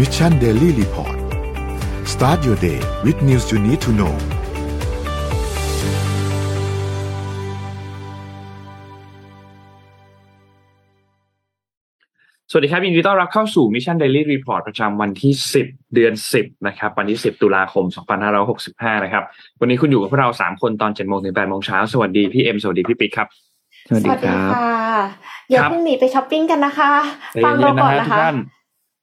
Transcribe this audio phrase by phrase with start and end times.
[0.00, 1.18] Mission Daily Report
[2.14, 4.14] start your day with news you need to know
[12.50, 15.32] สวัสดีครับยินดีต้อนรับเข้าสู่ Mission Daily Report ประจำวันที่
[15.64, 17.84] 10 เดือน 10 นะครับ วันที่ 10 ตุลาคม
[18.44, 19.24] 2565 นะครับ
[19.60, 23.28] วันนี้คุณอยู่กับพวกเรา 3 คนตอน7โมงถึง8โมงเช้า สวัสดีพี่เอ็ม สวัสดีพี่ปิ๊กครับ
[23.88, 24.52] สวัสดีครับ
[25.50, 28.36] อย่าเพิ่งหนีไปช้อปปิ้งกันนะคะ ฟังเราก่อนนะคะ ครับใจเย็นๆนะฮะทุกคะท่าน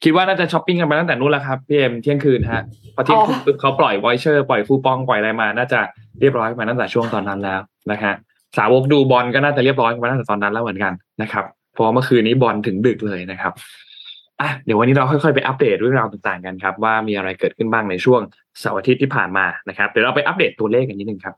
[0.03, 2.63] คิดว่าน่าจะช้อปปิ้งกันไปตั้งแต่นู้นแล้วครับพี่เอ็มเที่ยงคืนฮะ
[2.95, 5.79] พอเที่ยงคืนปุ๊บเขาปล่อย voucher ปล่อยคูปองปล่อยอะไรมา น่าจะ
[6.19, 7.59] เรียบร้อยมาตั้งแต่ช่วงตอนนั้นแล้ว
[7.91, 8.13] นะฮะ
[8.57, 13.53] สาวกดูบอลก็น่าจะเรียบร้อยมาตั้งแต่ตอนนั้นแล้วเหมือนกันนะครับเพราะว่าเมื่อคืนนี้บอลถึงดึกเลยนะครับ
[14.41, 18.21] อะเดี๋ยววันนี้เราค่อยๆไปอัปเดตเรื่องราวต่างๆกันครับ ว่ามีอะไรเกิดขึ้นบ้างในช่วง
[18.59, 21.35] เสาร์อาทิตย์ที่ผ่านมานะครับเดี๋ยวเราไปอัปเดตตัวเลขกันนิดนึงครับ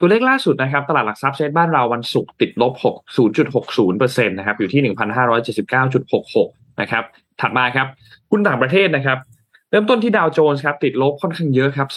[0.00, 2.94] ตัวเลขล่าสุดนะครับตลาดหลักทรัพย์เซ็นบ้านเราวันศุกร์ติดลบ6
[3.36, 4.94] 0.60เปอร์เซ็นต์นะครับอยู่ที่
[5.70, 7.04] 1,579.66 นะครับ
[7.40, 7.86] ถัดมาครับ
[8.30, 9.18] หุ้นต่างประเทศนะครับ
[9.70, 11.88] เริ่มต้นที่ดาวโจนส์ครับติดลบค่อนข้างเยอะครับ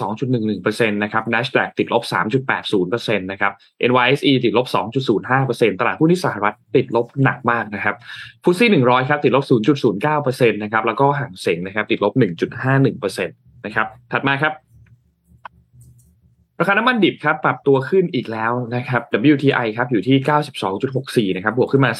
[0.41, 2.03] 2.11%นะครับ NASDAQ ติดลบ
[2.63, 3.51] 3.80%นะครับ
[3.89, 4.67] NYSE ติดลบ
[5.23, 7.95] 2.05%ตลาดหุ้นที่สหรัฐติดลบหนักมากนะครับ
[8.43, 9.45] ฟุตซี่100 ครับติดลบ
[10.03, 12.13] 0.09%นะครับแล้วก็ห่างเสงนะครับติดลบ
[12.69, 14.53] 1.51%นะครับถัดมาครับ
[16.59, 19.01] ราคาน้ำมันดิบครับปรับตัวขึ้นอีกแล้วนะครับ
[19.33, 20.17] WTI ครับอยู่ที่
[21.31, 21.91] 92.64 นะครับบวกขึ้นมา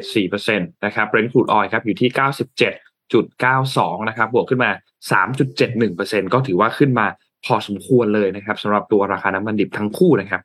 [0.00, 2.10] 4.74%นะครับ Brent crude oil ครับอยู่ที่
[3.28, 4.70] 97.92 นะครับบวกขึ้นมา
[5.50, 7.06] 3.71%ก็ถือว่าขึ้นมา
[7.46, 10.40] พอสมควรเลยนะครับสำหรับตัวราคาน้ำมันดิบทั้งคู่นะครับ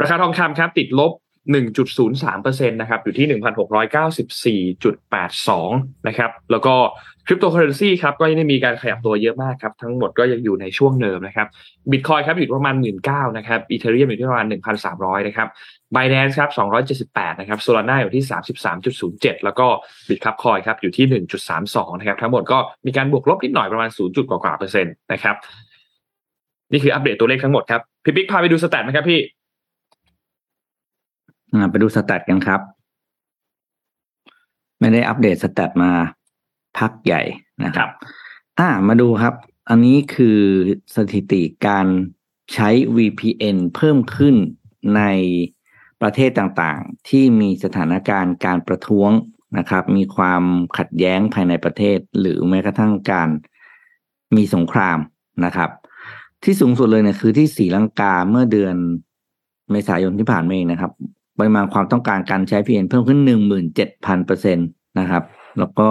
[0.00, 1.12] ราคาทองคำครับติดลบ
[1.54, 3.26] 1.03%นะครับอยู่ที่
[4.72, 5.48] 1,694.82
[6.08, 6.74] นะครับแล้วก็
[7.26, 11.46] คริปโตเคอเรนซีครับก็ยังได้มีการขยับตัวเยอะมากครับ ทั้งหมดก็ยังอยู่ในช่วงเดิมนะครับ
[11.90, 12.74] บิตคอยครับอยู่ประมาณ
[13.06, 14.46] 19,000นะครับ Ethereum อยู่ที่ประมาณ
[14.86, 15.48] 1,300 นะครับ
[15.94, 16.50] Binance ครับ
[16.96, 18.24] 278 นะครับ Solana อยู่ที่
[18.84, 19.66] 33.07 แล้วก็
[20.08, 21.22] Bitkub Coin ครับอยู่ที่
[21.54, 24.30] 1.32 นะครับทั้งหมดก็มีการบวกลบนิดหน่อยประมาณ 0.
[24.30, 25.36] กว่าเปอร์เซ็นต์นะครับ
[26.72, 29.20] นี่คืออัปเดตตัวเลขทั้งหมดครับพี่ปิ๊กพาไปดู stat ไหมครับพี่
[31.70, 32.60] ไปดูสแตทกันครับ
[34.80, 35.90] ไม่ได้อัปเดตสแตทมา
[36.78, 37.22] พักใหญ่
[37.64, 37.90] นะคครัรับบ
[38.58, 39.34] อ่ามาดูครับ
[39.68, 40.38] อันนี้คือ
[40.96, 41.86] สถิติการ
[42.54, 44.36] ใช้ VPN เพิ่มขึ้น
[44.96, 45.02] ใน
[46.00, 49.10] ประเทศต่างๆ ที่มีสถานการณ์การประท้วง
[49.58, 50.42] นะครับ มีความ
[50.78, 53.28] ขัดแย้งภายในประเทศ หรือแม้กระทั่งการ
[54.36, 54.98] มีสงคราม
[55.44, 55.70] นะครับ
[56.42, 58.74] ที่สูงสุดเลยเนี่ยคือที่ศรีลังกาเมื่อเดือน
[59.70, 60.92] เมษายนที่ผ่านมาเองนะครับ
[61.38, 64.62] ปริมาณความต้องการการใช้ VPN เพิ่มขึ้นหนึ่งหมื่นเจ็ดพันเปอร์เซ็นต
[64.98, 65.24] นะครับ
[65.58, 65.90] แล้วก็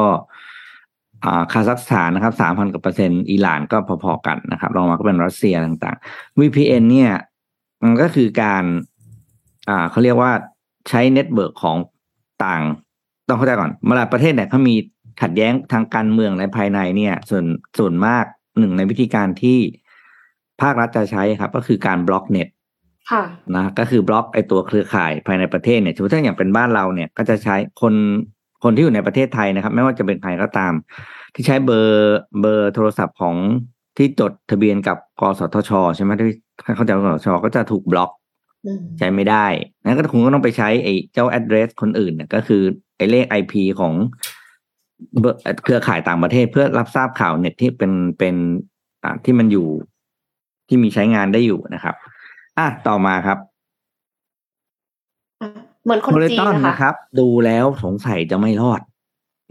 [1.25, 7.11] อ่าคาซัคสถานนะครับสามพันกว่าเปอร์เซ็นต์อิหร่านก็พอๆกันนะครับรองมาก็เป็นรัสเซียต่างๆ VPN เนี่ย
[7.83, 8.63] มันก็คือการ
[9.69, 10.31] อ่าเขาเรียกว่า
[10.89, 11.77] ใช้ network ของ
[12.45, 12.61] ต่าง
[13.27, 14.75] ต้องเข้าใจก่อนเวลาประเทศเนี่ยเขามี
[15.21, 17.45] ขัดแย้งทางการเมืองในภายในเนี่ย ส่วน
[17.77, 18.25] ส่วนมาก
[18.59, 19.59] หนึ่งในวิธีการที่
[20.61, 22.47] ภาครัฐจะใช้ครับ ก็คือการบล็อกเน็ต
[23.55, 27.93] นะก็คือบล็อกไอตัวเครือข่ายภายในประเทศเนี่ยสมมติถ้าอย่างเป็นบ้านเราเนี่ยก็จะใช้คน
[28.63, 30.73] คนที่อยู่ในประเทศไทยนะครับ ไม่ว่าจะเป็นใครก็ตาม
[31.33, 33.35] ที่ใช้เบอร์เบอร์โทรศัพท์ของ
[33.97, 36.29] ที่จดทะเบียนกับกสทช ใช่ไหมที่
[36.75, 38.11] เข้าใจกสทช ก็จะถูกบล็อก
[38.65, 39.45] อืมใช้ไม่ได้
[39.83, 42.61] นั้นก็คงก็ต้องไปใช้ไอ้เจ้า address คนอื่นเนี่ยก็คือ
[42.97, 43.93] ไอ้เลข IP ของ
[45.19, 48.35] เบอร์เครือข่ายต่างประเทศเพื่อรับทราบข่าวเน็ตที่เป็นเป็น
[49.03, 49.67] อ่าที่มันอยู่
[50.67, 51.95] ที่มีใช้งานได้อยู่นะครับ
[52.59, 53.37] อะต่อมาครับ
[55.41, 55.47] อะ
[55.83, 58.81] เหมือนคนโพลิจีตนอนนะคะนะครับ ดูแล้วสงสัยจะไม่รอด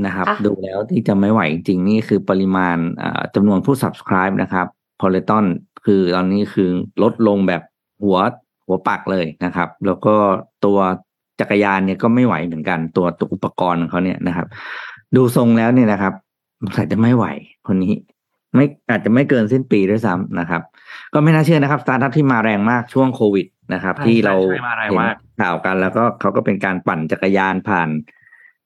[0.07, 4.67] นะครับอะดูแล้วที่จะไม่ไหวจริงๆนี่คือปริมาณอ่าจำนวนผู้ subscribe นะครับ
[4.99, 5.45] โพลิตอน
[5.85, 6.69] คือตอนนี้คือ
[7.03, 7.63] ลดลงแบบ
[8.03, 8.19] หัว
[8.67, 10.15] หัวปักเลยนะครับ แล้วก็
[10.65, 10.79] ตัว
[11.41, 14.47] จักรยานเนี่ยก็ไม่ไหวเหมือนกัน ตัวตัวอุปกรณ์ของเขาเนี่ยนะครับ
[15.17, 16.15] ดูทรงแล้วเนี่ยนะครับ
[16.61, 17.27] สงสัยจะไม่ไหว
[17.67, 17.95] คนนี้
[18.55, 20.63] ไม่อาจจะไม่เกินสิ้นปีด้วยซ้ำนะครับ
[21.15, 27.89] ก็ไม่น่าเชื่อนะครับสตาร์ทอัพที่มาแรงมากช่วงโควิดนะครับใช่ที่เราใช่มาแรงเห็นมากข่าวกันแล้วก็เขาก็เป็นการปั่นจักรยานผ่าน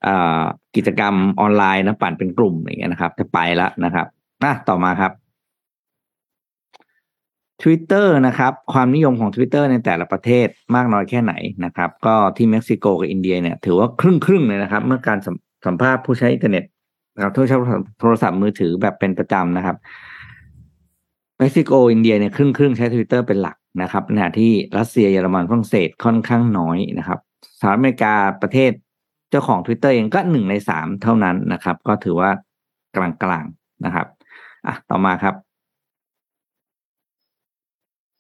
[0.06, 0.42] อ่า
[0.76, 4.06] กิจกรรมออนไลน์นะปั่นเป็นกลุ่มอย่างเงี้ยนะครับ จะไปแล้วนะครับ
[4.42, 5.12] อะต่อมาครับ
[7.62, 15.36] Twitter นะครับ ความนิยมของ Twitter ในแต่ละประเทศมากน้อยแค่ไหนนะครับ ก็ที่เม็กซิโกกับอินเดียเนี่ย ถือว่าครึ่งครึ่งๆเลยนะครับ เมื่อการสัม
[15.66, 16.64] สัมภาษณ์ผู้ใช้อินเทอร์เน็ต
[17.18, 17.56] นะครับผู้ใช้
[18.00, 19.76] โทรศัพท์มือถือแบบเป็นประจำนะครับ
[21.38, 27.18] เม็กซิโกอินเดียเนี่ยครึ่งครึ่งใช้ Twitter เป็นหลักนะครับขณะที่รัสเซียเยอรมันฝรั่งเศสค่อนข้างน้อยนะครับ
[27.60, 28.72] สหรัฐอเมริกาประเทศ
[29.30, 32.30] เจ้าของ Twitter เองก็หนึ่งในสามเท่านั้นนะครับ ก็ถือว่า
[32.96, 32.98] ก
[33.30, 34.06] ลางๆนะครับ
[34.66, 35.34] อะต่อมาครับ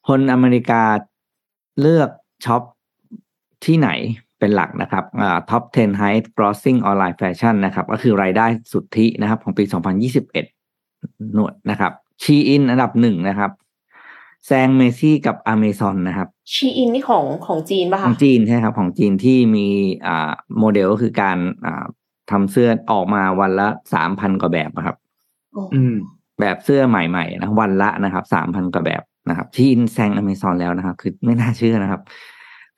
[0.08, 0.82] คนอเมริกา
[1.80, 2.10] เลือก
[2.44, 2.62] ช็อป
[3.64, 3.88] ที่ไหน
[4.38, 11.92] เป็นหลักนะครับอ่า top 10 high grossing online fashion นะครับ ก็คือรายได้สุทธินะครับของปี 2021 หน่วยนะครับ
[12.22, 13.50] Shein อันดับหนึ่งนะครับ
[14.46, 19.66] แซง Macy's กับอเมซอนนะครับ Shein นี่ของของจีนป่ะคะจีนใช่ครับ ของจีนที่มี
[20.06, 21.84] อ่าโมเดลก็คือการอ่า
[22.30, 24.96] ทำเสื้อออกมาวันละสามพันกว่าแบบนะครับ
[25.52, 25.94] โอ้อืม
[26.40, 32.00] แบบเสื้อใหม่ๆนะวันละนะครับสามพันกว่าแบบนะครับจีนแซงอเมซอนแล้วนะครับ คือไม่น่าเชื่อนะครับ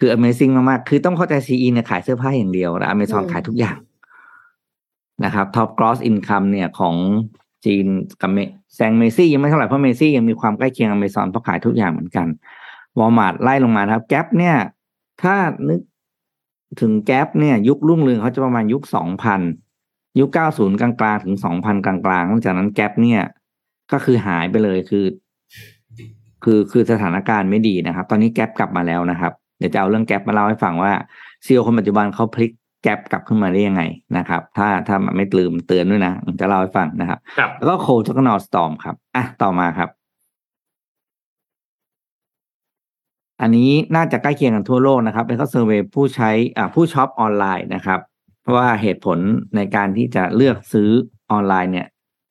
[0.01, 3.79] คือ Amazing มากๆ คือต้องเข้าใจ Shein เนี่ยขายเสื้อผ้าอย่างเดียวแต่อเมซอนขายทุกอย่าง
[5.25, 6.95] นะครับ Top Gross Income เนี่ยของ
[7.65, 7.87] จีน
[8.21, 8.39] กับเม
[8.75, 12.27] แซง Macy's ยังไม่เท่าไหร่เพราะ Macy's ยังมีความใกล้เคียงอเมซอนเพราะขายทุกอย่างเหมือนกัน
[12.99, 14.57] วอลมาร์ทไล่ลงมานะครับ Gap เนี่ย
[15.23, 15.35] ถ้า
[15.69, 15.81] นึก
[16.81, 19.41] ถึง Gap เนี่ย ยุครุ่งเรืองเขาจะประมาณยุคสองพัน
[20.19, 23.23] ยุคเก้าศูนย์กลางๆ ถึงสองพันกลางๆหลังจากนั้นแก๊ปเนี่ย
[23.93, 25.05] ก็คือหายไปเลยคือ
[26.45, 30.93] คือคือสถานการณ์ไม่ดีนะครับ ตอนนี้แก๊ปกลับมาแล้วนะครับ เดี๋ยวจะเอาเรื่องแก๊ปมาเล่าให้ฟังว่า
[31.45, 32.53] ซีอคนปัจจุบันเขาพลิก
[32.83, 33.83] แก๊ปกลับขึ้นมาได้ยังไง
[34.17, 39.91] นะครับ ถ้าถ้ามันไม่ลืมเตือนด้วยนะจะเล่าให้ฟังนะครับครับแล้วก็โคจ็กนอสตอมครับอะต่อมาครับ
[43.41, 48.01] อันนี้น่าจะใกล้เคียงกันทั่วโลกนะครับเป็นข้อเซอร์เวยผู้ใช้อ่าผู้ช็อปออนไลน์นะครับ
[48.43, 49.19] เพราะว่าเหตุผล
[49.57, 50.91] ในการที่จะเลือกซื้อ
[51.31, 51.87] ออนไลน์เนี่ย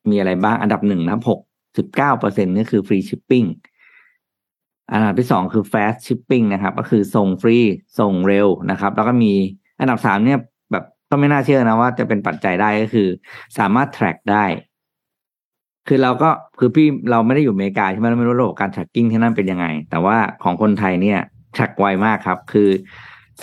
[0.10, 1.40] มีอะไรบ้างอันดับหนึ่งนะครับหก
[1.78, 3.44] สิบเก้าเปอร์เซ็นนี่คือ free shipping
[4.92, 7.58] อันดับที่สองคือ fast shipping นะครับ ก็คือส่งฟรี
[8.00, 9.34] ส่งเร็วนะครับ แล้วก็มี
[9.80, 10.40] อันดับสามเนี่ย
[10.72, 13.08] แบบก็ไม่น่าเชื่อนะว่าจะเป็นปัจจัยได้ก็คือ
[13.58, 14.46] สามารถ track ได้
[15.88, 21.20] คือเราก็คือพี่เราไม่ได้อยู่อเมริกาใช่ไหมเราไม่รู้ระบบการ tracking ที่นั่นเป็นยังไง แต่ว่าของคนไทยเนี่ย
[21.56, 22.70] track ไวมากครับ คือ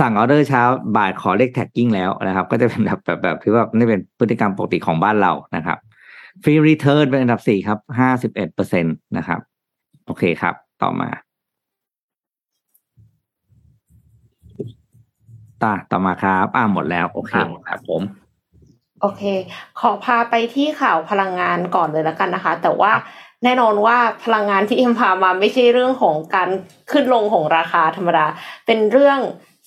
[0.00, 0.62] สั่งออเดอร์เช้า
[0.96, 5.78] บ่ายขอเลข tracking แล้วนะครับ ก็จะเป็นแบบแบบแบบที่ว่านี่เป็นพฤติกรรมปกติของบ้านเรานะครับ
[6.42, 9.40] free return เป็นอันดับสี่ครับห้าสิบเอ็ดเปอร์เซ็นตนะครับ
[10.06, 11.08] โอเคครับ ต่อมา
[15.62, 18.02] ตาต่อมาครับ อ่าหมดแล้วโอเคครับครับผม
[19.00, 19.22] โอเค
[19.80, 22.92] ขอพาไปที่ข่าวพลังงานก่อนเลยแล้วกันนะคะ แต่ว่า
[23.44, 26.48] แน่นอนว่าพลังงานที่เอ็มพามาไม่ใช่เรื่องของการ
[26.90, 28.26] ขึ้นลงของราคาธรรมดา
[28.66, 29.18] เป็นเรื่อง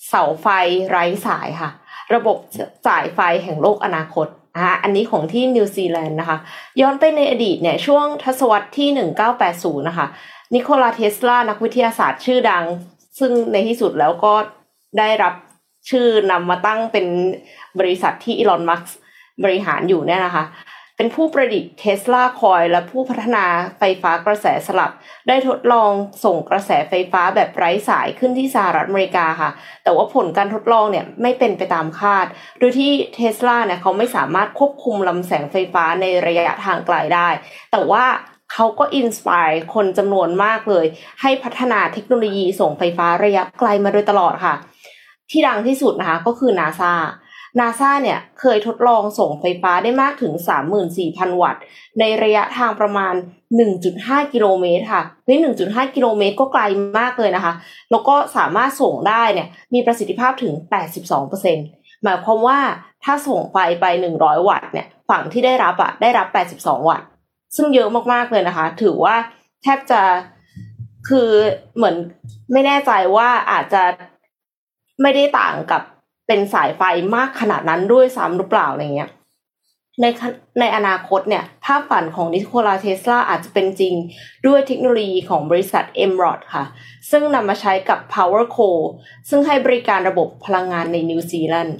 [0.08, 0.46] เสาไฟ
[0.90, 1.70] ไร้สายค่ะ
[2.14, 2.36] ระบบ
[2.86, 6.38] จ่ายไฟแห่งโลกอนาคตนะคะอันนี้ของที่นิวซีแลนด์นะคะ
[6.80, 8.88] ย้อนไปในอดีตเนี่ยช่วงทศวรรษที่
[9.38, 10.06] 1980 นะคะ
[10.54, 12.64] นิโคลาเทสลานักวิทยาศาสตร์ชื่อดัง
[13.18, 14.34] ซึ่งในที่สุดแล้วก็
[14.98, 15.34] ได้รับ
[15.90, 17.06] ชื่อนำมาตั้งเป็น
[17.78, 18.84] บริษัทที่อีลอนมัส
[19.44, 20.44] บริหารอยู่เนี่ยนะคะ
[20.96, 23.44] เป็นผู้ประดิษฐ์เทสลาคอยและผู้พัฒนา
[23.78, 24.90] ไฟฟ้ากระแสสลับ
[25.28, 25.92] ได้ทดลอง
[26.24, 29.50] ส่งกระแสไฟฟ้าแบบไร้สายขึ้นที่สหรัฐอเมริกาค่ะ
[29.84, 32.26] แต่ว่าผลการทดลองเนี่ยไม่เป็นไปตามคาด
[32.58, 37.28] โดยที่เทสลาเนี่ยเขาไม่สามารถควบคุมลำแสงไฟฟ้าในระยะทางไกลได้
[37.72, 38.04] แต่ว่า
[38.52, 40.86] เขาก็ inspire คนจำนวนมากเลย
[41.22, 44.54] ให้พัฒนาเทคโนโลยีส่งไฟฟ้าระยะไกลมาโดยตลอดค่ะ
[45.30, 46.92] ที่ดังที่สุดนะคะก็คือนาซา
[47.58, 50.32] นาซาเนี่ยเคยทดลองส่งไฟฟ้าได้มากถึง
[50.86, 51.62] 34,000 วัตต์
[52.00, 53.14] ในระยะทางประมาณ
[53.72, 56.62] 1.5 กิโลเมตรค่ะเฮ้ย1.5 กิโลเมตรก็ไกล
[56.98, 57.52] มากเลยนะคะ
[57.90, 60.52] แล้วก็สามารถส่งได้เนี่ยมีประสิทธิภาพถึง
[61.28, 62.58] 82%หมายความว่า
[63.04, 63.84] ถ้าส่งไฟไป
[64.16, 66.26] 100 วัตต์เนี่ยฝั่งที่ได้รับอะได้รับ
[66.64, 67.06] 82 วัตต์
[67.56, 69.16] ซึ่งเยอะมากๆเลยนะคะ ถือว่า
[69.62, 70.00] แทบจะ
[71.08, 71.30] คือ
[71.76, 71.96] เหมือน
[72.52, 73.82] ไม่แน่ใจว่าอาจจะ
[75.02, 75.82] ไม่ได้ต่างกับ
[76.26, 76.82] เป็นสายไฟ
[77.16, 79.10] มากขนาดนั้นด้วยซ้ำหรือเปล่าอะไรเงี้ย
[80.00, 80.06] ใน
[80.60, 83.94] ในอนาคตเนี่ยภาพฝันของนิโคลาเทสลาอาจจะเป็นจริง
[84.46, 86.64] ด้วยเทคโนโลยีของบริษัท e m r o d ค่ะ
[87.10, 88.70] ซึ่งนำมาใช้กับ PowerCo
[89.28, 91.78] ซึ่งให้บริการระบบพลังงานในนิวซีแลนด์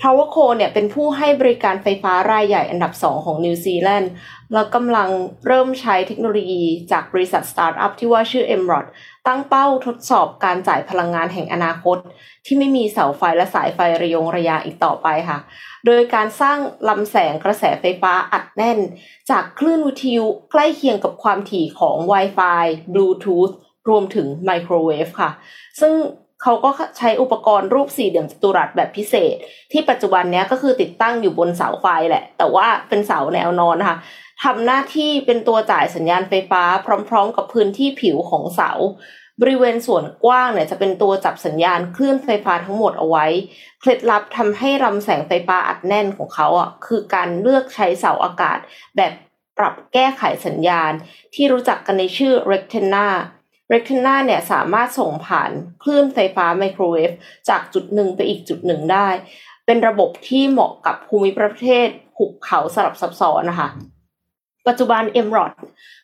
[0.00, 4.10] PowerCo เนี่ยเป็นผู้ให้บริการไฟฟ้ารายใหญ่อันดับ 2 ของนิวซีแลนด์
[4.54, 5.08] แล้วกำลัง
[5.46, 8.86] เริ่มใช้เทคโนโลยีจากบริษัทสตาร์ทอัพที่ว่าชื่อ e m r o d
[9.26, 11.98] ตั้งเป้าทดสอบการจ่ายพลังงานแห่งอนาคต
[12.46, 15.38] ที่ไม่มีเสาไฟและสายไฟระยงระยางอีกต่อไปค่ะ
[15.86, 16.58] โดยการสร้าง
[16.88, 18.78] ลำแสงกระแสไฟฟ้าอัดแน่น
[19.30, 23.52] จากคลื่นวิทยุใกล้เคียงกับความถี่ของ Wi-Fi Bluetooth
[23.88, 25.30] รวมถึงไมโครเวฟค่ะ
[25.80, 25.94] ซึ่ง
[26.42, 29.36] เขาก็ใช้อุปกรณ์รูปสี่เหลี่ยมจัตุรัสแบบพิเศษ
[29.72, 33.98] ที่ปัจจุบันนี้ก็คือติดตั้งอยู่บนเสาไฟแหละ แต่ว่าเป็นเสาแนวนอนนะคะ
[34.44, 36.62] ทำหน้าที่เป็นตัวจ่ายสัญญาณไฟฟ้า
[37.08, 38.70] พร้อม ๆ กับพื้นที่ผิวของเสา
[39.40, 43.26] บริเวณส่วนกว้างเนี่ยจะเป็นตัวจับสัญญาณคลื่นไฟฟ้าทั้งหมดเอาไว้
[43.80, 48.58] เคล็ดลับทำให้ลำแสงไฟฟ้าอัดแน่นของเขาอะคือการเลือกใช้เสาอากาศ
[48.96, 49.12] แบบ
[49.58, 50.92] ปรับแก้ไขสัญญาณ
[51.34, 53.06] ที่รู้จักกันในชื่อ rectenna
[53.72, 55.50] rectenna เนี่ยสามารถส่งผ่าน
[55.82, 57.10] คลื่นไฟฟ้าไมโครเวฟ
[57.48, 59.08] จากจุดหนึ่งไปอีกจุดหนึ่งได้
[59.66, 63.68] เป็นระบบที่เหมาะกับภูมิประเทศหุบเขาสลับซับซ้อนนะคะ
[64.68, 65.52] ปัจจุบัน m r o d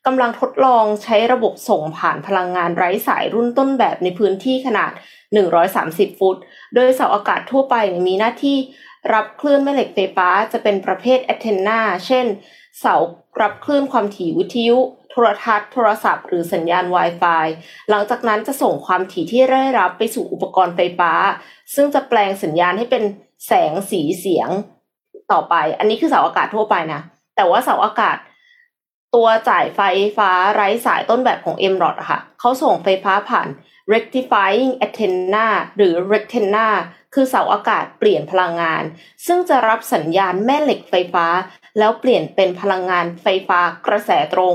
[0.07, 4.93] กำลังทดลองใช้ระบบส่งผ่านพลังงานไร้สายรุ่นต้นแบบในพื้นที่ขนาด
[5.55, 6.37] 130 ฟุต
[6.75, 7.75] โดยเสาอากาศทั่วไป
[8.07, 8.57] มีหน้าที่
[9.13, 12.27] รับคลื่นแม่เหล็กไฟฟ้าจะเป็นประเภทแอนเทนนา เช่น
[12.81, 12.95] เสา
[13.41, 14.79] รับคลื่นความถี่วิทยุ
[15.11, 17.47] โทรทัศน์โทรศัพท์ หรือสัญญาณ Wi-Fi
[17.91, 21.13] หลังจากนั้นจะส่งความถี่ที่ได้รับไปสู่อุปกรณ์ไฟฟ้า
[21.75, 23.05] ซึ่งจะแปลงสัญญาณให้เป็น
[23.47, 24.49] แสงสีเสียง
[25.33, 27.01] ต่อไป อันนี้คือเสาอากาศทั่วไปนะ
[27.37, 28.17] แต่ว่าเสาอากาศ
[29.17, 29.81] ตัวจ่ายไฟ
[30.17, 33.49] ฟ้าไร้สายต้นแบบของ m r o d อะค่ะเขาส่งไฟฟ้าผ่าน
[33.93, 35.47] rectifying antenna
[35.77, 36.69] หรือ rectenna
[37.15, 38.83] คือเสาอากาศเปลี่ยนพลังงาน
[39.27, 41.27] ซึ่งจะรับสัญญาณแม่เหล็กไฟฟ้า
[41.79, 44.55] แล้วเปลี่ยนเป็นพลังงานไฟฟ้ากระแสตรง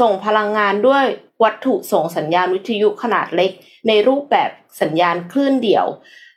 [0.00, 1.04] ส่งพลังงานด้วย
[1.42, 3.50] วัตถุส่งสัญญาณวิทยุขนาดเล็ก
[3.88, 4.50] ในรูปแบบ
[4.82, 5.86] สัญญาณคลื่นเดี่ยว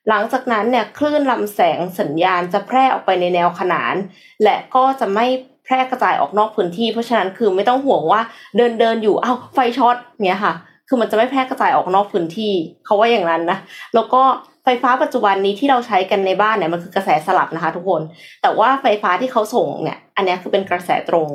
[0.10, 3.96] หลังจากนั้นเนี่ยคลื่นลำแสงสัญญาณจะแพร่ออกไปในแนวขนาน
[4.44, 5.28] และก็จะไม่
[5.68, 8.22] แพร่กระจายออกนอกพื้นที่ เพราะฉะนั้นคือไม่ต้องห่วงว่า
[8.58, 9.96] เดินเดินอยู่อ้าวไฟช็อต
[10.26, 10.54] เนี่ยค่ะ
[10.88, 12.54] คือมันจะไม่แพร่กระจายออกนอกพื้นที่
[12.86, 13.58] เขาว่าอย่างนั้นนะ
[13.96, 14.22] แล้วก็
[14.64, 18.02] ไฟฟ้าปัจจุบันนี้ที่เราใช้กันในบ้านเนี่ยมันคือกระแสสลับนะคะ ทุกคน
[18.42, 21.28] แต่ว่าไฟฟ้าที่เขาส่งเนี่ยอันนี้คือเป็นกระแสตรง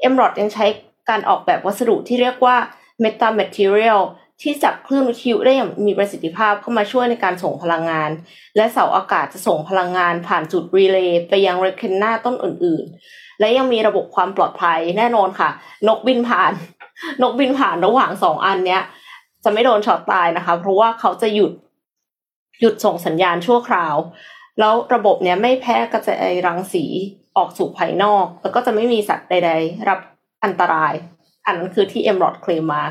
[0.00, 0.64] Emrod ยังใช้
[1.10, 2.56] การออกแบบวัสดุที่เรียกว่า
[3.02, 4.00] metamaterial
[4.42, 8.10] ที่จับคลื่นวิทยุได้อย่างมีประสิทธิภาพเข้ามาช่วยในการส่งพลังงาน
[8.56, 12.84] และเสาอากาศจะส่งพลังงานผ่านจุดรีเลย์ไปยัง rectenna ต้นอื่น
[13.42, 15.50] และยังมีระบบความปลอดภัยแน่นอนค่ะ
[15.88, 16.52] นกบินผ่าน
[17.22, 18.82] นกบินผ่านระหว่างสองอันเนี้ย
[19.44, 21.52] จะไม่โดนช็อตตายนะคะ เพราะว่าเขาจะหยุด
[22.60, 23.94] หยุดส่งสัญญาณชั่วคราว
[24.58, 26.84] แล้วระบบเนี้ยไม่แพร่กระจายรังสี
[27.36, 30.00] ออกสู่ภายนอก แล้วก็จะไม่มีสัตว์ใด ๆ รับ
[30.44, 30.92] อันตราย
[31.46, 32.84] อันนั้นคือที่ Emrod เคลมมา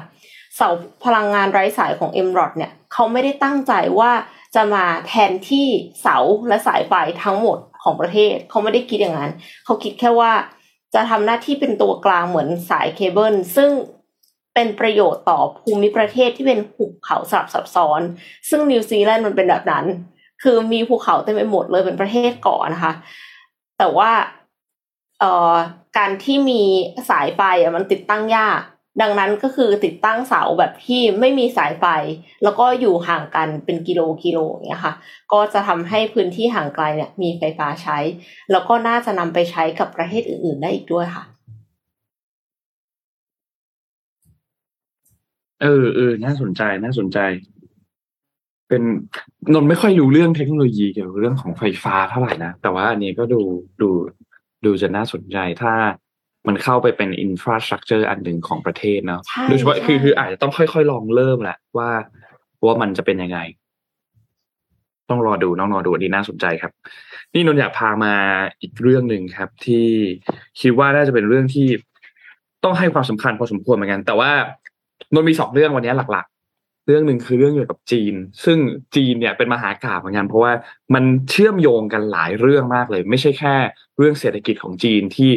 [0.55, 0.70] เสา
[1.05, 4.12] พลังงานไร้สายของ Emrod เนี่ยเขาไม่ได้ตั้งใจว่า
[4.55, 5.67] จะมาแทนที่
[6.01, 6.17] เสา
[6.48, 6.93] และสายไฟ
[7.24, 9.32] ทั้งหมด ของประเทศเขาไม่ได้คิดอย่างนั้น
[9.66, 10.32] เขาคิดแค่ว่า
[10.94, 13.72] จะทำหน้าที่เป็นตัวกลางเหมือนสายเคเบิลซึ่ง
[14.54, 18.02] เป็นประโยชน์ต่อภูมิประเทศที่เป็นหุบเขาสลับซับซ้อน
[18.50, 19.86] ซึ่งนิวซีแลนด์มันเป็นแบบนั้น
[20.44, 22.94] คือมีภูเขาเต็มไปหมดเลยเป็นประเทศเกาะนะคะ
[23.78, 24.12] แต่ว่า
[25.20, 25.54] เอ่อ
[25.98, 26.62] การที่มี
[27.10, 28.60] สายไฟอะมันติดตั้งยาก
[29.02, 31.86] ดังนั้นก็คือติดตั้งเสาแบบที่ไม่มีสายไฟ
[32.44, 34.94] แล้วก็อยู่ห่างกันเป็นกิโลกิโลอย่างเงี้ยค่ะ
[35.34, 37.98] ก็จะทำให้พื้นที่ห่างไกลเนี่ยมีไฟฟ้าใช้
[38.52, 41.24] แล้วก็น่าจะนำไปใช้กับประเทศอื่น ๆ ได้อีกด้วยค่ะ
[45.62, 47.20] เออเออน่าสนใจน่าสนใจ
[48.70, 48.84] เป็น
[49.54, 53.42] นนท์ไม่ค่อยรู้เรื่องเทคโนโลยีเกี่ยวกับเรื่องของไฟฟ้าเท่าไหร่นะแต่ว่าอันนี้ก็ดู
[53.82, 53.90] ดู
[54.66, 55.74] ดูจะน่าสนใจถ้า
[56.48, 61.90] มันเข้าไปเป็น infrastructure อันหนึ่งของประเทศเนาะใช่โดยเฉพาะใช่คือคืออาจจะต้องค่อยๆ ลองเริ่มแหละว่า
[62.66, 63.40] ว่ามันจะเป็นยังไง
[65.10, 66.72] ต้องรอดูต้องรอดูอันนี้น่าสนใจครับ
[67.34, 68.14] นี่นนท์อยากพามา
[68.62, 69.88] อีกเรื่องหนึ่งครับ ที่
[70.62, 71.68] คิดว่าน่าจะเป็นเรื่องที่
[72.64, 74.32] ต้องให้ความสำคัญพอสมควรเหมือนกัน แต่ว่า
[75.14, 78.14] นนท์มีสองเรื่องวันนี้หลักๆ เรื่องหนึ่งคือเรื่องเกี่ยวกับจีน
[78.46, 78.58] ซึ่ง
[78.96, 80.54] จีนเนี่ยเป็นมหากาพย์เหมือนกันเพราะว่า
[80.94, 83.56] มันเชื่อมโยงกันหลายเรื่องมากเลย ไม่ใช่แค่
[83.98, 85.32] เรื่องเศรษฐกิจของจีนที่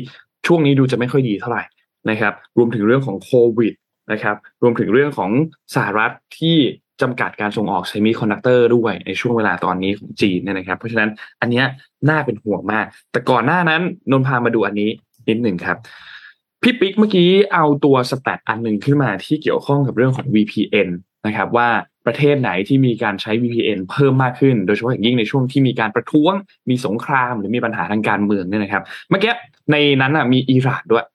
[0.47, 1.63] ช่วงนี้ดูจะไม่ค่อยดีเท่าไหร่
[2.11, 3.75] นะครับ รวมถึงเรื่องของโควิด
[4.13, 5.31] นะครับ รวมถึงเรื่องของ
[5.75, 6.57] สหรัฐที่
[7.03, 11.11] จำกัดการส่งออกเซมิคอนดักเตอร์ด้วยในช่วงเวลาตอนนี้ของจีนเนี่ยนะครับ เพราะฉะนั้น
[11.41, 11.67] อันเนี้ย
[12.09, 14.91] น่าเป็นห่วงมาก แต่ก่อนหน้านั้นนนพามาดูอันนี้
[15.29, 15.77] นิดหนึ่งครับ
[16.63, 20.89] พี่ปิ๊กเมื่อกี้เอาตัวสแตทอันหนึ่งขึ้นมาที่เกี่ยวข้องกับเรื่องของ VPN
[21.27, 21.69] นะครับว่า
[22.07, 26.33] ประเทศไหนที่มีการใช้ VPN เพิ่มมากขึ้น โดยเฉพาะอย่างยิ่งในช่วงที่มีการประท้วง
[26.71, 29.35] มีสงครามหรือมีปัญหาทางการเมืองเนี่ยนะครับ เมื่อกี้
[29.73, 31.07] ในนั้นอะมีอิหร่านด้วย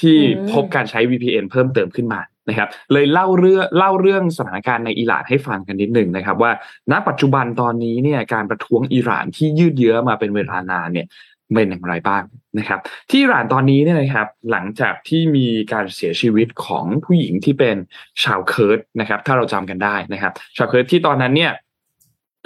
[0.00, 0.18] ที่
[0.52, 6.52] พบการใช้ VPN เพิ่มเติมขึ้นมานะครับ เลยเล่าเรื่องเล่าเรื่องสถานการณ์ในอิหร่านให้ฟังกันนิดหนึ่งนะครับ ว่า
[6.92, 11.06] ณปัจจุบันตอนนี้เนี่ยการประท้วงอิหร่านที่ยืดเยื้อมาเป็นเวลานานเนี่ย
[11.54, 12.22] เป็นอย่างไรบ้าง
[12.58, 12.80] นะครับ
[13.10, 17.76] อิหร่านตอนนี้เนี่ยนะครับ หลังจากที่มีการเสียชีวิตของผู้หญิงที่เป็น
[18.24, 21.52] ชาวเคิร์ดนะครับ ถ้าเราจำกันได้นะครับ ชาวเคิร์ดที่ตอนนั้นเนี่ย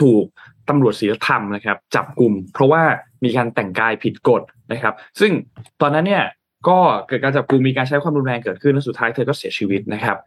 [0.02, 0.24] ถูก
[0.68, 2.82] ตำรวจศีลธรรมนะครับ จับกลุ่มเพราะว่า
[3.24, 4.42] มีการแต่งกายผิดกฎ
[4.72, 5.32] นะครับ ซึ่ง
[5.80, 6.24] ตอนนั้นเนี่ย
[6.68, 6.78] ก็
[7.08, 10.18] เกิดการจับกลุ่มมีการใช้ความรุนแรงเกิดขึ้นและสุดท้ายเธอก็เสียชีวิตนะครับ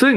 [0.00, 0.14] ซึ่ง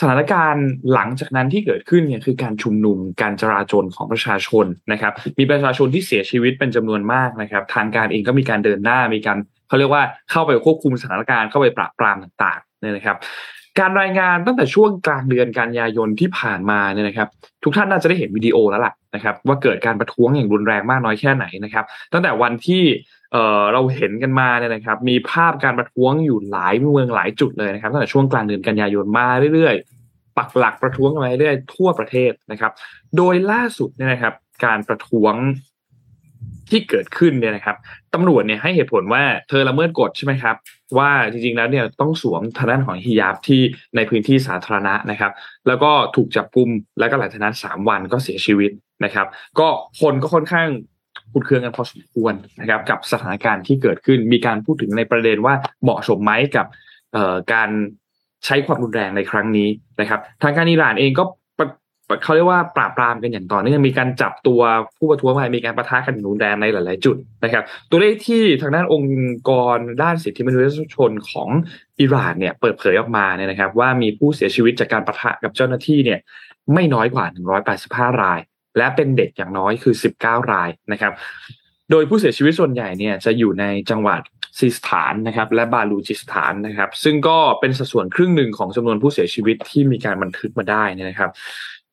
[0.00, 9.38] สถานการณ์หลังจากนั้นที่เกิดขึ้นเนี่ยคือการชุมนุมการจราจรของประชาชนนะครับ มีประชาชนที่เสียชีวิตเป็นจำนวนมากนะครับ ทางการเองก็มีการเดินหน้ามีการ
[9.68, 13.16] เขาเรียกว่าเข้าไปควบคุมสถานการณ์เข้าไปปราบปรามต่างๆเนี่ยนะครับ
[13.80, 17.28] การรายงานตั้งแต่ช่วงกลางเดือนกันยายนที่ผ่านมาเนี่ยนะครับ
[17.64, 22.82] ทุกท่านน่าจะได้เห็นวิดีโอแล้วล่ะนะครับ ว่าเกิดการประท้วงอย่างรุนแรงมากน้อยแค่ไหนนะครับ ตั้งแต่วันที่
[23.34, 32.72] เเราเห็นกันมาเนี่ยนะครับ มีภาพการประท้วงอยู่หลายเมืองหลายจุดเลยนะครับตั้งแต่ช่วงกลางเดือนกันยายนมาเรื่อยๆ ปักหลักประท้วงกันมาเรื่อยๆทั่วประเทศนะครับ
[33.16, 35.34] โดยล่าสุดเนี่ยนะครับ การประท้วง
[36.70, 37.76] ที่เกิดขึ้นเนี่ยนะครับ
[38.14, 40.56] ตำรวจเนี่ยให้เหตุผลว่าเธอละเมิดกฎใช่ไหมครับ
[40.98, 43.60] ว่าจริงๆแล้วเนี่ยต้องสวมทางด้านของฮิญาบที่
[43.96, 45.32] ในพื้นที่สาธารณะนะครับ
[45.68, 48.70] แล้วก็ถูกจับกุมแล้วก็หลังจากนั้นสามวันก็เสียชีวิต
[49.04, 49.26] นะครับ
[49.58, 49.68] ก็
[50.00, 50.68] คนก็ค่อนข้าง
[51.32, 56.66] ขุดเคืองกันพอสมควรนะครับ กับสถานการณ์ที่เกิดขึ้นมีการพูดถึงในประเด็นว่าเหมาะสมไหมกับ
[57.52, 57.68] การ
[58.44, 59.68] ใช้ความรุนแรงในครั้งนี้
[60.00, 61.24] นะครับ ทางการอิหร่านเองก็
[62.22, 64.60] เขาเรียกว่าปราบปรามกันอย่างต่อเนื่องมีการจับตัว
[64.98, 71.48] ผู้ประท้วงมามีการประทะกันหนุนแรงในหลาย ๆ จุดนะครับ ตัวเลขที่ทางด้านองค์กรด้านสิทธิมนุษยชนของ
[72.00, 76.20] อิหร่านเนี่ย เปิดเผยออกมาเนี่ยนะครับ ว่ามีผู้เสียชีวิตจากการประทะกับเจ้าหน้าที่เนี่ย
[76.74, 77.26] ไม่น้อยกว่า
[77.74, 78.40] 185 ราย
[78.78, 81.12] และเป็นเด็กอย่างน้อยคือ 19 รายนะครับ
[81.90, 84.20] โดยผู้เสียชีวิตส่วนใหญ่เนี่ยจะอยู่ในจังหวัด
[84.58, 91.30] ซีสถานนะครับ และบาลูจิสถานนะครับ ซึ่งก็เป็นสัดส่วนครึ่งหนึ่งของจำนวนผู้เสียชีวิตที่มีการบันทึกมาได้นะครับ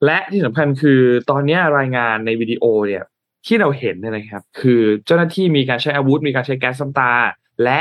[0.05, 3.03] และที่สำคัญคือตอนนี้รายงานในวิดีโอเนี่ย
[3.45, 7.13] ที่เราเห็นเนี่ยนะครับ คือเจ้าหน้าที่มีการใช้อาวุธ มีการใช้แก๊สซ้ำตา
[7.63, 7.79] และ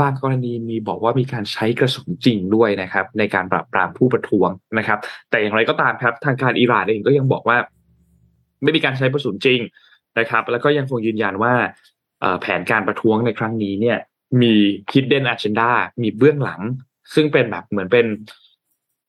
[0.00, 4.98] บางกรณีมีบอกว่ามีการใช้กระสุนจริงด้วยนะครับ ในการปราบปรามผู้ประท้วงนะครับ
[5.30, 7.56] แต่อย่างไรก็ตามครับทางการอิหร่านเองก็ยังบอกว่า
[8.62, 9.60] ไม่มีการใช้กระสุนจริง
[10.18, 11.54] นะครับ แล้วก็ยังคงยืนยันว่า
[12.40, 13.98] แผนการประท้วงในครั้งนี้เนี่ย
[14.42, 14.54] มี
[14.92, 15.70] hidden agenda
[16.02, 16.60] มีเบื้องหลัง
[17.14, 18.06] ซึ่งเป็นแบบเหมือนเป็น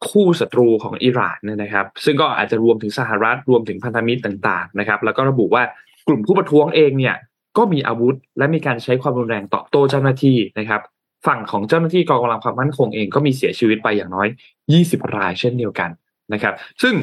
[0.09, 5.63] คู่ศัตรูของอิหร่านเนี่ยนะครับ ซึ่งก็อาจจะรวมถึงสหรัฐรวมถึงพันธมิตรต่างๆนะครับ แล้วก็ระบุว่า
[6.07, 7.15] กลุ่มผู้ประท้วงเองเนี่ย
[7.57, 10.81] ก็มีอาวุธ และมีการใช้ความรุนแรงตอบโต้เจ้าหน้าที่นะครับ
[11.27, 14.27] ฝั่งของเจ้าหน้าที่กองกำลังความมั่นคงเองก็มีเสียชีวิตไปอย่างน้อย
[14.71, 15.89] 20 รายเช่นเดียวกัน
[16.33, 16.93] นะครับ ซึ่ง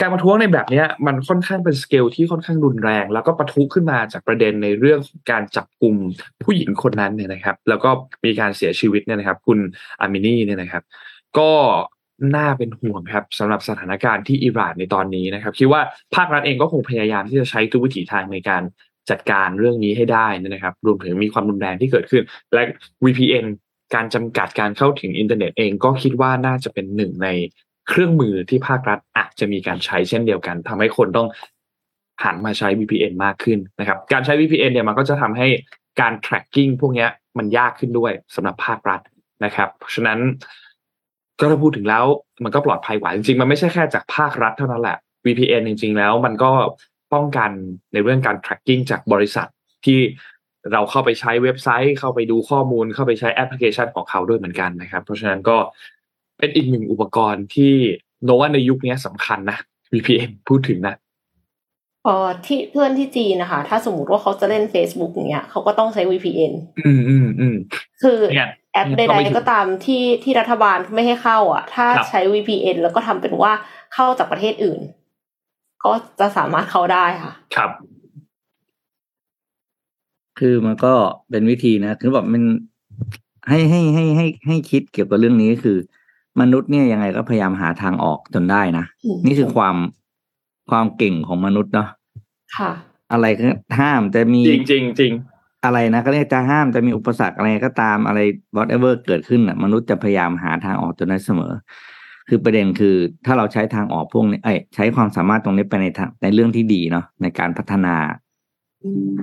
[0.00, 5.94] การประท้วงในแบบนี้มันค่อนข้างเป็นสเกลที่ค่อนข้างรุนแรง แล้วก็ประทุขึ้นมาจากประเด็นในเรื่องของการจับกลุ่ม
[6.44, 7.90] ผู้หญิงคนนั้นเนี่ยนะครับ แล้วก็
[8.24, 9.58] มีการเสียชีวิตเนี่ยนะครับ คุณ
[10.00, 10.82] อามินีเนี่ยนะครับ
[11.38, 11.50] ก็
[12.36, 15.80] น่าเป็นห่วงครับสำหรับสถานการณ์ที่อิหร่านในตอนนี้นะครับ คิดว่า
[16.14, 18.62] ภาครัฐเองก็คงพยายามที่จะใช้ทุกวิถีทางในการ
[19.10, 22.62] จัดการเรื่องนี้ให้ได้นะครับ รวมถึงมีความรุนแรงที่เกิดขึ้น และ
[23.04, 23.46] VPN
[23.94, 27.28] การจำกัดการเข้าถึงอินเทอร์เน็ตเองก็คิดว่าน่าจะเป็นหนึ่งใน
[27.88, 31.28] เครื่องมือที่ภาครัฐอาจจะมีการใช้เช่นเดียวกันทำให้คนต้อง
[32.24, 35.46] หันมาใช้ VPN มากขึ้นนะครับ การใช้ VPN เนี่ยมันก็จะทำให้
[36.00, 37.06] การ tracking พวกนี้
[37.38, 39.00] มันยากขึ้นด้วยสำหรับภาครัฐ
[39.44, 40.18] นะครับ เพราะฉะนั้น
[41.40, 42.04] ก็ถ้าพูดถึงแล้ว
[42.44, 46.50] มันก็ปลอดภัยกว่าจริงๆ มันไม่ใช่แค่จากภาครัฐเท่านั้นแหละ VPN จริง ๆ แล้วมันก็
[47.14, 47.50] ป้องกัน
[47.92, 49.46] ในเรื่องการ tracking จากบริษัท
[49.84, 50.00] ที่
[50.72, 55.56] เราเข้าไปใช้เว็บไซต์ เข้าไปดูข้อมูลเข้าไปใช้แอปพลิเคชันของเขาด้วยเหมือนกันนะครับ เพราะฉะนั้นก็
[56.42, 57.72] เป็นอีกหนึ่งอุปกรณ์ที่
[58.24, 59.58] โนว่าในยุคนี้สำคัญนะ
[59.92, 60.94] VPN พูดถึงนะ
[62.04, 66.52] เออที่เพื่อนที่จีนนะคะ ถ้าสมมติว่าเขาจะเล่น Facebook อย่างเงี้ยเขาก็ต้องใช้ VPN
[66.84, 67.56] อืมอืมอืม
[68.02, 68.18] คือ
[68.72, 73.52] แอปใดๆก็ตามที่ที่รัฐบาลไม่ให้เข้า อะ ถ้าใช้ VPN แล้วก็ทำเป็นว่า
[73.94, 74.80] เข้าจากประเทศอื่น
[75.84, 77.70] ก็จะสามารถเข้าได้ค่ะ ครับ
[80.38, 80.94] คือมันก็
[81.30, 82.42] เป็นวิธีนะ คือแบบมัน
[83.48, 85.78] ให้ให้ให้ให้ให้คิดเกี่ยวกับเรื่องนี้คือ
[86.40, 88.84] มนุษย์เนี่ยยังไงก็พยายามหาทางออกจนได้นะ
[89.26, 89.76] นี่คือความ
[90.70, 91.88] ความเก่งของมนุษย์เนาะ
[92.56, 92.70] ค่ะ
[93.12, 93.44] อะไรก็
[93.80, 95.12] ห้ามจะมีจริงจริงจริง
[95.64, 98.20] อะไรนะก็เรียกจะห้ามจะมีอุปสรรคอะไรก็ตามอะไร
[98.56, 101.52] whatever เกิดขึ้นอะ มนุษย์จะพยายามหาทางออกจนได้เสมอ
[102.28, 102.94] คือประเด็นคือ
[103.26, 107.96] ถ้าเราใช้ทางออกพวกนี้ไอ้ใช้ความสามารถตรงนี้ไปในทางในเรื่องที่ดีเนาะในการพัฒนา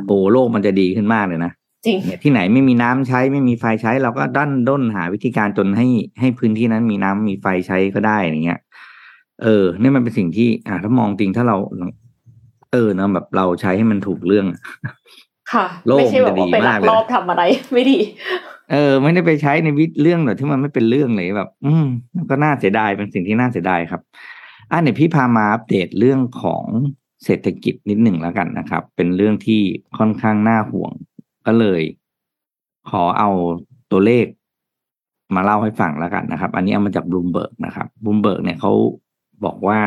[0.08, 1.52] โอ้โลกมันจะดีขึ้นมากเลยนะ
[1.86, 5.88] จริงที่ไหนไม่มีน้ำใช้ไม่มีไฟใช้ เราก็ดันด้นหาวิธีการจนให้
[6.20, 8.60] ให้พื้นที่นั้นมีน้ำมีไฟใช้ก็ได้อย่างเงี้ย
[9.44, 11.58] เออนี่มันเป็นสิ่งที่ อ่าถ้ามองจริงถ้าเรา
[12.72, 14.46] เออเนาะแบบเราใช้ให้มันถูกเรื่อง
[15.54, 15.66] ค่ะ
[15.98, 17.98] ไม่ใช่แบบว่าไปลักลอบทำอะไร ไม่ดี
[18.72, 21.86] เออ ไม่ได้ไปใช้ในวิเรื่องแบบที่มันไม่เป็นเรื่องเลยแบบ อืม
[22.30, 24.02] ก็น่าเสียดายเป็นสิ่งที่น่าเสียดายครับ
[24.72, 26.66] อ่าเนี่ยพี่พามาอัปเดตเรื่องของ
[27.26, 29.62] เศรษฐกิจนิดหนึ่งแล้วกันนะครับ เป็นเรื่องที่
[29.98, 30.92] ค่อนข้างน่าห่วง
[31.50, 31.82] ก็เลย
[32.90, 33.30] ขอเอา
[33.92, 34.26] ตัวเลข
[35.36, 38.74] มาเล่าให้ฟังแล้วกันนะครับ อันนี้เอามาจากบลูมเบิร์กนะครับบลูมเบิร์กเนี่ยเขา
[39.46, 39.80] บอกว่า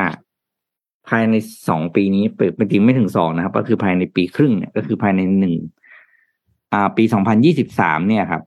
[1.09, 1.35] ภายใน
[1.69, 5.57] สองปีนี้เปิดเป็นจริงไม่ถึงสองนะครับ ก็คือภายในปีครึ่งเนี่ยก็คือภายในหนึ่ง
[6.73, 8.43] อ่า ปีสองพันยี่สิบสามเนี่ยครับ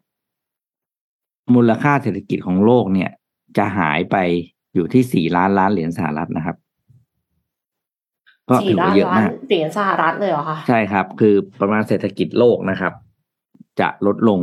[1.53, 3.09] มูลค่าเศรษฐกิจของโลกเนี่ย
[3.57, 4.15] จะหายไป
[4.73, 6.55] อยู่ที่สี่ล้านล้านเหรียญสหรัฐนะครับ
[8.49, 12.93] ก็ถือว่าเยอะมากเหรียญสหรัฐเลยเหรอคะใช่ครับ คือประมาณเศรษฐกิจโลกนะครับ
[13.79, 14.39] จะลดลง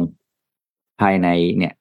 [1.00, 1.72] ภายในเนี่ย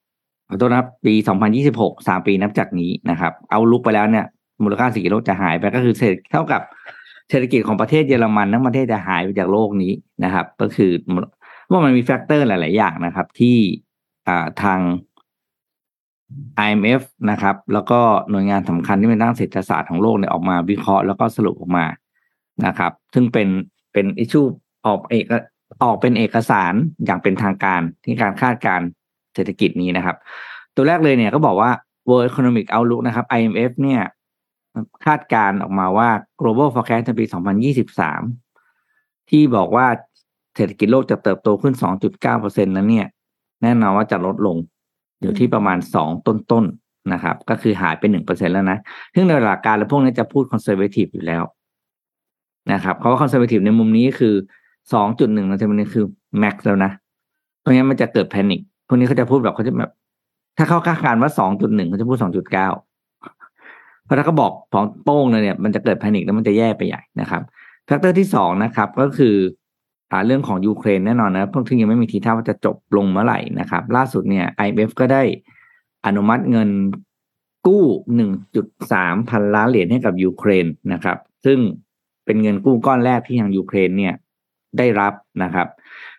[0.50, 4.26] ขอโทษนะครับ ปีสองพันยี่สิบหกสามปีนับจากนี้นะครับ เอาลุกไปแล้วเนี่ย
[4.64, 5.94] มูลค่าเศรษฐกิจโลกจะหายไปก็คือ
[6.32, 6.62] เท่ากับ
[7.30, 10.92] เศรษฐกิจของประเทศเยอรมันทั้งประเทศจะหายไปจากโลกนี้นะครับ ก็คือ
[11.70, 13.58] ว่ามันมี factor หลาย ๆ อย่างนะครับ ที่
[14.28, 14.80] อ่าทาง
[16.66, 18.00] IMF นะครับ แล้วก็
[18.32, 21.86] หน่วยงานสำคัญที่เป็นด้านเศรษฐศาสตร์ของโลกเนี่ยออกมาวิเคราะห์แล้วก็สรุปออกมา
[22.66, 23.48] นะครับ ซึ่งเป็น
[23.94, 24.42] เป็น issue
[24.86, 25.26] ออกเอก
[25.84, 26.74] ออกเป็นเอกสาร
[27.06, 28.82] อย่างเป็นทางการที่การคาดการณ์
[29.34, 30.18] เศรษฐกิจนี้นะครับ
[30.76, 31.72] ตัวแรกเลยเนี่ยก็บอกว่า
[32.08, 34.02] World Economic Outlook นะครับ IMF เนี่ย
[35.06, 36.10] คาดการออกมาว่า
[36.42, 37.26] global forecast ในปี
[38.48, 39.88] 2023 ที่บอกว่า
[40.56, 41.74] เศรษฐกิจโลกจะเติบโตขึ้น
[42.20, 43.08] 2.9%นั้นเนี่ย
[43.62, 44.58] แน่นอนว่าจะลดลง
[45.22, 48.78] อยู่ที่ประมาณ 2 ต้นๆนะครับ ก็คือหายไป 1%แล้วนะ
[49.14, 51.44] ซึ่งในหลักการแล้วพวกนี้จะพูด conservative อยู่แล้ว
[52.74, 54.36] นะครับ เขาว่า conservative ในมุมนี้คือ
[55.00, 56.06] 2.1ในจำนวนนี้คือ
[56.42, 56.92] max แล้วนะ
[57.60, 59.92] เพราะงั้นมันจะเกิดแพนิคพวกนี้เขาจะพูดแบบเขาจะแบบ
[60.58, 62.70] ถ้าเขาคาดการณ์ว่า2.1เขาจะพูด2.9เก้า
[64.06, 67.42] เพราะถ้าเขาบอกของโป้งเลยเนี่ย มันจะเกิด panic แล้วมันจะแย่ไปใหญ่นะครับ
[67.86, 69.36] factor ที่สองนะครับ ก็คือ
[70.12, 75.24] อ่าเรื่องของยูเครนแน่นอนนะพวกที่ยังไม่มีทีท่าว่าจะจบลงเมื่อไหร่นะครับ ล่าสุดเนี่ย IMF ก็ได้
[76.06, 76.70] อนุมัติเงิน
[77.68, 77.84] กู้
[78.56, 81.60] 1.3พันล้านเหรียญให้กับยูเครนนะครับ ซึ่ง
[82.26, 84.14] เป็นเงินกู้ก้อนแรกที่ทางยูเครนเนี่ย
[84.78, 85.68] ได้รับนะครับ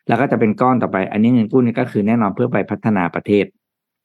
[0.08, 3.46] แล้วก็จะเป็นก้อนต่อไป อันนี้เงินกู้นี่ก็คือแน่นอนเพื่อไปพัฒนาประเทศ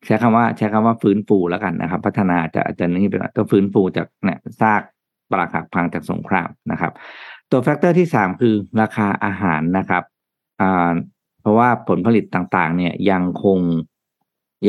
[0.05, 4.81] ใช้คำว่าใช้คำว่าฟื้นฟูแล้วกันนะครับ พัฒนาจะอาจจะนี่เป็นก็ฟื้นฟูจากเนี่ยซาก
[5.31, 6.91] ปรักหักพังจากสงครามนะครับ
[7.51, 10.03] ตัว factor ที่สามคือราคาอาหารนะครับ
[10.61, 10.91] อ่า
[11.41, 13.59] เพราะว่าผลผลิตต่างๆ เนี่ยยังคง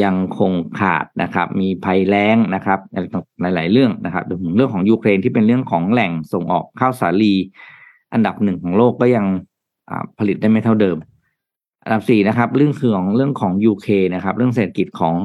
[0.03, 2.79] ยังคงขาดนะครับ มีภัยแล้งนะครับ
[3.41, 7.35] หลาย ๆ เรื่องนะครับเรื่องของยูเครนที่เป็นเรื่องของแหล่งส่งออกข้าวสาลี
[8.13, 9.27] อันดับหนึ่งของโลกก็ยัง
[10.20, 10.98] ผลิตได้ไม่เท่าเดิม
[11.84, 15.16] อันดับสี่นะครับ เรื่องคือของเรื่องของยูเคนะครับ เรื่องเศรษฐกิจของ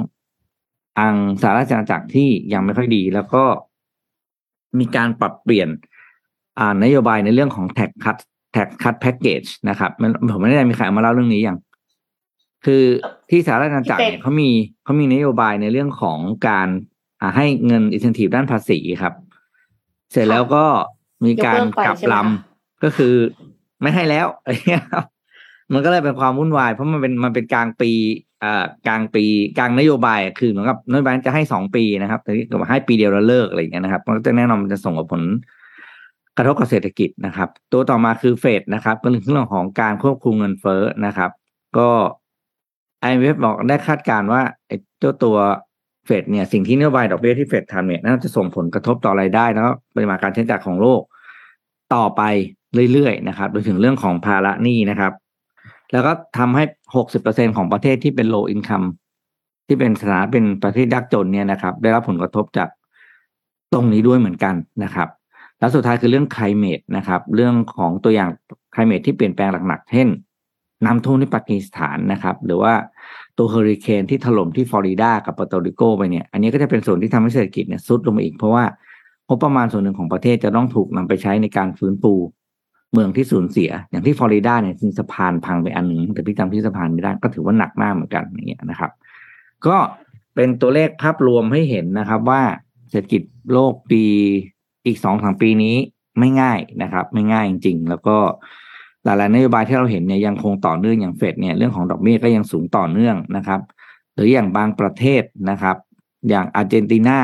[0.98, 3.44] อังสหราชอาณาจักรที่ยังไม่ค่อยดี แล้วก็
[4.78, 5.68] มีการปรับเปลี่ยน
[6.58, 8.16] อ่านโยบายในเรื่องของแท็กคัต
[8.52, 9.90] แท็กคัตแพ็กเกจนะครับ
[10.30, 11.58] ผมไม่ได้มีใครมาเล่าเรื่องนี้อย่าง
[12.64, 12.82] คือ
[13.30, 14.50] ที่สหราชอาณาจักรเนี่ยเขามี
[14.84, 16.68] เขามีนโยบายในเรื่องของการ
[17.20, 19.14] อ่าให้เงินอินเซนティブด้านภาษีครับ
[20.12, 20.64] เสร็จแล้วก็
[21.24, 23.14] มีการกลับลำก็คือ
[23.83, 25.05] ไม่ให้แล้วอะไรเงี้ยครับ
[25.73, 27.91] มันก็เลยเป็นความวุ่นวาย เพราะมันเป็นมันเป็นกลางปี
[28.43, 29.25] อ่ากลางปี
[29.57, 35.23] กลางนโยบายคือเหมือนกับนโยบายจะให้สองปีนะครับแต่ที่ให้ปีเดียวแล้วเลิกอะไรอย่างเงี้ยนะครับมันก็จะแน่นอนมันจะส่งผล
[36.37, 41.31] กระทบกับเศรษฐกิจนะครับ ตัวต่อมาคือเฟดนะครับ ก็เรื่องของการควบคุมเงินเฟ้อนะครับ
[41.77, 41.89] ก็
[43.05, 45.37] IMF บอกได้คาดการว่าไอ้เจ้าตัว
[46.05, 51.01] เฟดเนี่ยสิ่งที่นโยบายดอกเบี้ยที่เฟดทำเนี่ยน่าจะส่งผลกระทบต่อรายได้แล้วปริมาณการใช้จ่ายของโลก
[51.95, 52.21] ต่อไป
[52.91, 55.13] เรื่อยๆนะครับโดยถึงเรื่องของภาระหนี้นะครับ
[55.91, 56.63] แล้วก็ทำให้
[56.95, 58.87] หกสิบเปอร์เซ็นของประเทศที่เป็น low income
[59.67, 62.69] ที่เป็นสถานะเป็นประเทศยากจนเนี่ยนะครับ ได้รับผลกระทบจาก
[63.73, 65.09] ตรงนี้ด้วยเหมือนกันนะครับ
[65.59, 68.29] แล้วสุดท้ายคือเรื่อง climate นะครับ เรื่องของตัวอย่าง
[68.73, 70.07] climate ที่เปลี่ยนแปลงหนักๆเช่น
[70.85, 72.73] น้ำท่วมที่ปากีสถานนะครับ หรือว่า
[73.37, 78.63] ตัวเฮอริเคนที่ถล่มที่ฟลอริดากับปอร์โตริโกไปเนี่ย อันนี้ก็จะเป็นส่วนที่ทำให้เศรษฐกิจเนี่ยซุดลงมาอีก เพราะว่า
[79.27, 82.13] งบประมาณส่วนหนึ่งของประเทศจะต้องถูกนำไปใช้ในการฟื้นฟู
[82.93, 88.91] เมืองที่สูญเสีย อย่างที่ฟลอริดาเนี่ยสะพานพังไปอันหนึ่งแต่พี่จำที่สะพานไม่ได้ก็ถือว่าหนักมากเหมือนกันอย่างเงี้ยนะครับ
[89.67, 89.77] ก็
[90.35, 92.41] เป็นตัวเลขภาพรวมให้เห็นนะครับ ว่า
[92.89, 94.03] เศรษฐกิจโลกปี
[94.85, 95.75] อีกสองสามปีนี้
[96.19, 98.17] ไม่ง่ายนะครับ ไม่ง่ายจริง ๆ แล้วก็
[99.03, 103.61] หลายๆนโยบายที่เราเห็นเนี่ยยังคงต่อเนื่องอย่างเฟดเนี่ยเรื่องของดอกเบี้ยก็ยังสูงต่อเนื่องนะครับ
[104.13, 105.77] หรืออย่างบางประเทศนะครับ
[106.29, 107.19] อย่างอาร์เจนตินา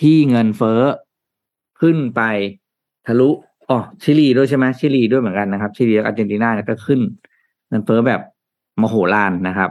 [0.00, 0.82] ที่เงินเฟ้อ
[1.80, 2.20] ขึ้นไป
[3.06, 3.30] ทะลุ
[3.70, 7.00] อ๋อชิลีด้วยใช่ไหมชิลีด้วยเหมือนกันนะครับ ชิลีกับอาร์เจนตินาเนี่ยก็ขึ้น
[7.68, 8.20] เงินเฟ้อแบบ
[8.80, 9.70] มโหฬารนะครับ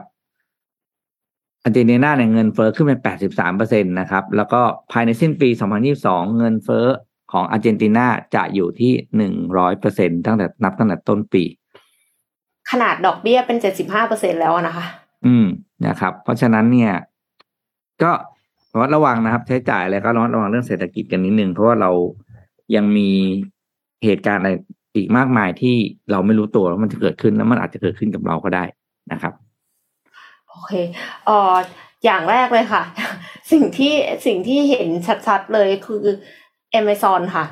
[1.63, 6.85] อาร์เจนตินาเนี่ยเงินเฟ้อขึ้นไปแปดสิบสามเปอร์เซ็นตนะครับ แล้วก็ภายในสิ้นปีสองพันยี่สองเงินเฟ้อ
[7.31, 11.43] ของอาร์เจนตินาจะอยู่ที่หนึ่งร้อยเปอร์เซ็นตั้งแต่นับตั้งแต่ต้นปี
[12.71, 14.85] ขนาดดอกเบี้ยเป็นเจ็ดสิบห้าเปอร์เซ็นแล้วนะคะ
[15.25, 15.45] อืม
[15.87, 16.93] นะครับ เพราะฉะนั้นเนี่ย
[18.03, 18.11] ก็
[18.71, 21.91] ระมัดระวังนะครับ ใช้จ่ายอะไรก็ระมัดระวังเรื่องเศรษฐกิจกันนิดนึงเพราะว่าเรา
[22.75, 23.09] ยังมี
[24.05, 24.51] เหตุการณ์อะไร
[24.95, 25.75] อีกมากมายที่
[26.11, 28.63] เราไม่รู้ตัวว่ามันจะเกิดขึ้นแล้วมันอาจจะเกิดขึ้นกับเราก็ได้
[29.11, 29.33] นะครับ
[30.49, 30.73] โอเค
[31.25, 31.55] เอ่อ
[32.05, 32.83] อย่างแรกเลยค่ะ
[33.51, 33.93] สิ่งที่
[34.25, 34.87] สิ่งที่เห็น
[35.27, 36.03] ชัดๆเลยคือ
[36.79, 37.45] Amazon ค่ะ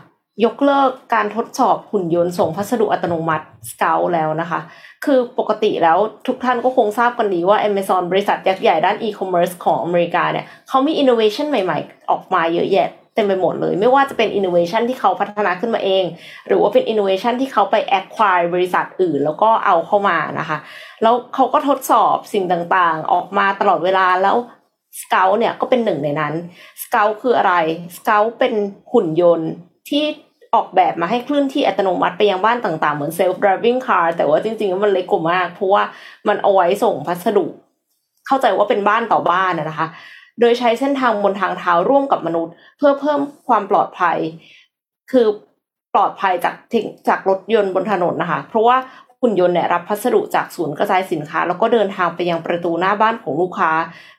[0.46, 4.60] ยกเลิกการทดสอบหุ่นยนต์ส่งพัสดุอัตโนมัติ s c o u แล้วนะคะ
[5.06, 16.04] คือปกติแล้วทุกท่านก็คงทราบกันดีว่า Amazon บริษัทยักษ์ใหญ่ด้าน e-commerce ของอเมริกาเนี่ยเขามี innovation ใหม่ๆ ออกมาเยอะแยะ เต็มไปหมดเลย ไม่ว่าจะเป็น innovation ที่เขาพัฒนาขึ้นมาเอง
[16.48, 20.58] หรือว่าเป็น innovation ที่เขาไป acquire บริษัทอื่น แล้วก็เอาเข้ามานะคะ
[21.04, 24.38] แล้วเขาก็ทดสอบสิ่งต่างๆ ออกมาตลอดเวลาแล้ว
[25.02, 26.34] Scout เนี่ยก็เป็นหนึ่งในนั้น
[26.84, 27.54] Scout คืออะไร
[27.98, 28.54] Scout เป็น
[28.94, 29.50] หุ่นยนต์
[29.90, 30.04] ที่
[30.56, 35.84] ออกแบบมาให้เคลื่อนที่อัตโนมัติไปยังบ้านต่างๆ เหมือน self driving car แต่ว่าจริงๆ มันเล็กกว่ามาก เพราะว่า
[36.28, 37.46] มันเอาไว้ส่งพัสดุ
[38.28, 39.88] เข้าใจว่าเป็นบ้านต่อบ้านนะคะ
[40.40, 44.18] โดยใช้เส้นทางบนทางเท้าร่วมกับมนุษย์ เพื่อเพิ่มความปลอดภัย
[45.12, 45.28] คือ
[45.94, 46.56] ปลอดภัยจาก
[47.08, 48.78] จากรถยนต์บนถนนนะคะ เพราะว่า
[49.22, 53.72] หุ่นยนต์เนี่ยรับพัสดุจากศูนย์กระจายสินค้า แล้วก็เดินทางไปยังประตูหน้าบ้านของลูกค้า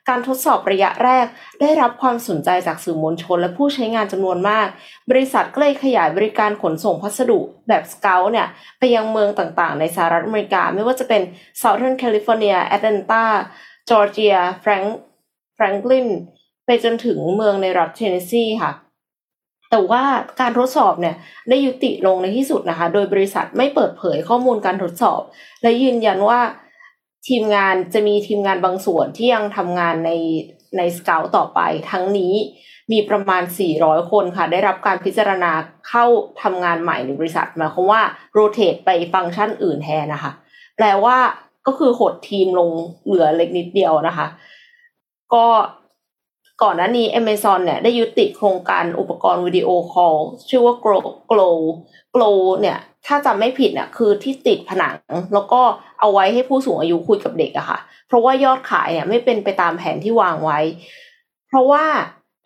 [0.09, 1.25] การทดสอบระยะแรก
[1.61, 4.67] ได้รับความสนใจจากสื่อมวลชน และผู้ใช้งานจำนวนมาก
[5.09, 8.47] บริษัทก็เลยขยายบริการขนส่งพัสดุแบบสเกลเนี่ย
[8.79, 11.21] ไปยังเมืองต่างๆ ในสหรัฐอเมริกา ไม่ว่าจะเป็น
[11.61, 13.23] Southern California Atlanta
[13.89, 14.83] จอร์เจียแฟรง
[15.59, 16.07] แฟรงคลิน
[16.65, 18.71] ไปจนถึงเมืองในรัฐเทนเนสซีค่ะ
[19.69, 20.03] แต่ว่า
[20.39, 21.15] การทดสอบเนี่ย
[21.49, 25.21] ได้ยุติลงในที่สุดนะคะ โดยบริษัทไม่เปิดเผยข้อมูลการทดสอบ
[25.61, 26.39] และยืนยันว่า
[27.27, 30.11] ทีมงานจะมีทีมงานบางส่วนที่ยังทำงานใน
[30.77, 31.59] ในสเกลต่อไป
[31.91, 32.33] ทั้งนี้
[32.91, 33.43] มีประมาณ
[33.77, 35.51] 400 คนค่ะ ได้รับการพิจารณา
[35.87, 36.05] เข้า
[36.41, 38.01] ทำงานใหม่ในบริษัทหมายความว่า
[38.33, 40.31] โรเตทไปฟังก์ชันอื่นแทนนะคะ
[40.75, 41.17] แปลว่า
[41.67, 42.69] ก็คือหดทีมลง
[43.05, 44.25] เหลือเล็กนิดเดียวนะคะ
[45.33, 45.45] ก็
[46.63, 50.15] ก่อนหน้านี้ Amazon เนี่ยได้ยุติโครงการอุปกรณ์วิดีโอคอล
[50.49, 51.57] ชื่อว่า Glow Glow
[52.15, 54.95] Glow เนี่ย ถ้าจำไม่ผิดเนี่ยคือที่ติดผนัง
[55.33, 55.61] แล้วก็
[55.99, 60.59] เอาไว้ให้ผู้สูงอายุคุยกับเด็กอะค่ะ เพราะว่ายอดขายเนี่ยไม่เป็นไปตามแผนที่วางไว้
[61.47, 61.85] เพราะว่า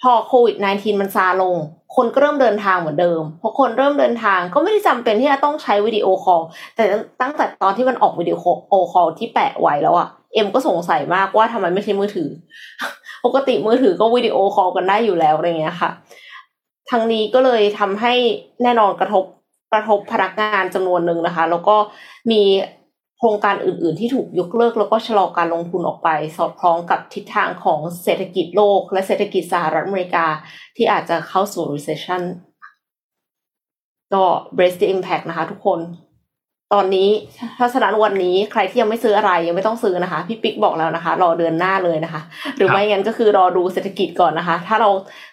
[0.02, 1.56] พอโควิด -19 มันซาลง
[1.96, 6.41] คนก็เริ่มเดินทางเหมือนเดิมพอคนเริ่มเดินทางก็ไม่ได้จำเป็นที่จะต้องใช้วิดีโอคอล
[6.76, 6.84] แต่
[7.22, 8.34] ตั้งแต่ตอนที่มันออกวิดี
[8.69, 12.30] โอคอลที่แปะไว้แล้วอะ เอ็มก็สงสัยมากว่าทำไมไม่ใช้มือถือ
[13.26, 15.91] ปกติมือถือก็วิดีโอคอลกันได้อยู่แล้วอะไรเงี้ยค่ะ
[16.89, 18.13] ทางนี้ก็เลยทำให้
[18.63, 19.24] แน่นอนกระทบ
[19.74, 21.76] กระทบพนักงานจำนวนหนึ่งนะคะ แล้วก็
[22.32, 22.41] มี
[23.17, 30.26] โครงการอื่น ๆ ที่ถูกยกเลิก แล้วก็ชะลอการลงทุนออกไป สอดคล้องกับทิศทางของเศรษฐกิจโลก และเศรษฐกิจสหรัฐอเมริกา
[30.76, 32.22] ที่อาจจะเข้าสู่ recession
[34.13, 34.24] ก็
[34.56, 35.80] brace the impact นะคะทุกคน
[36.73, 37.09] ตอนนี้
[37.55, 42.21] เพราะฉะนั้นวันนี้ใครที่ยังไม่ซื้ออะไรยังไม่ต้องซื้อนะคะ พี่ปิ๊กบอกแล้วนะคะ รอเดือนหน้าเลยนะคะ
[42.57, 44.89] หรือไม่งั้นก็คือรอดูเศรษฐกิจก่อนนะคะ ถ้าเรา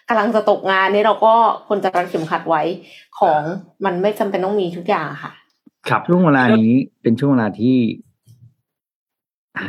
[0.09, 1.35] กำลังจะตกงานนี่เราก็
[1.68, 2.62] ควรจะรัดเข็มขัดไว้
[3.18, 3.40] ของ
[3.85, 5.33] มันไม่จำเป็นต้องมีทุกอย่างค่ะ
[5.88, 6.72] ครับช่วงเวลานี้
[7.03, 7.76] เป็นช่วงเวลาที่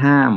[0.02, 0.34] ห้าม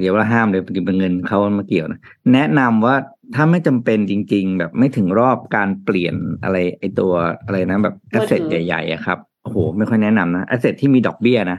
[0.00, 2.00] เดี๋ยวว่าห้ามเลยปฏิบัติเงินเขามาเกี่ยวนะ
[2.32, 2.96] แนะนำว่า
[3.34, 7.12] ถ้าไม่จำเป็นจริง ๆ แบบไม่ถึงรอบการเปลี่ยนอะไรไอตัว
[7.44, 11.58] อะไรนะแบบแอสเซทมือถือใหญ่ๆอะครับ โอ้โหไม่ค่อยแนะนำนะแอสเซทที่มีดอกเบี้ยนะ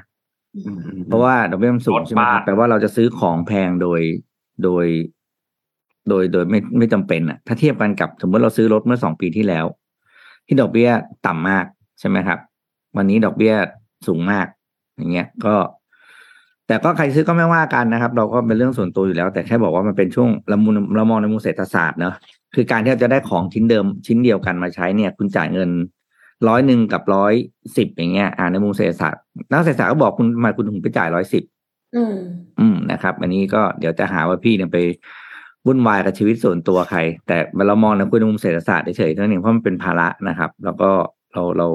[1.08, 4.02] เพราะว่าดอกเบี้ยมันสูงลดใช่ไหมครับมากแปลว่าเราจะซื้อของแพงโดย
[4.64, 4.86] โดย
[6.10, 9.66] โดยโดยไม่ไม่จำเป็นอะ ถ้าเทียบกันกับสมมติเราซื้อรถเมื่อสองปีที่แล้ว
[10.48, 10.90] ที่ดอกเบี้ย
[11.28, 11.66] ต่ำมาก
[12.00, 12.40] ใช่ไหมครับ
[12.98, 13.54] วันนี้ดอกเบี้ย
[14.08, 14.48] สูงมาก
[14.98, 15.56] อย่างเงี้ย ก็
[16.68, 22.16] แต่ก็ใครซื้อก็ไม่ว่ากันนะครับ เราก็เป็นเรื่องส่วนตัวอยู่แล้ว แต่แค่บอกว่ามันเป็นช่วงละมุนเรามองในมุมเศรษฐศาสตร์เนอะ
[22.56, 25.70] คือการที่เราจะได้ของชิ้นเดิมชิ้นเดียวกันมาใช้เนี่ย คุณจ่ายเงิน
[26.48, 27.34] ร้อยหนึ่งกับร้อย
[27.78, 31.44] สิบอย่างเงี้ย อ่าในมุมเศรษฐศาสตร์นักเศรษฐศาสตร์ก็บอกคุณทำไมคุณถึงไปจ่ายร้อยสิบ
[31.96, 32.16] อืม
[32.60, 34.78] อืมนะครับ อันนี้ก็เดี๋ยวจะหาว่าพี่เนี่ยไป
[35.68, 40.90] วุ่นวายกับชีวิตส่วนตัวใคร แต่เรามองในคุยในมุมเศรษฐศาสตร์เฉยๆเท่านั้นเองเพราะมันเป็นภาระนะครับ แล้วก็
[41.34, 41.68] เราเรา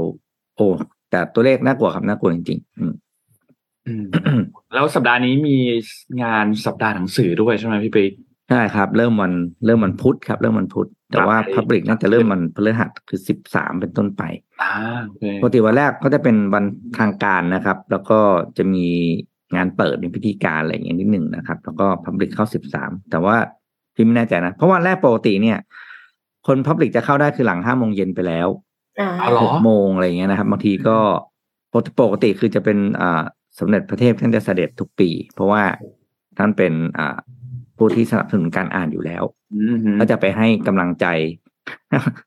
[0.57, 0.67] โอ้
[1.11, 2.93] แต่ตัวเลขน่ากลัวครับน่ากลัวจริงๆอืม
[3.87, 4.05] อืม
[4.75, 5.59] แล้วสัปดาห์นี้มี
[6.23, 8.13] งานสัปดาห์หนังสือด้วยใช่ไหมพี่ปิ๊ก
[8.51, 9.33] ใช่ครับ เริ่มวัน
[9.67, 14.23] เริ่มวันพุธครับ เริ่มวันพุธแต่ว่าครับพับลิกน่าจะเริ่มวันพฤหัสคือสิบสามเป็นต้นไป
[14.63, 14.73] อ่า
[15.05, 16.65] โอเคปกติวันแรกก็จะเป็นวัน
[16.99, 18.19] ทางการนะครับ แล้วก็
[18.59, 18.87] จะมี
[19.57, 23.37] งานเปิดในพิธีการอะไรอย่างเงี้ยนิดหนึ่งนะครับ แล้วก็พับลิกเข้าสิบสามแต่ว่า
[23.95, 25.59] พี่ไม่แน่ใจนะ เพราะวันแรกปกติเนี่ย
[26.47, 28.49] คนพับลิกจะเข้าได้คือหลังห้าโมงเย็นไปแล้ว
[29.01, 30.99] อ่าเอาเหรอหกโมงอะไรอย่างเงี้ยนะครับบางทีก็
[31.73, 33.23] ปกติปกติคือจะเป็นอ่า
[33.59, 35.63] สมเด็จพระเทพท่านจะเสด็จทุกปี เพราะว่า
[36.39, 37.17] ท่านเป็นอ่า
[37.79, 39.23] ผู้ที่สนับสนุนการอ่านอยู่แล้ว
[39.55, 41.07] อืมฮึก็จะไปให้กำลังใจ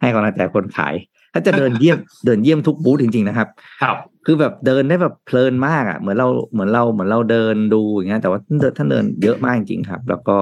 [0.01, 0.95] ให้กำลังใจคนขาย
[1.33, 3.47] ถ้าจะเดินเยี่ยมเดินเยี่ยมทุกบูธจริง ๆ นะครับ
[3.83, 10.37] ครับ คือแบบเดินได้แบบเพลินมากอะเหมือนเราเหมือนเราเหมือนเราเดินดูอย่างเงี้ยแต่ว่าท่านเดินท่านเดินเยอะมากจริงๆครับ แล้วก็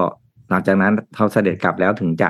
[0.50, 2.30] หลังจากนั้นเขาเสด็จกลับแล้วถึงจะ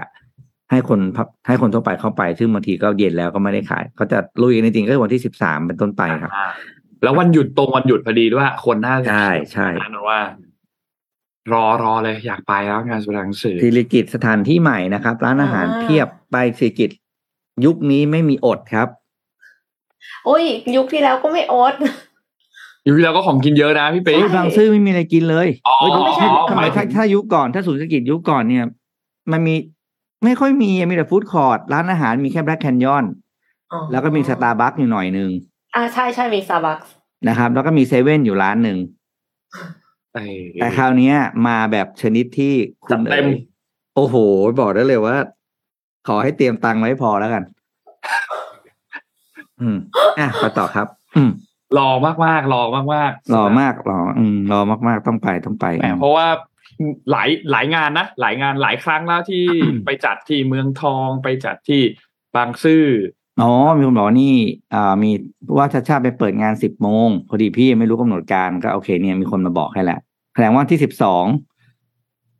[0.71, 6.49] ให้คนพับให้คนทั่วไปเข้าไป ซึ่งบางทีก็เย็นแล้วก็ไม่ได้ขายเขาจะลุยกันจริงๆก็คือวันที่สิบสามเป็นต้นไปครับอ่า
[7.03, 10.19] แล้ววันหยุดตรงวันหยุดพอดีด้วยคนน่าจะใช่ใช่นั่นว่า
[11.53, 16.89] รอรอเลยอยากไปแล้วงานแสดงหนังสือศิริกิจสถานที่ใหม่นะครับ ร้านอาหารอ่าเพียบไปศิริกิจ
[17.65, 18.87] ยุคนี้ไม่มีอดครับ
[20.25, 20.43] โอ้ย
[20.75, 21.73] ยุคที่แล้วก็ไม่อด
[22.83, 28.65] อยู่ที่แล้วก็ของกินเยอะนะพี่ปิ๊กเฮ้ยบางซื่อไม่มีอะไรกินเลยอ๋อเฮ้ยไม่ใช่ทำไมถ้าถ้ายุคก่อนถ้าศูนย์เศรษฐกิจยุคก่อนเนี่ย
[29.31, 29.55] มันมี
[30.25, 33.05] ไม่ค่อยมีมีแต่ฟู้ดคอร์ทร้านอาหารมีแค่แบล็กแคนยอน
[33.71, 35.29] อ๋อแล้วก็มีสตาร์บัคอยู่หน่อยหนึ่ง
[35.75, 36.79] อ่าใช่ใช่มีซาบัก
[37.27, 38.77] นะครับ แล้วก็มีเซเว่นอยู่ร้านหนึ่ง
[39.51, 39.65] เอ้ย
[40.13, 41.15] แต่คราวเนี้ย
[41.47, 42.53] มาแบบชนิดที่
[42.85, 43.39] คุจัณดเต็มอ่ย
[43.95, 44.15] โอ้โห
[44.59, 45.17] บอกได้เลยว่า
[46.07, 47.43] ขอให้เตรียมตังค์ไว้พอแล้วกัน
[49.61, 49.77] อืม
[50.19, 51.31] อะไปต่อครับ อืม
[51.77, 56.27] รอมากมากๆรอมากมากๆรอมากรอ อืมรอมากๆต้องไปต้องไปแหมเพราะว่า
[57.11, 59.45] หลายหลายงานนะหลายงานหลายครั้งแล้วที่
[59.85, 61.81] ไปจัดที่เมืองทองไปจัดที่
[62.35, 62.83] บางซื่อ
[63.41, 64.33] อ๋อ มีคนบอกว่านี่
[64.73, 65.11] อ่ามี
[65.57, 69.99] ว่าชาชาไปเปิดงานสิบโมงพอดีพี่ยังไม่รู้กำหนดการก็โอเคเนี่ยมีคนมาบอกให้แหละ
[70.33, 71.25] แสดงว่าที่สิบสอง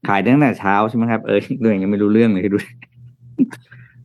[0.08, 2.58] ขายตั้งแต่เช้าใช่ไหมครับเออเรื่องยังไม่รู้เรื่องเลยดู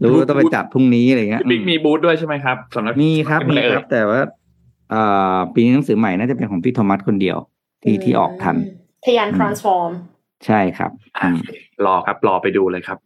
[0.00, 4.20] รู้ว่าต้องไปจัดพรุ่งนี้อะไรเงี้ยบิ๊กมีบูธด้วยใช่ไหมครับสำนักมีครับเป็นมีอะไรเอ่ยครับ แต่ว่า
[4.94, 7.37] อ่าปีนี้หนังสือใหม่น่าจะเป็นของพี่โทมัสคนเดียว
[7.83, 8.57] ที่ที่ออกทัน
[9.04, 9.90] ทะยาน transform
[10.46, 11.37] ใช่ครับอะอืม
[11.87, 12.98] รอครับรอไปดูเลยครับ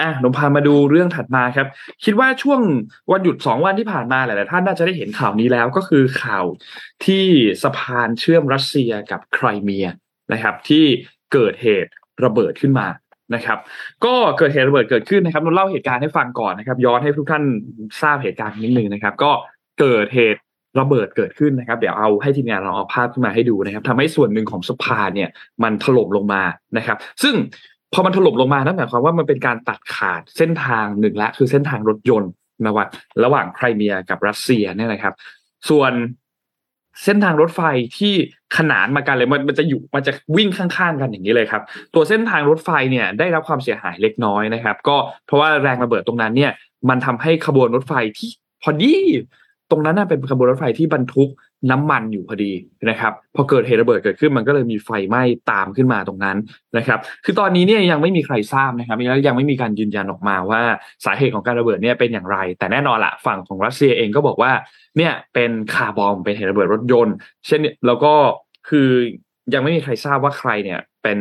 [0.00, 1.66] อะหนูพามาดูเรื่องถัดมาครับ
[2.04, 2.60] คิดว่าช่วง
[3.12, 6.44] วันหยุดสองวันที่ผ่านมาหลายๆท่านน่าจะได้เห็นข่าวนี้แล้วก็คือข่าว
[7.04, 7.24] ที่
[7.62, 9.86] สะพานเชื่อมรัสเซียกับไครเมีย
[10.32, 10.84] นะครับ ที่
[11.32, 11.90] เกิดเหตุ
[12.24, 12.88] ระเบิดขึ้นมา
[13.34, 13.58] นะครับ
[14.04, 17.44] ก็เกิดเหตุระเบิดเกิดขึ้นนะครับเราเล่าเหตุการณ์ให้ฟังก่อนนะครับ ย้อนให้ทุกท่าน
[18.02, 19.30] ทราบเหตุการณ์นิดนึงนะครับ ก็
[19.80, 20.40] เกิดเหตุ
[20.80, 25.30] ระเบิดเกิดขึ้นนะครับ เดี๋ยวเอาให้ทีมงานเราเอาภาพขึ้นมาให้ดูนะครับทำให้ส่วนหนึ่งของสะพานเนี่ย
[25.62, 26.42] มันถล่มลงมา
[26.76, 27.34] นะครับ ซึ่ง
[27.92, 32.30] พอมันถล่มลงมานั่นหมายความว่ามันเป็นการตัดขาดเส้นทางหนึ่งละ คือเส้นทางรถยนต์
[32.64, 32.86] นะว่า
[33.24, 35.14] ระหว่างไครเมียกับรัสเซียเนี่ยนะครับ
[35.70, 35.92] ส่วน
[37.04, 37.60] เส้นทางรถไฟ
[37.98, 38.14] ที่
[38.56, 41.62] ขนานมากันเลยมันมันจะอยู่มันจะวิ่งข้างๆกันอย่างนี้เลยครับ
[41.94, 44.96] ตัวเส้นทางรถไฟเนี่ยได้รับความเสียหายเล็กน้อยนะครับ ก็
[45.26, 46.52] เพราะว่าแรงระเบิดตรงนั้นเนี่ย
[46.88, 48.30] มันทำให้ขบวนรถไฟที่
[48.62, 48.94] พอดี
[49.70, 51.30] ตรงนั้นน่ะเป็นขบวนรถไฟที่บรรทุก
[51.70, 52.52] น้ำมันอยู่พอดี
[52.90, 56.36] นะครับพอเกิดเหตุระเบิดเกิดขึ้นมันก็เลยมีไฟไหม้ตามขึ้นมาตรงนั้น
[56.76, 60.62] นะครับคือตอนนี้เนี่ยยังไม่มีใครทราบนะครับแล้วยังไม่มีการยืนยันออกมาว่า
[61.04, 64.52] สาเหตุของการระเบิดเนี่ยเป็นอย่างไร แต่แน่นอนละฝั่งของรัสเซียเองก็บอกว่า
[64.96, 67.14] เนี่ยเป็นคาร์บอมเป็นเหตุระเบิดรถยนต์
[67.46, 68.12] เช่นแล้วก็
[68.68, 68.88] คือ
[69.54, 71.18] ยังไม่มีใครทราบว่าใครเนี่ยเป็น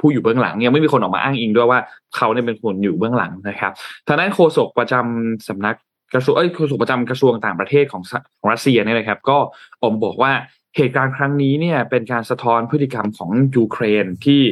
[0.00, 1.80] ผู้อยู่เบื้องหลังยังไม่มีคนออกมาอ้างอิงด้วยว่า
[2.16, 3.72] เขาเนี่ยเป็นคนอยู่เบื้องหลังนะครับ
[4.06, 5.76] ทางด้านโฆษกประจำสำนัก
[6.14, 9.38] กระทรวงเอ้ยโฆษกประจำกระทรวงต่างประเทศของสของรัสเซียเนี่ยนะครับ ก็
[9.80, 10.32] ออกมาบอกว่า
[10.76, 14.42] เหตุการณ์ครั้งนี้เนี่ยเป็นการสะท้อนพฤติกรรมของยูเครนที่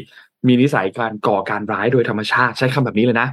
[0.46, 3.28] มีนิสัยการก่อการร้ายโดยธรรมชาติใช้คำแบบนี้เลยนะ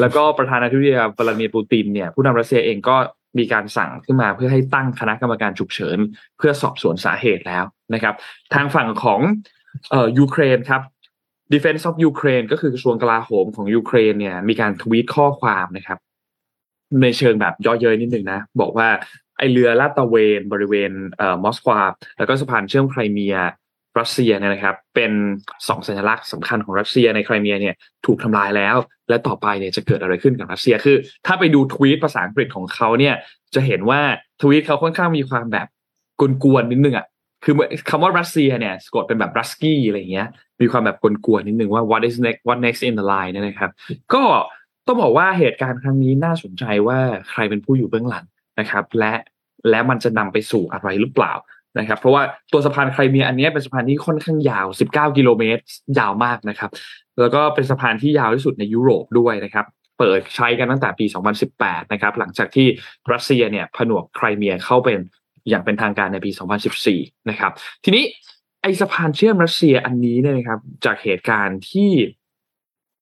[0.00, 2.96] แล้วก็ประธานาธิบดีวลาดิเมียร์ปูตินเนี่ยผู้นำรัสเซียเองก็
[3.38, 5.98] มีการสั่งขึ้นมาเพื่อให้ตั้งคณะกรรมการฉุกเฉิน
[6.38, 7.64] เพื่อสอบสวนสาเหตุแล้ว
[7.94, 8.14] นะครับ
[8.54, 9.20] ทางฝั่งของ
[9.90, 10.82] เอ่อยูเครนครับ
[11.52, 15.98] Defense of Ukraine ก็คือกระทรวงกลาโหมของยูเครนเนี่ยมีการทวีตข้อความนะครับ
[17.02, 18.88] ในเชิงแบบย่อเยยนิดนึงนะ บอกว่า
[19.38, 21.80] ไอ้เรือลาดตระเวนบริเวณเอ่อมอสควา
[22.18, 23.36] แล้วก็สะพานเชื่อมไครเมีย
[24.00, 25.12] รัสเซียเนี่ยนะครับ เป็น
[25.68, 27.74] สองสัญลักษณ์สำคัญของรัสเซียในไครเมียเนี่ย
[28.06, 28.76] ถูกทำลายแล้ว
[29.08, 33.14] และต่อไปเนี่ยจะเกิดอะไรขึ้นกับรัสเซียคือ ถ้าไปดูทวีตภาษาอังกฤษของเขาเนี่ย
[33.54, 34.00] จะเห็นว่า
[34.40, 35.66] ทวีตเขาค่อนข้างมีความแบบ
[36.42, 37.06] กวนๆนิดนึงอะ
[37.44, 37.54] คือ
[37.90, 40.28] คำว่ารัสเซียเนี่ยสะกดเป็นแบบรัสกี้อะไรเงี้ย
[40.60, 43.70] มีความแบบกวนๆนิดนึงว่า what is next what next in the line นะครับ
[44.14, 44.22] ก็
[44.86, 46.98] ต้องบอกว่าเหตุการณ์ครั้งนี้น่าสนใจว่า
[47.30, 48.24] ใครเป็นผู้อยู่เบื้องหลัง
[48.60, 49.12] นะครับ และ
[49.70, 51.32] และมันจะนำไปสู่อะไรหรือเปล่า
[51.78, 55.62] นะครับ เพราะว่าตัวสะพานไครเมียอันนี้เป็นสะพานที่ค่อนข้างยาว 19 กิโลเมตร
[55.98, 56.70] ยาวมากนะครับ
[57.20, 59.66] แล้วก็เป็นสะพานที่ยาวที่สุดในยุโรปด้วยนะครับ
[59.98, 61.06] เปิดใช้กันตั้งแต่ปี
[61.48, 62.66] 2018 นะครับ หลังจากที่
[63.12, 65.00] รัสเซียเนี่ยผนวกไครเมียเข้าเป็น
[65.48, 66.30] อย่างเป็นทางการในปี
[66.80, 67.52] 2014 นะครับ
[67.84, 68.04] ทีนี้
[68.62, 71.90] ไอสะพานเชื่อมรัสเซียอันนี้เนี่ยนะครับ จากเหตุการณ์ที่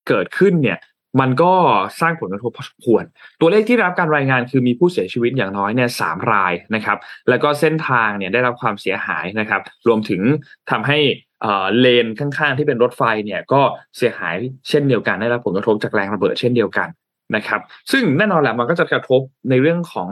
[0.08, 0.78] เกิดขึ้นเนี่ย
[1.20, 1.52] มันก็
[2.00, 3.04] สร้างผลกระทบพอสมควร
[3.40, 10.22] ตัวเลขที่รับการรายงานคือมีผู้เสียชีวิตอย่างน้อยเนี่ยสามรายนะครับ แล้วก็เส้นทางเนี่ยได้รับความเสียหายนะครับ รวมถึง
[10.70, 10.98] ทำให้
[11.42, 13.60] เอ่อเลนข้างๆ ที่เป็นรถไฟเนี่ยก็
[13.96, 14.34] เสียหาย
[14.68, 16.88] เช่นเดียวกันได้รับผลกระทบจากแรงระเบิดเช่นเดียวกัน
[17.36, 17.60] นะครับ
[17.92, 19.20] ซึ่งแน่นอนแหละมันก็จะกระทบ
[19.50, 20.10] ในเรื่องของ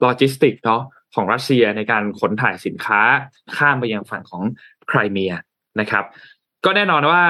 [0.00, 0.82] โลจิสติกเนาะ
[1.14, 3.00] ของรัสเซียในการขนถ่ายสินค้า
[3.56, 4.42] ข้ามไปยังฝั่งของ
[4.88, 5.32] ไครเมีย
[5.80, 6.04] นะครับ
[6.64, 7.22] ก็แน่นอนว่า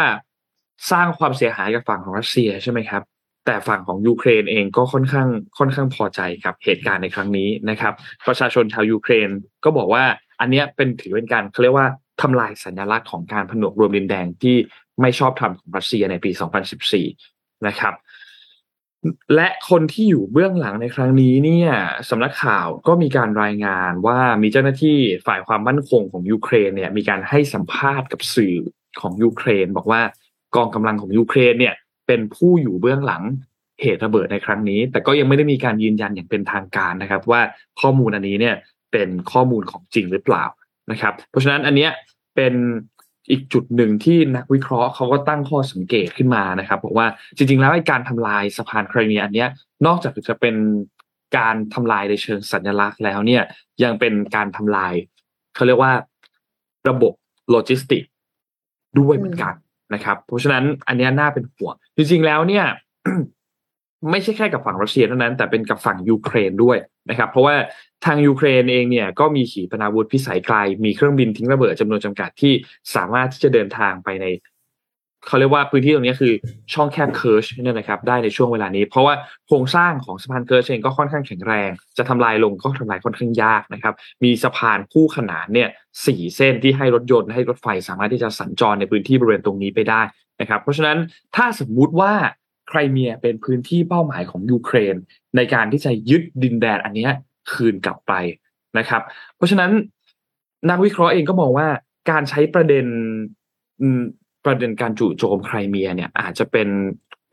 [0.90, 3.02] สร้างความเสียหายกับฝั่งของรัสเซียใช่ไหมครับ
[3.46, 7.92] แต่ฝั่งของยูเครนเองก็ค่อนข้างค่อนข้างพอใจกับเหตุการณ์ในครั้งนี้นะครับ
[8.26, 9.28] ประชาชนชาวยูเครน
[9.64, 10.04] ก็บอกว่า
[10.40, 11.88] อันนี้เป็นถือเป็นการเขาเรียกว่า
[12.22, 14.56] ทำลายสัญลักษณ์ของการผนวกรวมดินแดงที่
[15.00, 16.30] ไม่ชอบธรรมของรัสเซียในปี
[16.98, 17.94] 2014 นะครับ
[19.34, 21.70] และคนที่อยู่เบื้องหลังในครั้งนี้เนี่ย
[22.10, 28.56] สำนักข่าวก็มีการรายงานว่ามีเจ้าหน้าที่ฝ่ายความมั่นคงของยูเครนเนี่ยมีการให้สัมภาษณ์กับสื่อ
[29.00, 30.02] ของยูเครน บอกว่า
[30.56, 31.74] กองกำลังของยูเครนเนี่ย
[32.06, 33.22] เป็นผู้อยู่เบื้องหลัง
[33.82, 37.40] เหตุระเบิดในครั้งนี้ แต่ก็ยังไม่ได้มีการยืนยันอย่างเป็นทางการนะครับ ว่า
[37.80, 38.56] ข้อมูลอันนี้เนี่ย
[38.92, 40.44] เป็นข้อมูลของจริงหรือเปล่า
[40.90, 41.90] นะครับ เพราะฉะนั้นอันเนี้ย
[42.36, 42.54] เป็น
[43.30, 49.48] อีกจุดหนึ่งที่นักวิเคราะห์เขาก็ตั้งข้อสังเกตขึ้นมานะครับบอกว่าจริง ๆ แล้วไอ้การทำลายสะพานไครเมียอันเนี้ย
[49.86, 50.56] นอกจากจะเป็น
[51.38, 53.42] การทำลายในเชิงสัญลักษณ์แล้วเนี่ย
[53.82, 54.94] ยังเป็นการทำลาย
[55.54, 55.92] เขาเรียกว่า
[56.88, 57.12] ระบบ
[57.50, 58.02] โลจิสติก
[58.98, 59.54] ด้วยเหมือนกัน
[59.94, 62.64] นะครับ เพราะฉะนั้นอันนี้น่าเป็นห่วง จริงๆแล้วเนี่ย
[64.10, 66.78] ไม่ใช่แค่กับฝั่งรัสเซียเท่านั้น แต่เป็นกับฝั่งยูเครนด้วย
[67.10, 67.54] นะครับ เพราะว่า
[68.04, 72.52] ทางยูเครนเองเนี่ยก็มีขีปนาวุธพิสัยไกล มีเครื่องบินทิ้งระเบิดจำนวนจำกัดที่
[72.94, 74.26] สามารถที่จะเดินทางไปใน
[75.26, 76.32] เขาเรียกว่าพื้นที่ตรงนี้คือ
[76.74, 79.14] ช่องแคบเคิร์ชเนี่ยนะครับได้ในช่วงเวลานี้ เพราะว่า
[79.46, 83.94] โครงสร้างของสะพานเคิร์ชเองก็ค่อนข้างแข็งแรง จะทำลายลงก็ทำลายค่อนข้างยากนะครับ
[84.24, 85.68] มีสะพานคู่ขนานเนี่ย
[86.06, 90.02] สี่เส้นที่ให้รถยนต์ให้รถไฟสามารถที่จะสัญจรในพื้นที่บริเวณตรงนี้ไปได้
[90.40, 90.98] นะครับ เพราะฉะนั้น
[91.36, 92.12] ถ้าสมมุติว่า
[92.68, 94.96] ไครเมียเป็นพื้นที่เป้าหมายของยูเครน
[95.36, 97.08] ในการที่จะยึดดินแดนอันนี้
[97.52, 98.12] คืนกลับไป
[98.78, 99.02] นะครับ
[99.36, 99.70] เพราะฉะนั้น
[100.70, 101.68] นักวิเคราะห์เองก็มองว่า
[102.10, 102.86] การใช้ประเด็น
[104.44, 106.68] ประเด็นการจู่โจมไครเมียเนี่ยอาจจะเป็น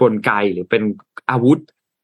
[0.02, 0.82] กลไกหรือเป็น
[1.32, 1.60] อาวุธ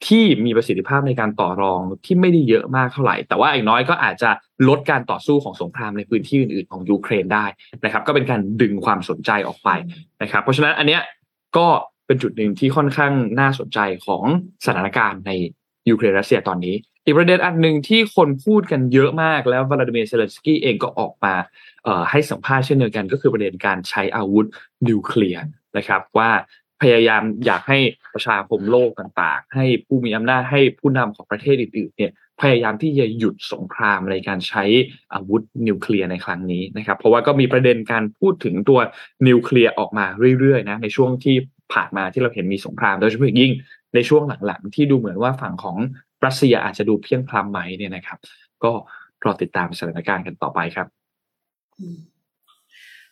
[0.07, 4.29] ที่มีประสิทธิภาพในการต่อรองที่ไม่ได้เยอะมากเท่าไหร่ แต่ว่าอย่างน้อยก็อาจจะ
[4.67, 7.45] ลดการต่อสู้ของสงครามในพื้นที่อื่นๆของยูเครนได้
[7.83, 9.69] นะครับ ก็เป็นการดึงความสนใจออกไป
[10.21, 11.01] นะครับ เพราะฉะนั้นอันเนี้ย
[11.57, 11.67] ก็
[12.07, 14.23] เป็นจุดหนึ่งที่ค่อนข้างน่าสนใจของ
[14.65, 15.31] สถานการณ์ใน
[15.89, 16.75] ยูเครนรัสเซียตอนนี้
[17.05, 21.33] อีกประเด็นอันหนึ่งที่คนพูดกันเยอะมากแล้ววลาดิเมียร์เซเลนสกี้เองก็ออกมา
[22.11, 24.45] ให้สัมภาษณ์เช่นเดียวกันก็คือประเด็นการใช้อาวุธ
[24.87, 25.43] นิวเคลียร์
[25.77, 26.29] นะครับว่า
[26.81, 27.79] พยายามอยากให้
[28.13, 34.63] ประชาคมโลกต่างๆ ให้ผู้มีอำนาจให้ผู้นำของประเทศอื่นๆเนี่ยพยายามที่จะหยุดสงครามในการใช้
[35.13, 38.79] อาวุธนิวเคลียร์ในครั้งนี้นะครับ เพราะว่าก็มีประเด็นการพูดถึงตัว
[39.27, 40.05] นิวเคลียร์ออกมา
[40.39, 41.35] เรื่อยๆนะในช่วงที่
[41.73, 43.51] ผ่านมาที่เราเห็นมีสงครามโดยเฉพาะยิ่ง
[43.95, 45.77] ในช่วงหลังๆ ที่ดูเหมือนว่าฝั่งของ
[46.25, 48.17] รัสเซียอาจจะดูเพียงพลำไหมเนี่ยนะครับ
[48.63, 48.71] ก็
[49.23, 50.87] รอติดตามสถานการณ์กันต่อไปครับ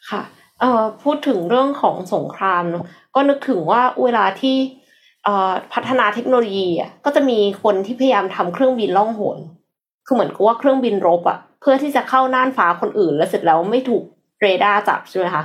[0.10, 0.22] ค่ะ
[0.60, 2.86] เอ่อพูดถึงเรื่องของสงครามเนาะ
[3.16, 4.58] ก็นึกถึงว่าเวลาที่
[5.24, 9.38] เอ่อพัฒนาเทคโนโลยีอะก็จะมีคนที่พยายามทำเครื่องบินล่องหน
[10.06, 14.04] คือเหมือนกับว่าเครื่องบินรบอะเพื่อที่จะเข้าน่านฟ้าคนอื่น แล้วเสร็จแล้วไม่ถูก
[14.42, 15.44] เรดาร์จับใช่ไหมคะ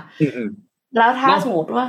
[0.98, 1.84] แล้วถ้าสมมติว่า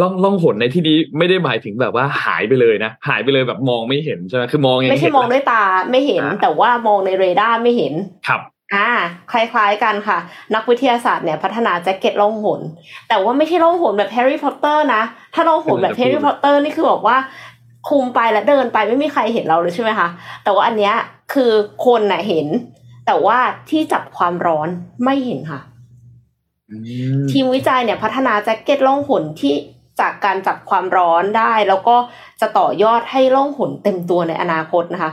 [0.00, 7.94] ล่องล่องหนในที่นี้ไม่ได้หมายถึงแบบว่าหายไปเลยนะหายไปเลยแบบมองไม่เห็นใช่ไหมคือมองยังไม่ใช่มองด้วยตาไม่เห็น แต่ว่ามองในเรดาร์ไม่เห็น
[8.28, 8.40] ครับ
[8.74, 8.90] อ่า
[9.32, 10.18] คล้ายๆกันค่ะ
[10.54, 12.60] นักวิทยาศาสตร์เนี่ยพัฒนาแจ็คเก็ตล่องหน
[13.08, 15.02] แต่ว่าไม่ใช่ล่องหนแบบแฮร์รี่พอตเตอร์นะ
[15.34, 17.16] ถ้าล่องหนแบบแฮร์รี่พอตเตอร์นี่คือบอกว่า
[17.88, 20.08] คุมไปแล้วเดินไปไม่มีใครเห็นเราเลยใช่ไหมคะ
[20.44, 20.94] แต่ว่าอันเนี้ย
[21.32, 21.52] คือ
[21.86, 22.46] คนน่ะเห็น
[23.06, 23.38] แต่ว่า
[23.70, 24.68] ที่จับความร้อน
[25.04, 25.60] ไม่เห็นค่ะ
[27.30, 29.54] ทีมวิจัยเนี่ยพัฒนาแจ็คเก็ตล่องหนที่
[30.00, 31.96] จากการจับความร้อนได้ แล้วก็
[32.40, 35.12] จะต่อยอดให้ล่องหนเต็มตัวในอนาคตนะคะ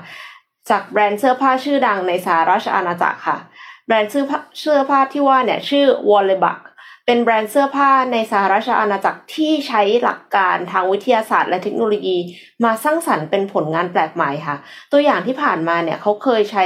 [0.69, 3.37] จากแบรนด์เสื้อผ้าชื่อดังในสหราชอาณาจักรค่ะ
[3.85, 6.59] แบรนด์เสื้อผ้าเสื้อผ้าที่ว่าเนี่ยชื่อวอลเลบัก
[7.05, 12.17] เป็นแบรนด์เสื้อผ้าในสหราชอาณาจักรที่ใช้หลักการทางวิทยาศาสตร์และเทคโนโลยี
[12.63, 14.57] มาสร้างสรรค์เป็นผลงานแปลกใหม่ค่ะ
[14.91, 16.63] ตัวอย่างที่ผ่านมาเนี่ยเขาเคยใช้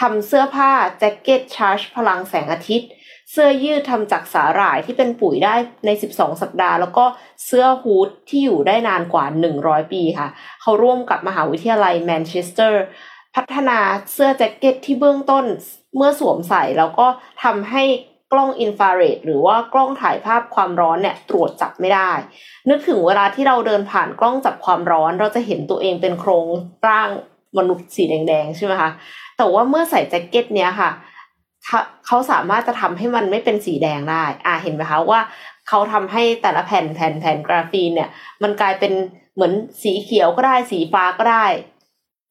[0.00, 2.90] ทำเสื้อผ้าแจ็คเก็ตชาร์จพลังแสงอาทิตย์
[3.30, 5.54] เสื้อยืดทำจากสาหร่ายที่เป็นปุ๋ยได้
[5.86, 7.04] ใน 12 สัปดาห์ แล้วก็
[7.44, 9.24] เสื้อฮูดที่อยู่ได้นานกว่า
[9.58, 10.28] 100 ปีค่ะ
[10.60, 12.82] เขาร่วมกับมหาวิทยาลัยแมนเชสเตอร์
[13.34, 13.78] พัฒนา
[14.12, 15.44] เสื้อแจ็คเก็ตที่เบื้องต้น
[15.96, 17.06] เมื่อสวมใส่แล้วก็
[17.44, 17.84] ทำให้
[18.32, 22.10] กล้องอินฟราเรดหรือว่ากล้องถ่ายภาพความร้อนเนี่ยตรวจจับไม่ได้
[22.68, 26.46] นึกถึงเวลาที่เราเดินผ่านกล้องจับความร้อน เราจะเห็นตัวเองเป็นโครง
[26.88, 27.10] ร่าง
[27.58, 28.90] มนุษย์สีแดงๆใช่ไหมคะ
[29.36, 30.90] แต่ว่าเมื่อใส่แจ็คเก็ตเนี้ยค่ะ
[32.06, 35.20] เขาสามารถจะทำให้มันไม่เป็นสีแดงได้ อ่าเห็นไหมคะว่า
[35.68, 38.10] เขาทำให้แต่ละแผ่นแผ่นแผ่นกราฟีนเนี่ย
[38.42, 38.92] มันกลายเป็น
[39.34, 39.52] เหมือน
[39.82, 41.46] สีเขียวก็ได้สีฟ้าก็ได้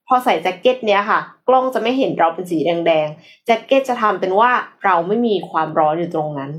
[0.08, 4.52] พอใส่แจ็คเก็ตเนี้ยค่ะ กล้องจะไม่เห็นเราเป็นสีแดงๆแจ็คเก็ตจะทำเป็นว่า
[4.86, 6.52] เราไม่มีความร้อนอยู่ตรงนั้น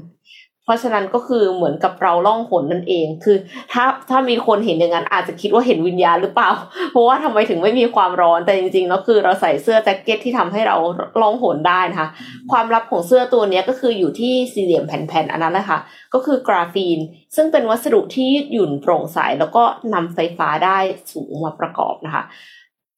[0.71, 3.37] ราะฉะนั้นก็คือเหมือนกับเราล่องหนนั่นเอง คือ
[3.73, 6.51] ถ้าถ้ามีคนเห็นอย่างนั้นอาจจะคิดว่าเห็นวิญญาณหรือเปล่า
[6.93, 10.77] เพราะว่าทำไมถึงไม่มีความร้อนแต่จริงๆแล้วคือเราใส่เสื้อแจ็คเก็ตที่ทำให้เรา
[11.23, 12.09] ล่องหนได้นะคะ
[12.53, 15.79] ความลับของเสื้อตัวนี้ก็คืออยู่ที่สี่เหลี่ยมแผ่นๆอันนั้นแหละค่ะ
[16.15, 16.99] ก็คือกราฟีน
[17.37, 19.63] ซึ่งเป็นวัสดุที่ยืดหยุ่นโปร่งใสแล้วก็
[19.95, 20.79] นำไฟฟ้าได้
[21.13, 22.25] สูงมาประกอบนะคะ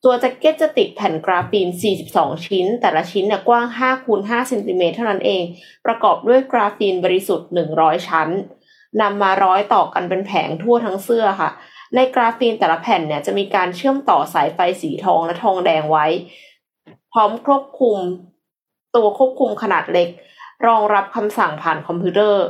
[0.05, 1.68] ตัวแจ็คเก็ตจะติดแผ่นกราฟีน
[2.07, 5.42] 42 ชิ้น แต่ละชิ้นเนี่ยกว้าง 5 คูณ 5 เซนติเมตรเท่านั้นเอง
[5.86, 8.28] ประกอบด้วยกราฟีนบริสุทธิ์ 100 ชั้น
[9.00, 11.50] นำมาร้อยต่อกันเป็นแผงทั่วทั้งเสื้อค่ะ
[11.94, 16.07] ในกราฟีนแต่ละแผ่นเนี่ยจะมีการเชื่อมต่อสายไฟสีทองและทองแดงไว้
[17.12, 17.98] พร้อมควบคุม
[18.94, 20.09] ตัวควบคุมขนาดเล็ก
[20.66, 22.44] รองรับคำสั่งผ่านคอมพิวเตอร์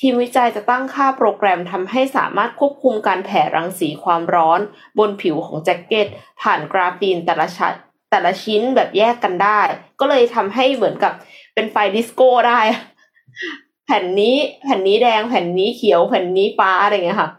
[0.00, 4.60] ทีมวิจัยจะตั้งค่าโปรแกรมทำให้สามารถควบคุมการแผ่รังสีความร้อน
[4.98, 6.06] บนผิวของแจ็คเก็ต
[6.42, 7.74] ผ่านกราฟีนแต่ละชั้น
[8.10, 9.60] แต่ละชิ้นแบบแยกกันได้
[10.00, 11.12] ก็เลยทำให้เหมือนกับ
[11.54, 12.60] เป็นไฟดิสโก้ได้
[13.86, 17.30] แผ่นนี้แผ่นนี้แดงแผ่นนี้เขียวแผ่นนี้ฟ้าอะไรเงี้ยค่ะ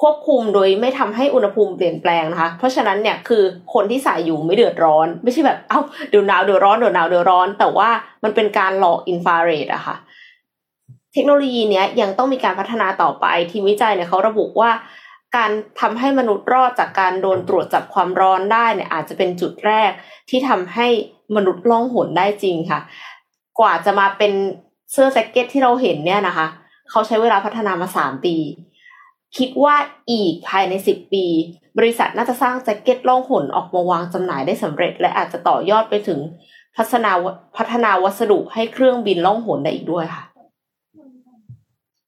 [0.00, 3.42] ควบคุมโดยไม่ทำให้อุณหภูมิเปลี่ยนแปลงนะคะ เพราะฉะนั้นเนี่ยคือ
[3.74, 5.80] คนที่ใส่อยู่ไม่เดือดร้อน ไม่ใช่แบบเอา้า
[6.10, 7.88] เดี๋ยวหนาวเดี๋ยวร้อนเดี๋ยวหนาวเดี๋ยวร้อน แต่ว่า
[8.24, 9.96] มันเป็นการหลอกอินฟราเรดอะค่ะ
[11.12, 14.70] เทคโนโลยีเนี้ยยังต้องมีการพัฒนาต่อไป ทีมวิจัยเนี่ยเขาระบุว่า
[15.36, 15.50] การ
[15.80, 19.90] ทำให้มนุษย์รอดจากการโดนตรวจจับความร้อนได้เนี่ยอาจจะเป็นจุดแรก
[20.30, 20.86] ที่ทำให้
[21.36, 22.80] มนุษย์ล่องหนได้จริงค่ะ
[23.60, 24.32] กว่าจะมาเป็น
[24.92, 26.46] เสื้อแจ็คเก็ตที่เราเห็นเนี่ยนะคะ
[26.90, 28.36] เขาใช้เวลาพัฒนามาสามปี
[29.38, 29.76] คิดว่า
[30.10, 31.24] อีกภายในสิบปี
[31.78, 36.18] บริษัทน่าจะสร้างแจ็คเก็ตล่องหนออกมาวางจำหน่ายได้สำเร็จ และอาจจะต่อยอดไปถึง
[36.76, 37.10] พัฒนา
[37.56, 40.22] พัฒนาวัสดุให้เครื่องบินล่องหนได้อีกด้วยค่ะ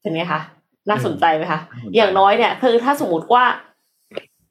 [0.02, 0.40] เห็นไหมคะ
[0.88, 1.60] น่าสนใจไหมคะ
[1.96, 3.44] อย่างน้อยเนี่ยคือถ้าสมมติว่า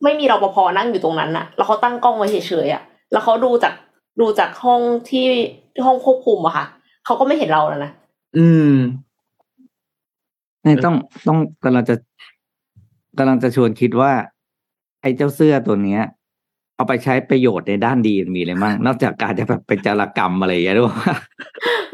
[0.04, 2.82] ไม่มีรปภนั่งอยู่ตรงนั้นน่ะแล้วเขาตั้งกล้องไว้เฉยๆอะ
[3.12, 3.74] แล้วเขาดูจาก
[4.20, 5.26] ดูจากห้องที่
[5.86, 6.66] ห้องควบคุมอะค่ะ
[7.06, 7.91] เขาก็ไม่เห็นเราแล้วนะ
[8.38, 8.76] อืม
[10.66, 10.95] นี่ต้อง
[11.28, 11.95] ต้องกำลังจะ
[13.18, 14.12] กำลังจะชวนคิดว่า
[15.02, 16.02] ไอ้เจ้าเสื้อตัวเนี้ย
[16.76, 20.89] เอาไปใช้ประโยชน์ในด้านดีมีอะไรบ้างนอกจากการจะแบบเป็นจารกรรมอะไรอย่างเงี้ยด้วย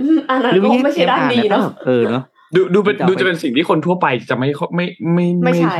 [0.01, 2.23] อืมอันนั้นก็ไม่ใช่ด้านดีเนาะเออเนาะ
[2.55, 5.77] ดูดูเป็นจะเอาไปดูจะเป็นสิ่งที่คนทั่วไปจะไม่ค่อยไม่ไม่ไม่ใช้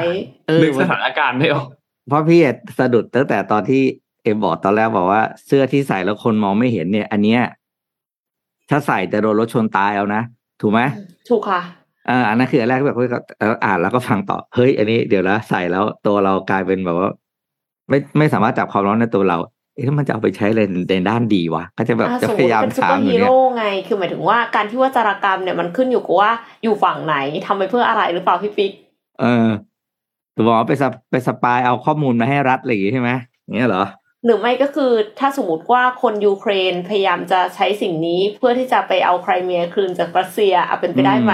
[0.47, 1.68] เออนึกสถานการณ์ไม่ออก
[2.09, 2.41] เพราะพี่
[2.78, 3.82] สะดุดตั้งแต่ตอนที่
[4.24, 7.41] เอ็มบอกตอนแรกบอกว่าเสื้อที่ใส่แล้วคนมองไม่เห็นเนี่ย อันเนี้ย
[8.70, 10.22] ถ้าใส่จะโดนรถชนตายเอานะ
[10.61, 10.80] ถูกไหม
[11.30, 11.61] ถูกค่ะ
[12.09, 17.09] อ่าอันนั้นคืออันแรกแบบเฮ้ยก็เอ่ออ่านแล้วก็ฟังต่อ เฮ้ย อันนี้เดี๋ยวนะใส่แล้วตัวเรากลายเป็นแบบว่า
[17.89, 19.38] ไม่ไม่สามารถจับความร้อนในตัวเรา
[19.78, 26.32] เอ๊ะแล้วมันจะเอาไปใช้อะไรในด้านดีวะก็จะแบบอ่าจะสมพมติยายามเป็นซูถาเปอมร์อยู่ฮีเนี่ยโร่ไง คือหมายถึงว่าการที่ว่าจารกรรมเนี่ยมันขึ้นอยู่กับว่า
[26.64, 27.16] อยู่ฝั่งไหน
[27.46, 28.72] ทำไปเพื่ออะไรหรือเปล่าพี่ปิ๊ก
[29.22, 29.48] เออ
[30.36, 33.10] ตัวบอกว่าไปสปไปสปายเอาข้อมูลมาให้รัฐอะไรอย่างงี้ใช่ไหม
[33.44, 33.86] อย่างเงี้ยเหรอ
[34.26, 41.34] หรือไม่ก็คือถ้าสมมติว่าคนยูเครนพยายามจะใช้สิ่งนี้เพื่อที่จะไปเอาไครเมียคืนจากรัสเซียเอาเป็นไปได้ไหม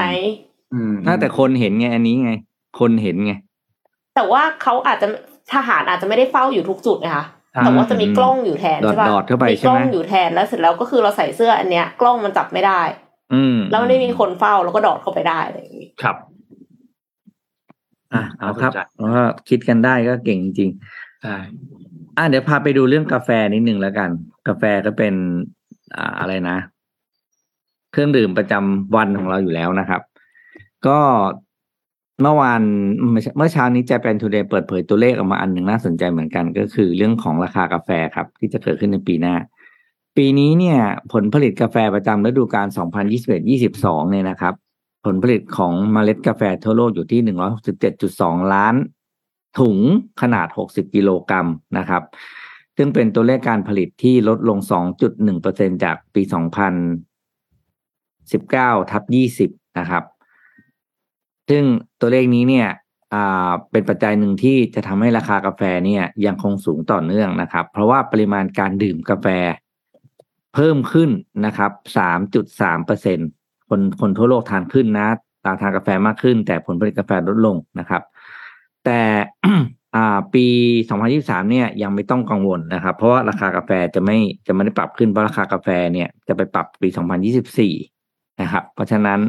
[0.73, 2.31] อืมน่าแต่คนเห็นไงอันนี้ไง
[2.79, 3.33] คนเห็นไง
[4.15, 5.07] แต่ว่าเขาอาจจะ
[5.53, 7.25] ทหารอาจจะไม่ได้เฝ้าอยู่ทุกจุดนะคะ
[7.61, 12.81] แต่ว่าจะมีกล้องอยู่แทนดอดใช่ปะดอดเข้าไปมีใช่กล้ไหอมงอยู่แทนแล้วเสร็จแล้วก็คือเราใส่เสื้ออันเนี้ย กล้องมันจับไม่ได้
[13.33, 16.17] อืมแล้วไม่ได้มีคนเฝ้าแล้วก็ดอดเข้าไปได้อะไรอย่างงี้ครับ
[18.13, 20.69] อะเอาครับน่าสนใจเพราะว่าคิดกันได้ก็เก่งจริง
[21.23, 21.35] ใช่
[22.17, 24.09] อะเดี๋ยวพาไปดูเรื่องกาแฟนิดนึงแล้วกัน
[24.47, 25.13] กาแฟก็เป็น
[25.97, 26.57] อ่าอะไรนะ
[27.91, 30.01] เครื่องดื่มประจำวันของเราอยู่แล้วนะครับ
[30.87, 30.99] ก็
[32.21, 32.61] เมื่อวาน
[33.37, 39.35] เมื่อเช้านี้จะเป็นทูเดย์เปิดเผยตัวเลขออกมาอันหนึ่งน่าสนใจเหมือนกันก็คือเรื่องของราคากาแฟครับ ที่จะเกิดขึ้นในปีหน้า
[40.17, 40.79] ปีนี้เนี่ย
[41.13, 42.67] ผลผลิตกาแฟประจำฤดูกาล
[43.39, 44.53] 2021-22 เนี่ยนะครับ
[45.05, 47.21] ผลผลิตของเมล็ดกาแฟทั่วโลกอยู่ที่
[47.87, 48.75] 167.2 ล้าน
[49.59, 49.77] ถุง
[50.21, 51.47] ขนาด 60 กิโลกรัม
[51.77, 52.03] นะครับ
[52.77, 54.57] ซึ่งเป็นตัวเลขการผลิตที่ลดลง
[55.19, 59.03] 2.1%จากปี 2019ทับ
[59.41, 60.03] 20 นะครับ
[61.49, 61.63] ซึ่ง
[61.99, 62.67] ตัวเลขนี้เนี่ย
[63.71, 69.27] เป็นปัจจัยหนึ่งที่จะทำให้ราคากาแฟเนี่ยยังคงสูงต่อเนื่องนะครับ เพราะว่าปริมาณการดื่มกาแฟ
[70.53, 71.09] เพิ่มขึ้น
[71.45, 71.71] นะครับ
[72.47, 75.07] 3.3%คนคนทั่วโลกทานขึ้นนะ
[75.45, 78.01] ตาทานกาแฟมากขึ้น แต่ผลผลิตกาแฟลดลงนะครับ
[78.85, 79.01] แต่
[79.95, 80.45] อ่าปี
[80.99, 84.17] 2023 เนี่ยยังไม่ต้องกังวลนะครับ เพราะว่าราคากาแฟจะไม่
[84.47, 86.87] จะไม่ได้ปรับขึ้นเพราะราคากาแฟเนี่ยจะไปปรับปี
[87.63, 89.19] 2024 นะครับ เพราะฉะนั้น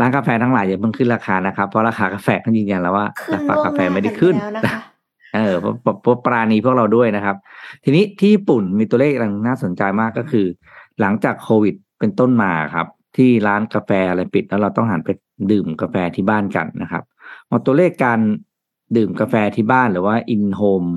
[0.00, 4.80] ร้านกาแฟทั้งหลายอย่าเพิ่งขึ้นราคานะครับเพราะราคากาแฟเขายืนยันแล้วว่าขึ้นราคาล่วงกาหแฟน้าไม่ได้กันขึ้นแล้วนะคะ
[5.34, 7.36] เออเพราะเพราะเพราะปราณีพวกเราด้วยนะครับ
[7.84, 10.46] ทีนี้ที่ญี่ปุ่นมีตัวเลขอันน่าสนใจมากก็คือ
[11.00, 12.86] หลังจากโควิดเป็นต้นมาครับ
[13.16, 15.10] ที่ร้านกาแฟอะไรปิดแล้วเราต้องหันไป
[15.52, 17.02] ดื่มกาแฟที่บ้านกันนะครับ
[17.48, 18.20] พอตัวเลขการ
[18.96, 20.90] ดื่มกาแฟที่บ้านหรือว่า in home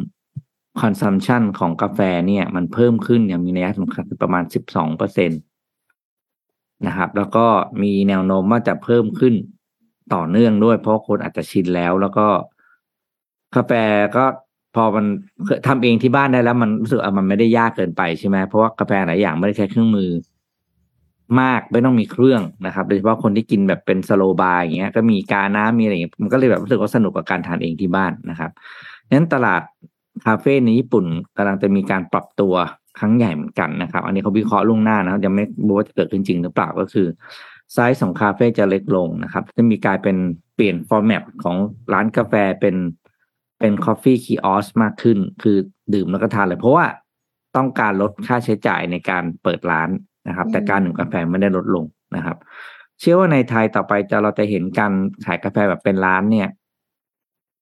[0.82, 5.36] consumption ของกาแฟเนี่ย มันเพิ่มขึ้นอย่างมีนัยสำคัญคือประมาณ 12เปอร์เซ็นต์
[6.88, 7.46] นะครับ แล้วก็
[7.84, 9.34] มีแนวโน้มว่าจะเพิ่มขึ้น
[10.14, 12.28] ต่อเนื่องด้วย เพราะคนอาจจะชินแล้วแล้วก็
[13.56, 13.72] กาแฟ
[14.16, 14.26] ก็
[14.76, 15.06] พอมัน
[15.68, 20.10] ทำเองที่บ้านได้แล้ว มันรู้สึกว่ามันไม่ได้ยากเกินไปใช่ไหมเพราะว่ากาแฟหลายอย่างไม่ได้ใช้เครื่องมือ
[21.42, 28.52] มากไม่ต้องมีเครื่องนะครับ โดยเฉพาะคนที่กินแบบเป็น slow bar อย่างเงี้ย ก็มีกาน้ำมีอะไรอย่างเงี้ยมันก็เลยแบบรู้สึกว่าสนุกกับการทานเองที่บ้านนะครับ
[29.12, 29.62] นั้นตลาด
[30.26, 31.06] คาเฟ่ในญี่ปุ่น
[31.38, 32.54] กำลังจะมีการปรับตัว
[33.00, 37.08] ครั้งใหญ่เหมือนกันนะครับ อันนี้เขาวิเคราะห์ล่วงหน้านะครับยังไม่รู้ว่าจะเกิดขึ้นจริงหรือเปล่าก็คือ
[37.74, 40.18] ไซส์ของคาเฟ่จะเล็กลงนะครับ จะมีกลายเป็น
[40.56, 41.56] เปลี่ยน format ของ
[41.94, 42.76] ร้านกาแฟเป็น
[43.60, 45.58] เป็น coffee kiosk มากขึ้น คือ
[45.94, 46.86] ดื่มแล้วก็ทานเลย เพราะว่า
[47.56, 49.90] ต้องการลดค่าใช้จ่ายในการเปิดร้าน
[50.28, 51.86] นะครับ แต่การดื่มกาแฟไม่ได้ลดลง
[52.16, 52.38] นะครับ
[53.00, 54.92] เชื่อว่าในไทยต่อไปจะเราจะเห็นการ
[55.26, 56.50] ขายกาแฟแบบเป็นร้านเนี่ย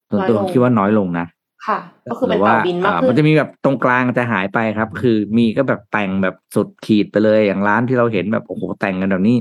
[0.10, 1.28] ส่วนตัวน้อยลงคิดว่าน้อยลงนะ
[1.66, 1.78] ค่ะ
[2.10, 9.38] ก็คือหเป็รืนว่าเต่าบินมากอ่าขึ้มันนจะมีแบบตรงกลางจะหายไปครับ คือมีก็แบบแต่งแบบสุดขีดไปเลยอย่างร้านที่เราเห็นแบบโอ้โหแต่งกันแบบนี้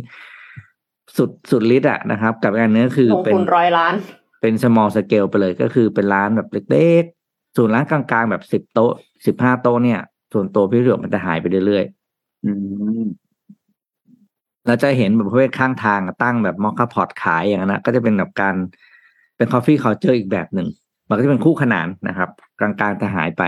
[1.17, 3.95] สุดสุดฤทธิ์อะนะครับ กับอันนี้คือลงเป็นทุนร้อยล้าน
[4.41, 8.93] เป็น small scale ไปเลยก็คือเป็นร้านแบบเล็กๆส่วนร้านกลางๆแบบสิบโต๊ะ
[9.27, 10.01] สิบห้าโต๊ะเนี่ย
[10.33, 12.53] ส่วนตัวพี่เลือกมันจะหายไปเรื่อยๆอื
[13.03, 13.05] ม
[14.67, 18.55] เราจะเห็นแบบประเภทข้างทางตั้งแบบ moka pot ขายอย่างนั้นนะก็จะเป็นแบบการ
[19.37, 20.69] เป็น coffee culture อีกแบบหนึ่ง
[21.09, 22.29] มันก็จะเป็นคู่ขนานนะครับ
[22.61, 23.43] กลางๆจะหายไป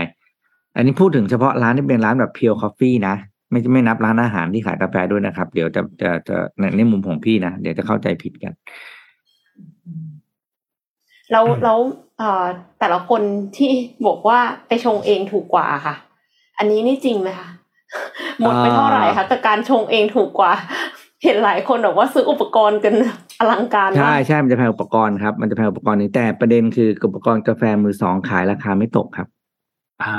[0.75, 3.15] อันนี้พูดถึงเฉพาะร้านที่เป็นร้านแบบ pure coffee นะ
[3.51, 8.53] ไม่ไม่นับร้านอาหารที่ขายกาแฟด้วยนะครับ เดี๋ยวจะจะจะในในมุมของพี่นะเดี๋ยวจะเข้าใจผิดกัน
[11.31, 11.79] แล้วแล้ว
[12.79, 13.21] แต่ละคน
[13.57, 13.71] ที่
[14.07, 15.95] บอกว่าไปชงเองถูกกว่าค่ะ
[16.57, 17.49] อันนี้นี่จริงไหมคะ
[18.39, 20.51] หมดไปเท่าไหร่คะกับการชงเองถูกกว่า
[21.23, 22.93] เห็นหลายคนบอกว่าซื้ออุปกรณ์กัน
[23.39, 29.27] อลังการใช่มากใช่มันจะแพงอุปกรณ์ครับ มันจะแพงอุปกรณ์นี้แต่ประเด็นคืออุปกรณ์กาแฟมือสองขายราคาไม่ตกครับ
[30.03, 30.15] อ่า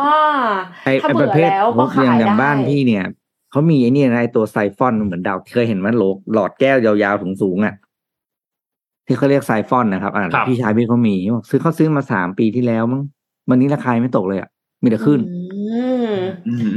[0.00, 0.38] อ่า
[0.84, 3.04] ไอ้ถ้าไอ้เบื่ปอระเภทแล้วพก็วกอขาย่างยอย่างได้บ้านพี่เนี่ย
[3.50, 6.02] เขามีไอ้นี่นะไอ้ตัวไซฟอนเหมือนดาวเคยเห็นไหมโหล
[6.34, 7.74] หลอดแก้วยาวๆสูงๆอะ
[9.06, 13.02] ที่เขาเรียกไซฟอนนะครับอ่าครับพี่ชายพี่เขามีบอกซื้อเขาซื้อมาสามปีที่แล้วมั้ง
[13.50, 14.48] วันนี้ราคาไม่ตกเลยอะ
[14.82, 15.49] มีแต่ขึ้นอืม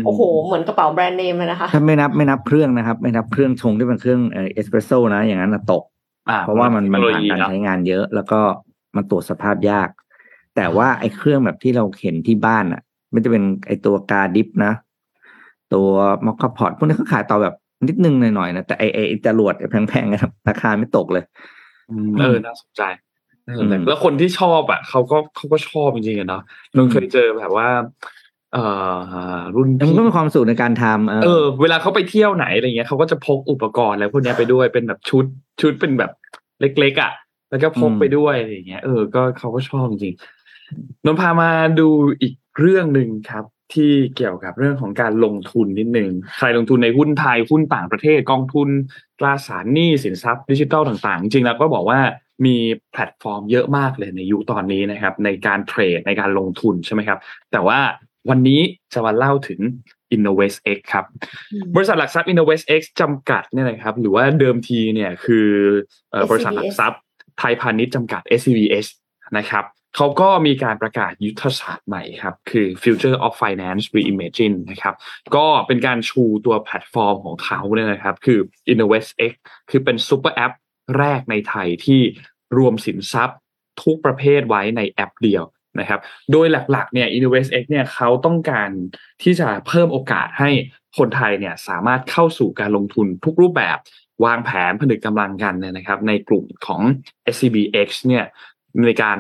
[0.06, 5.84] โอ้โห เหมือนกระเป๋าแบรนด์เนมเลยนะคะ ถ้าไม่นับไม่นับเครื่องนะครับ ไม่นับเครื่องชงที่เป็นเครื่องเอสเปรสโซ่นะ อย่างนั้นนะตก
[6.30, 8.40] อ่าเพราะว่ามันมันเทคโโลผ่านยีการเนอะใช้งานเยอะ แล้วก็
[8.96, 9.90] มันตรวจสภาพยาก
[10.56, 12.82] แต่ว่าไอ้เครื่องแบบที่เราเห็นที่บ้านอะ
[13.14, 14.74] มันจะเป็นไอ้ตัวกาดิฟนะ
[15.74, 15.88] ตัว
[16.26, 17.56] มอคคาพอตพวกนี้เขาขายต่อแบบ
[17.88, 21.24] นิดนึงหน่อยๆนะแต่ไอ้ไอ้จรวดไอ้แพงๆนะครับราคาไม่ตกเลย
[22.20, 22.82] เออน่าสนใจ
[23.48, 26.42] น่าสนใจอืมแล้วคนที่ชอบอะเขาก็เขาก็ชอบจริงๆอะเนาะ
[26.76, 27.68] นนเคยเจอแบบว่า
[28.54, 28.66] เอ่
[29.36, 35.26] อรุ่นแล้วมันพี่ก็มีความสุขในการทำเออ เวลาเขาไปเที่ยวไหนอะไรเงี้ยเขาก็จะพกอุปกรณ์อะไรพวกเนี้ยไปด้วยเป็นแบบชุด
[35.62, 36.12] ชุดเป็นแบบ
[36.62, 37.12] เล็กๆอะ
[37.50, 41.50] แล้วก็พกไปด้วยอะไรอย่างเงี้ยเออก็เขาก็ชอบจริงๆนนพามา
[41.80, 41.88] ดู
[42.22, 48.70] อีกเรื่องหนึ่งครับ ที่เกี่ยวกับเรื่องของการลงทุนนิดนึงใครลงทุนในหุ้นไทยหุ้นต่างประเทศกองทุน
[49.20, 52.00] ตราสารหนี้สินทรัพย์ดิจิทัลต่างๆ จริงๆแล้วก็บอกว่า
[52.46, 52.56] มี
[52.92, 57.20] แพลตฟอร์มเยอะมากเลยในยุคตอนนี้นะครับ ในการเทรดในการลงทุนใช่ไหมครับ
[57.52, 57.80] แต่ว่า
[58.30, 58.62] วันนี้
[58.94, 59.60] จะมาเล่าถึง
[60.16, 61.06] InnovestX ครับ
[61.76, 65.48] บริษัทหลักทรัพย์ InnovestX จำกัดเนี่ยนะครับหรือว่าเดิมทีเนี่ยคือ
[66.12, 67.02] เอ่อ SCBS บริษัทหลักทรัพย์
[67.40, 68.88] ไทยพาณิชย์จำกัด SCBS
[69.38, 69.66] นะครับ
[69.96, 74.96] เขาก็มีการประกาศยุทธศาสตร์ใหม่ครับ คือ Future of Finance Reimagine นะครับ
[75.36, 78.40] ก็เป็นการชูตัวแพลตฟอร์มของเขาเนี่ยนะครับ คือ
[78.72, 79.34] InnovestX
[79.70, 80.52] คือเป็นซูเปอร์แอป
[80.98, 82.02] แรกในไทยที่
[82.58, 83.38] รวมสินทรัพย์
[83.84, 85.44] ทุกประเภทไว้ในแอปเดียว
[85.80, 86.00] นะครับ
[86.32, 88.70] โดยหลักๆเนี่ย InnovestX เนี่ยเขาต้องการ
[89.24, 90.50] ที่จะเพิ่มโอกาสให้
[90.98, 93.78] คนไทยเนี่ยสามารถเข้าสู่การลงทุนทุกรูปแบบ
[94.26, 96.82] วางแผนผนึกกำลังกันเนี่ยนะครับ ในกลุ่มของ
[97.34, 98.26] SCBX เนี่ย
[98.86, 99.18] ในการ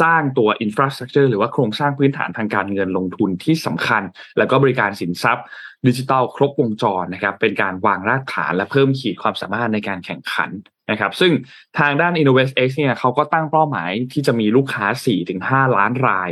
[0.00, 4.02] สร้างตัว infrastructure หรือว่าโครงสร้างพื้นฐานทางการเงินลงทุนที่สำคัญ
[4.38, 5.46] แล้วก็บริการสินทรัพย์
[5.86, 10.50] ดิจิทัลครบวงจรนะครับ เป็นการวางรากฐานและเพิ่มขีดความสามารถในการแข่งขัน
[10.90, 11.32] นะครับซึ่ง
[11.78, 14.86] ทางด้าน InnovestX เนี่ยเขาก็ตั้งเป้าหมายที่จะมีลูกค้า
[15.30, 16.30] 4-5 ล้านราย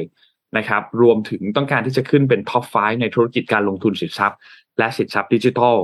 [0.57, 4.39] นะครับรวมถึงต้องการที่จะขึ้นเป็นท็อป 5 ในธุรกิจการลงทุนสินทรัพย์
[4.79, 5.77] และสินทรัพย์ดิจิทัล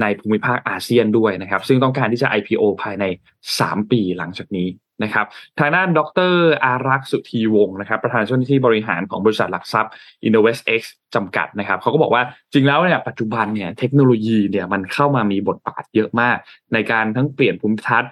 [0.00, 3.04] ในภูมิภาคอาเซียนด้วยนะครับ ซึ่งต้องการที่จะ IPO ภายใน
[3.48, 4.68] 3 ปีหลังจากนี้
[5.04, 5.26] นะครับ
[5.58, 6.00] ทางด้านด
[6.32, 6.34] ร
[6.64, 9.92] อารักษ์สุธีวงศ์นะครับประธานเจ้าหน้าที่บริหารของบริษัทหลักทรัพย์
[10.26, 10.82] InnovestX
[11.14, 12.22] จำกัดนะครับเขาก็บอกว่า
[12.52, 16.36] จริงแล้วเนี่ยปัจจุบันเนี่ยเทคโนโลยีเนี่ยมันเข้ามามีบทบาทเยอะมาก
[16.72, 18.10] ในการทั้งเปลี่ยนภูมิทัศน์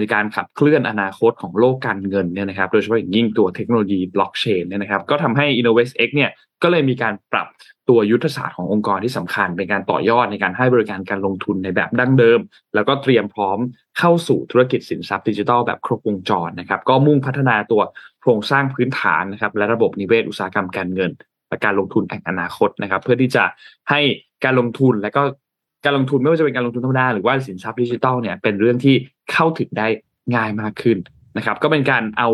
[0.00, 6.30] ในการขับเคลื่อนอนาคตของโลกการเงินเนี่ยนะครับโดยเฉพาะอย่างยิ่งตัวเทคโนโลยีบล็อกเชนเนี่ยนะครับก็ทำให้ InnovestX เนี่ย
[6.62, 7.48] ก็เลยมีการปรับ
[7.88, 12.40] ตัวยุทธศาสตร์ขององค์กรที่สำคัญ เป็นการต่อยอดในการให้บริการการลงทุนในแบบดั้งเดิม
[12.74, 13.58] แล้วก็เตรียมพร้อม
[13.98, 17.82] เข้าสู่ธุรกิจสินทรัพย์ดิจิทัลแบบครบวงจรนะครับก็มุ่งพัฒนาตัว
[18.20, 21.10] โครงสร้างพื้นฐานนะครับและระบบนิเวศอุตสาหกรรมการเงิน
[21.48, 23.44] และการลงทุนแห่งอนาคตนะครับ เพื่อที่จะ
[23.90, 24.00] ให้
[24.44, 25.22] การลงทุนและก็
[25.84, 28.94] การลงทุนไม่ว่าจะเป็นการลงทุนธรรมดาหรือว่าสินทรัพย์ดิจิทัลเนี่ยเป็นเรื่องที่
[29.32, 29.88] เข้าถึงได้
[30.34, 30.98] ง่ายมากขึ้น
[31.36, 32.28] นะครับ ก็เป็นการเอา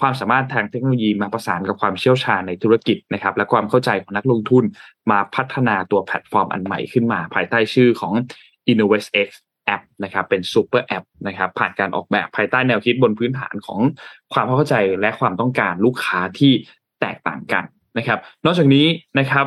[0.00, 4.64] ความสามารถทางเทคโนโลยีมาประสานกับความเชี่ยวชาญในธุรกิจนะครับ และความเข้าใจของนักลงทุน
[5.10, 8.12] มาพัฒนาตัวแพลตฟอร์มอันใหม่ขึ้นมา ภายใต้ชื่อของ
[8.70, 9.28] InnovestX
[9.74, 13.80] App นะครับเป็นซูเปอร์แอปนะครับผ่านการออกแบบภายใต้แนวคิดบนพื้นฐานของ
[14.32, 16.52] ความเข้าใจและความต้องการลูกค้าที่
[17.00, 17.64] แตกต่างกัน
[17.98, 18.86] นะครับ นอกจากนี้
[19.18, 19.46] นะครับ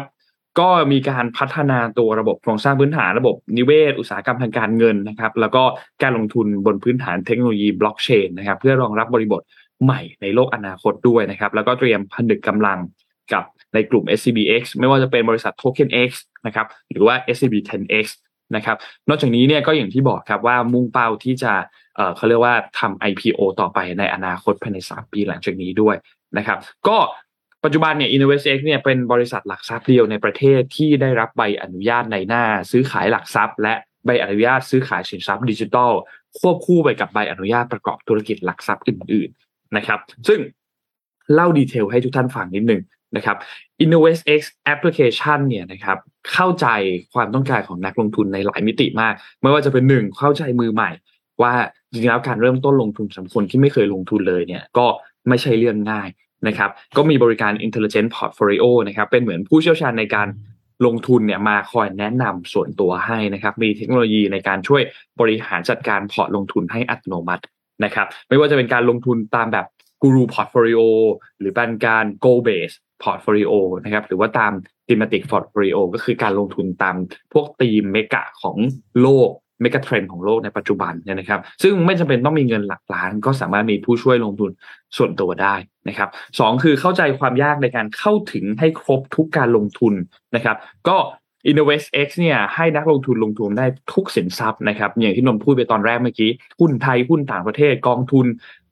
[0.59, 5.63] ก็มีการพัฒนาตัวระบบโครงสร้างพื้นฐานระบบนิเวศ อุตสาหกรรมทางการเงินนะครับ แล้วก็
[6.03, 9.41] การลงทุนบนพื้นฐานเทคโนโลยีบล็อกเชนนะครับ เพื่อรองรับบริบท
[9.83, 12.79] ใหม่ในโลกอนาคตด้วยนะครับ แล้วก็เตรียมผนึกกำลัง
[13.33, 13.43] กับ
[13.73, 16.09] ในกลุ่ม SCBX ไม่ว่าจะเป็นบริษัท Token X
[16.45, 18.05] นะครับ หรือว่า SCB 10X
[18.55, 18.77] นะครับ
[19.09, 21.53] นอกจากนี้เนี่ยก็อย่างที่บอกครับว่ามุ่งเป้าที่จะ
[21.95, 25.95] เเขาเรียกว่าทำ IPO ต่อไปในอนาคตภายใน 3 ปีหลังจากนี้ด้วย
[26.37, 26.97] นะครับ ก็
[27.63, 33.73] ปัจจุบันเนี่ย InnovestX เนี่ยเป็นบริษัทหลักทรัพย์เดียวในประเทศที่ได้รับใบอนุญาตในหน้า ซื้อขายหลักทรัพย์ และ
[34.05, 35.91] ใบอนุญาตซื้อขายสินทรัพย์ดิจิทัล
[36.39, 40.39] ควบคู่ไปกับใบอนุญาตประกอบธุรกิจหลักทรัพย์อื่น ๆนะครับ ซึ่ง
[41.33, 42.81] เล่าดีเทลให้ทุกท่านฟังนิดนึง
[43.15, 43.37] นะครับ
[43.83, 44.41] InnovestX
[44.73, 45.97] Application เนี่ยนะครับ
[46.33, 46.67] เข้าใจ
[47.13, 50.91] ความต้องการของนักลงทุนในหลายมิติมาก ไม่ว่าจะเป็นหนึ่งเข้าใจมือใหม่
[51.41, 51.53] ว่า
[51.91, 54.85] จริงๆแล้วการเริ่มต้นลงทุนสำหรับคนที่ไม่เคยลงทุนเลยเนี่ยก็
[55.27, 56.07] ไม่ใช่เรื่องง่าย
[56.47, 60.27] นะครับก็มีบริการ Intelligent Portfolio นะครับเป็นเหมือนผู้เชี่ยวชาญในการ
[60.85, 64.81] ลงทุนเนี่ยมาคอยแนะนำส่วนตัวให้นะครับมีเทคโนโลยีในการช่วย
[65.19, 67.43] บริหารจัดการพอร์ตลงทุนให้อัตโนมัติ
[67.83, 69.65] นะครับไม่ว่าจะเป็นการลงทุนตามแบบ
[70.01, 70.79] guru portfolio
[71.39, 73.51] หรือเป็นการ go base พอร์ตโฟลิโอ
[73.83, 74.53] นะครับหรือว่าตาม
[74.87, 76.95] thematic portfolio ก็คือการลงทุนตาม
[77.33, 78.57] พวก theme mega ของ
[79.01, 79.29] โลก
[79.63, 84.51] เมกะเทรนด์ของโลกในปัจจุบันเนี่ยนะครับ ซึ่งไม่จำเป็นต้องมีเงินหลักล้าน ก็สามารถมีผู้ช่วยลงทุน
[84.97, 85.55] ส่วนตัวได้
[85.87, 86.09] นะครับ
[86.39, 89.93] สองคือเข้าใจความยากในการเข้าถึงให้ครบทุกการลงทุน
[90.35, 90.57] นะครับ
[90.87, 90.97] ก็
[91.49, 98.25] InnovestX เนี่ยให้นักลงทุนลงทุนได้ทุกสินทรัพย์นะครับ อย่างที่นนพูดไปตอนแรกเมื่อกี้ หุ้นไทย หุ้นต่างประเทศ กองทุน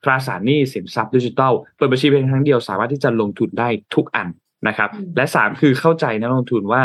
[0.03, 4.27] ตราสารหนี้สินทรัพย์ดิจิทัลเปิดบัญชีเพียงครั้งเดียวสามารถที่จะลงทุนได้ทุกอัน
[4.67, 6.81] นะครับ และสามคือเข้าใจนักลงทุนว่า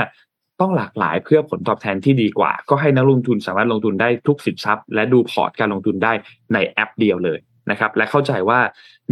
[0.60, 6.12] ต้องหลากหลายเพื่อผลตอบแทนที่ดีกว่า ก็ให้นักลงทุนสามารถลงทุนได้ทุกสินทรัพย์ และดูพอร์ตการลงทุนได้
[6.54, 7.38] ในแอปเดียวเลย
[7.70, 8.60] นะครับและเข้าใจว่า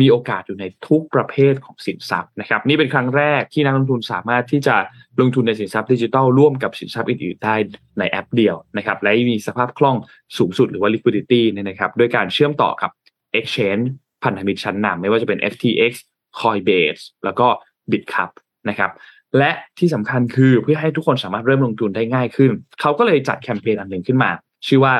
[0.01, 4.77] มีโอกาสอยู่ในทุกประเภทของสินทรัพย์นะครับนี่เป็นครั้งแรกที่นักลงทุนสามารถที่จะ
[5.21, 7.57] ลงทุนในสินทรัพย์ดิจิทัลร่วมกับสินทรัพย์อื่นๆได้
[7.99, 9.97] ในแอปเดียวนะครับและมีสภาพคล่อง
[10.39, 12.91] สูงสุดหรือว่า liquidity เนี่ยนะครับด้วยการเชื่อมต่อกับ
[13.39, 13.85] exchange
[14.25, 15.93] พันธมิตรชั้นนำไม่ว่าจะเป็น FTX
[16.41, 17.47] Coinbase แล้วก็
[17.91, 18.31] Bitcup
[18.69, 18.91] นะครับ
[19.39, 24.31] และที่สำคัญคือเพื่อให้ทุกคนสามารถเริ่มลงทุนได้ง่ายขึ้น เขาก็เลยจัดแคมเปญอันหนึ่งขึ้นมา
[24.67, 24.95] ชื่อว่า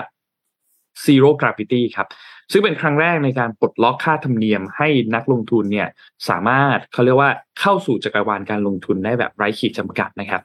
[1.05, 2.09] Zero Gravity ครับ
[2.53, 5.89] ซึ่งเป็นครั้งแรกในการปลดล็อกค่าธรรมเนียมให้นักลงทุนเนี่ย
[6.29, 7.31] สามารถเขาเรียกว่า
[7.61, 10.43] เข้าสู่จักรวาลการลงทุนได้แบบไร้ขีดจำกัดนะครับ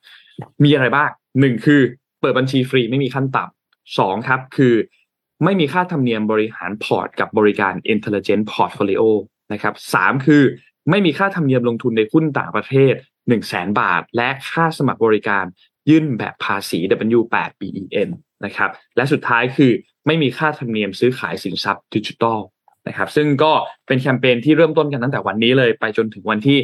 [0.64, 1.10] มีอะไรบ้าง
[1.40, 1.82] หนึ่งคือ
[2.20, 4.74] เปิดบัญชีฟรีไม่มีขั้นต่ำสองครับคือ
[5.44, 9.04] ไม่มีค่าธรรมเนียมบริหารพอร์ตกับบริการ Intelligent Portfolio
[9.54, 10.44] นะครับสามคือ
[10.90, 12.94] ไม่มีค่าธรรมเนียมลงทุนในหุ้นต่างประเทศ
[13.30, 15.46] 1 0 0 0 0แบาท และค่าสมัครบริการ
[15.90, 16.80] ยื่นแบบภาษี
[17.18, 18.10] W8 BEN
[18.46, 19.72] นะครับและสุดท้ายคือ
[20.08, 22.40] ไม่มีค่าธรรมเนียมซื้อขายสินทรัพย์ดิจิทัล
[22.88, 23.52] นะครับซึ่งก็
[23.88, 26.58] เป็นแคมเปญที่เริ่มต้นกันตั้งแต่วันนี้เลยไปจนถึงวันที่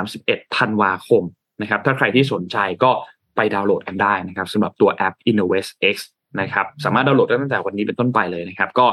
[0.00, 1.22] 31ธันวาคม
[1.60, 2.90] นะครับถ้าใครที่สนใจก็
[3.36, 5.96] ไปดาวน์โหลดกันได้นะครับสำหรับตัวแอป InnovestX
[6.40, 8.86] นะครับสามารถดาวน์โหลดได้ตั้งแต่วันนี้เป็นต้นไปเลยนะครับ ก็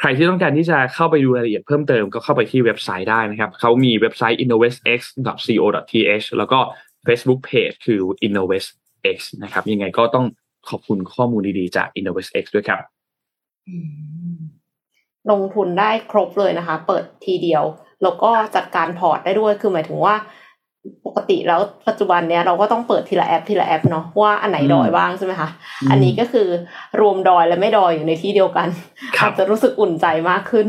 [0.00, 6.58] ใครที่ต้องการที่จะเข้าไปดูรายละเอียดเพิ่มเติมก็เข้าไปที่เว็บไซต์ได้นะครับเขามีเว็บไซต์ innovestx.co.th แล้วก็
[7.06, 10.26] Facebook Page คือ innovestx นะครับยังไงก็ต้อง
[10.68, 12.80] ขอบคุณข้อมูลดีๆจาก innovestx ด้วยครับ
[15.30, 17.64] ลงทุนได้ครบเลยนะคะ เปิดทีเดียว
[18.02, 20.14] แล้วก็จัดการพอร์ตได้ด้วยคือหมายถึงว่า
[21.06, 25.48] ปกติแล้วปัจจุบันเนี้ยเราก็ต้องเปิดทีละแอปทีละแอปเนาะว่าอันไหนดอยบ้างใช่ไหมคะ
[25.90, 26.48] อันนี้ก็คือ
[27.00, 28.68] รวมดอยและไม่ดอยอยู่ในที่เดียวกัน
[29.18, 30.66] อาจจะรู้สึกอุ่นใจมากขึ้น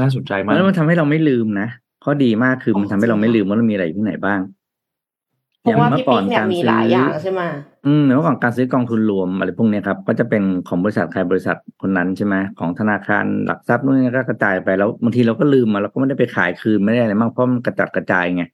[0.00, 1.68] น่าสนใจมากแล้วมันทำให้เราไม่ลืมนะ
[2.04, 4.40] ข้อดีมากคือมันทำให้เราไม่ลืมว่าเรามีอะไรอยู่ที่ไหนบ้าง
[5.62, 7.42] เพราะว่าพี่ปิ๊กเนี่ยมีหลายอย่างใช่ไหม
[7.86, 18.44] อืมเมื่อก่อนการซื้อกองทุนรวมอะไรพวกเนี้ยครับ ก็จะเป็นของบริษัทใครบริษัทคนนั้นใช่ไหมของธนาคารหลักทรัพย์นู่นนี่ก็กระจายไปแล้วบางทีเราก็ลืมมาเราก็ไม่ได้ไปขายคืนไม่ได้อะไรมั่งเพราะมันกระจัดกระจายไง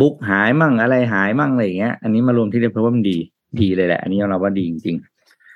[0.00, 3.16] บุ๊กหายมั่งอะไรหายมั่งอะไรอย่างเงี้ย อันนี้มารวมที่เดียวเพราะว่ามันดี
[3.60, 4.96] ดีเลยแหละ อันนี้เราว่าดีจริง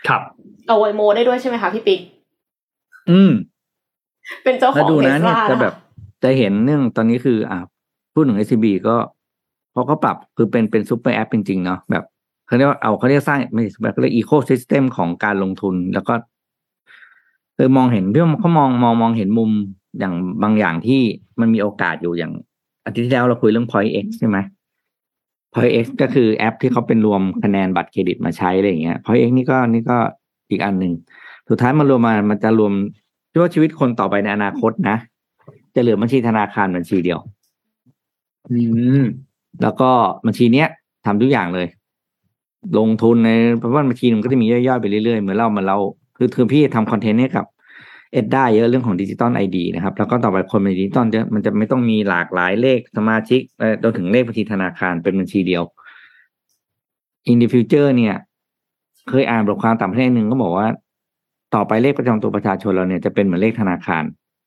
[0.09, 0.22] ครับ
[0.66, 3.30] เอาไวโมได้ด้วยใช่ไหมคะพี่ปิ๊กๆอืม
[4.45, 5.74] เป็นเจ้าขแล้วองดูเทนะสเนี่ยลาจะแบบ
[6.22, 7.59] จะเห็นเรื่องตอนนี้คือ อ่า
[8.14, 8.97] พูดถึง SCB ก็
[9.72, 12.05] เพราะเขาปรับคือเป็นเป็นซูเปอร์แอปจริงๆเนาะแบบ
[12.47, 16.14] เขาเรียกว่าเอาเขาเรียกสร้างไม่ใช่แบบเขาเรียกอีโคซิสเต็มของการลงทุน แล้วก็
[17.57, 19.51] คือมองเห็นพี่ว่าเขามองมองมองเห็นมุม
[19.99, 21.01] อย่างบางอย่างที่
[21.41, 22.33] มันมีโอกาสอยู่อย่าง
[22.85, 24.39] อาทิตย์ที่แล้วเราคุยเรื่อง Point X ใช่ไหม
[25.53, 29.97] Point X ก็คือแอปที่เขาเป็นรวมคะแนนบัตรเครดิตมาใช้อะไรอย่างเงี้ย Point X นี่ก็นี่ก็
[30.51, 30.93] อีกอันหนึ่ง
[31.49, 32.72] สุดท้ายมันรวมมามันจะรวม
[33.30, 34.97] ที่ว่าชีวิตคนต่อไปในอนาคตนะ
[35.74, 37.20] จะเหลือบัญชีธนาคารบัญชีเดียว
[38.51, 38.59] อื
[39.01, 39.03] ม
[39.62, 39.91] แล้วก็
[40.26, 40.68] บัญชีเนี้ย
[41.07, 41.68] ทำทุกอย่างเลย
[42.78, 45.78] ลงทุนในเพราะว่าบัญชีมันก็จะมีย่อยๆไปเรื่อยๆ เหมือนเราเหมือนเรา
[46.16, 47.45] คือคือพี่ทำคอนเทนต์ให้กับ
[48.12, 55.62] เอ็ดได้เยอะเรื่องของดิจิตอลไอดีนะครับ แล้วก็ต่อไปคนเป็นดิจิตอลจะมันจะไม่ต้องมีหลากหลายเลขสมาชิกเอ่อเราถึงเลขบัญชีธนาคารเป็นบัญชีเดียว
[57.30, 58.16] in the future เนี่ย
[59.08, 60.68] เคยอ่านบทความต่างประเทศหนึ่งก็บอกว่า
[61.54, 64.04] ต่อไปเลขประจำตัวประชาชนเราเนี่ยจะเป็นเหมือนเลขธนาคาร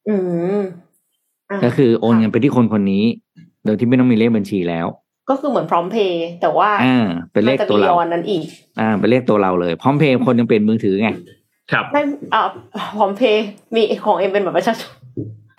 [0.10, 0.16] อื
[0.60, 3.04] มะก็คือโอนเงินไปที่คนคนนี้
[3.66, 4.88] โดยที่ไม่ต้องมีเลขบัญชีแล้ว
[5.30, 8.44] ก็คือเหมือนพร้อมเพย์แต่ว่าอ่าเป็นเลขมันจะตัวมีเราออนนั้นอีก
[8.80, 11.10] อ่า เป็นเลขตัวเราเลยพร้อมเพย์คนยังเป็นมือถือไง
[11.72, 12.02] ครับไม่
[12.34, 12.42] อ่า
[12.98, 13.46] พร้อมเพย์
[13.76, 14.92] มีของเอ็มเป็นแบบประชาชน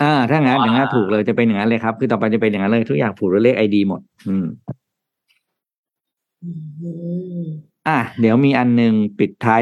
[0.03, 4.45] อ่าถ้างั้นอ่าอย่างนั้นถูกเลยจะเป็นอย่างนั้นเลยครับ คือต่อไปจะเป็นอย่างนั้นเลยทุกอย่างผูกด้วยเลขไอดีหมด อืม
[6.43, 6.49] อื
[7.41, 7.43] ม
[7.87, 9.61] อะเดี๋ยวมีอันหนึงปิดท้าย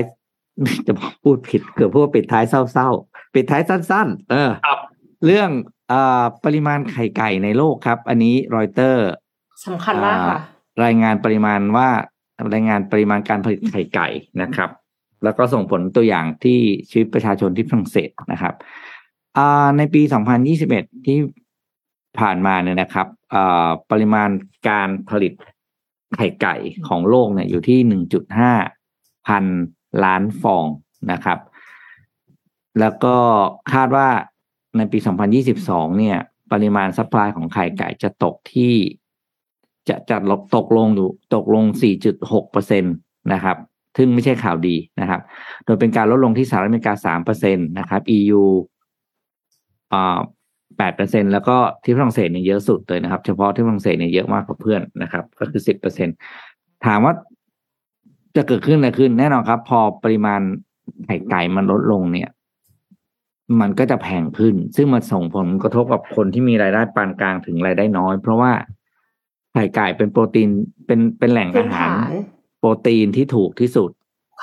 [0.88, 4.80] จะบอกพูดผิดเกือบพูดว่าปิดท้ายเศร้าๆปิดท้ายสั้น ๆ เออครับ
[5.26, 5.50] เรื่อง
[5.92, 9.06] อ่าปริมาณไข่ไก่ในโลกครับ อันนี้รอยเตอร์
[9.66, 10.40] สำคัญมากค่ะ
[10.84, 11.90] รายงานปริมาณว่า
[12.54, 14.08] รายงานปริมาณการผลิตไข่ไก่
[14.42, 14.70] นะครับ
[15.24, 16.60] แล้วก็ส่งผลตัวอย่างที่
[16.90, 18.54] ชีวิตประชาชนที่ฝรั่งเศสนะครับ
[19.38, 20.02] อ่าในปี
[20.54, 21.18] 2021 ที่
[22.20, 23.08] ผ่านมาเนี่ยนะครับ
[23.92, 24.30] ปริมาณ
[24.70, 25.34] การผลิต
[26.16, 26.56] ไข่ไก่
[26.88, 27.80] ของโลกเนี่ยอยู่ที่
[28.54, 29.46] 1.5 พัน
[30.04, 30.66] ล้านฟอง
[31.12, 31.40] นะครับ
[32.80, 33.16] แล้วก็
[33.74, 34.10] คาดว่า
[34.78, 34.98] ในปี
[35.48, 36.18] 2022 เนี่ย
[36.52, 38.74] ปริมาณ supply ของไข่ไก่จะตกที่
[39.88, 41.64] จะจะลดตกลงอยู่ตกลง
[42.10, 42.90] 4.6เปอร์เซ็นต์
[43.34, 43.58] นะครับ
[43.98, 45.22] ซึ่งไม่ใช่ข่าวดีนะครับ
[45.66, 48.44] โดยเป็นการลดลงที่สหรัฐอเมริกา3เปอร์เซ็นต์นะครับ EU
[49.94, 50.20] อ่า
[50.58, 56.10] 8เปอร์เซ็นต์แล้วก็ที่ฝรั่งเศสเนี่ยเยอะสุดเลยนะครับ เฉพาะที่ฝรั่งเศสเนี่ยเยอะมากกว่าเพื่อนนะครับ ก็คือ10เปอร์เซ็น
[56.86, 57.14] ถามว่า
[58.36, 60.42] จะเกิดขึ้นอะไรขึ้น แน่นอนครับ พอปริมาณ
[61.06, 62.30] ไข่ไก่มันลดลงเนี่ย
[63.62, 68.52] มันก็จะแพงขึ้น ซึ่งมันส่งผลกระทบกับคนที่มีรายได้ปานกลางถึงรายได้น้อย เพราะว่า
[69.54, 70.50] ไข่ไก่เป็นโปรตีน
[70.86, 71.90] เป็นเป็นแหล่งอาหาร
[72.66, 73.92] โปรตีนที่ถูกที่สุด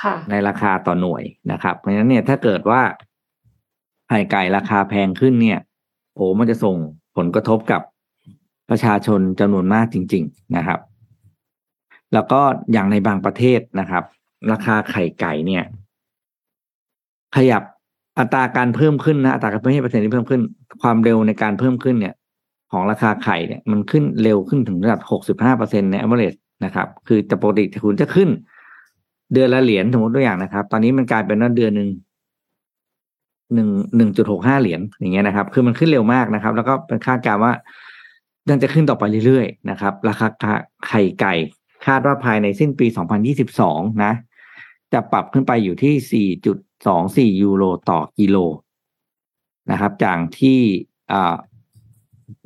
[0.03, 2.83] ค่ะในราคาต่อหน่วยนะครับ เพราะฉะนั้นเนี่ยถ้าเกิดว่า
[4.09, 5.59] ไข่ไก่ราคาแพงขึ้นเนี่ย
[6.15, 6.77] โอ้มันจะส่ง
[7.17, 7.83] ผลกระทบกับ
[8.71, 10.81] ประชาชนจำนวนมากจริง ๆนะครับ
[12.13, 12.41] แล้วก็
[12.73, 14.05] อย่างในบางประเทศนะครับ
[14.53, 15.65] ราคาไข่ไก่เนี่ย
[17.37, 17.63] ขยับ
[18.19, 20.43] อัตราการเพิ่มขึ้นนะอัตราการเพิ่มให้เปอร์เซ็นต์ที่เพิ่มขึ้น
[20.83, 22.15] ความเร็วในการเพิ่มขึ้นเนี่ย
[22.73, 28.29] ของราคาไข่เนี่ย มันขึ้นเร็วขึ้นถึงระดับหกสิบห้าเปอร์เซ็นต์ใน average นะครับ คือจะปกติคุณจะขึ้น
[29.33, 31.89] เดือนละเหรียญสมมติตัวอย่างนะครับ ตอนนี้มันกลายเป็นว่าเดือนหนึ่ง
[33.55, 37.53] หนึ่งหนึ่งจุดหกห้าเหรียญอย่างเงี้ยนะครับ คือมันขึ้นเร็วมากนะครับ แล้วก็เป็นคาดการณ์ว่า
[38.51, 40.27] ยังจะขึ้นต่อไปเรื่อยๆนะครับ ราคา
[40.87, 41.35] ไข่ไก่
[41.87, 42.87] คาดว่าภายในสิ้นปี
[43.45, 44.13] 2022 นะ
[44.93, 46.27] จะปรับขึ้นไปอยู่ที่
[47.37, 48.37] 4.24 ยูโรต่อกิโล
[49.71, 50.61] นะครับ จากที่
[51.13, 51.37] อ่า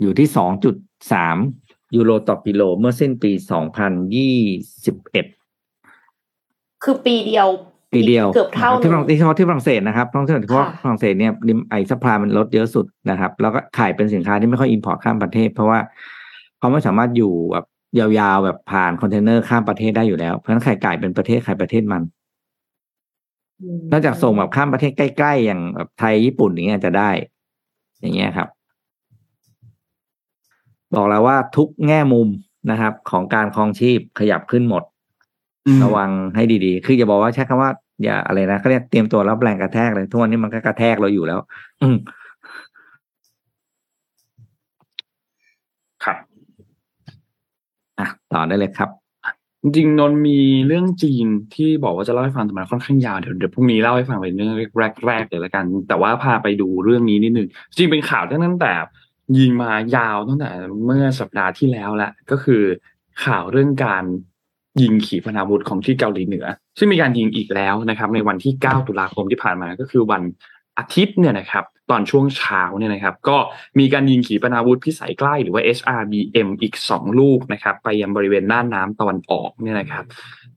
[0.01, 0.29] อยู่ที่
[1.05, 3.37] 2.3 ยูโรต่อกิโลเมื่อสิ้นปี2021
[6.85, 7.49] คือปีเดียว
[7.93, 15.79] ปีเดียวเกือบเท่าที่ฝหรั่นึ่งงที่เฉพาะที่ฝรั่งเศสนะครับต้องเฉพาะค่ะฝรั่งเศสเนี่ยริมไอซัพพลายมันลดเยอะสุดนะครับ แล้วก็ขายเป็นสินค้าที่ไม่ค่อยอินพอร์ตข้ามประเทศ เพราะว่า
[16.59, 17.65] เขาไม่สามารถอยู่แบบ
[17.99, 22.03] ยาวๆแบบผ่านคอนเทนเนอร์ข้ามประเทศได้อยู่แล้ว เพราะฉะนั้นไข่ไก่เป็นประเทศไข่ประเทศมัน
[23.91, 27.11] นอกจากส่งแบบข้ามประเทศใกล้ๆอย่างแบบไทยญี่ปุ่นอย่างเงี้ยจะได้
[28.01, 28.49] อย่างเงี้ยครับ
[30.95, 32.29] บอกแล้วว่าทุกแง่มุม
[32.71, 34.83] นะครับ ของการครองชีพขยับขึ้นหมด
[35.85, 37.71] ระวังให้ดีๆ คืออย่าบอกว่าใช้คำว่า
[38.05, 41.41] อย่าอะไรนะเขาเรียกเตรียมตัวรับแรงกระแทกเลยทุกวันนี้มันก็กระแทกเราอยู่แล้ว
[41.83, 41.97] อืม
[46.05, 46.17] ครับ
[47.99, 48.91] อะต่อได้เลยครับ
[49.63, 54.53] จริงๆนนท์มีเรื่องจีนที่บอกว่าจะเล่าให้ฟังแต่มันค่อนข้างยาวเดี๋ยวเดี๋ยวพรุ่งนี้เล่าให้ฟังเป็นเรื่อง
[55.07, 58.73] แรกๆเลยละกัน แต่ว่าพาไปดูเรื่องนี้นิดนึงจริงเป็นข่าวตั้งแต่
[59.39, 60.51] ยิงมายาวตั้งแต่
[60.85, 62.63] เมื่อสัปดาห์ที่แล้วแหละก็คือ
[63.25, 64.05] ข่าวเรื่องการ
[64.83, 66.47] ยิงขีปนาวุธของที่เกาหลีเหนือ
[66.79, 70.23] ซึ่งมีการยิงอีกแล้วนะครับ ในวันที่ 9 ตุลาคมที่ผ่านมาก็คือวัน
[70.79, 73.37] อาทิตย์เนี่ยนะครับ ตอนช่วงเช้าเนี่ยนะครับ ก็
[73.79, 80.05] มีการยิงขีปนาวุธพิสัยใกล้หรือว่า HRBM อีก 2 ลูกนะครับ ไปยังบริเวณน่านน้ำตะวันออกเนี่ยนะครับ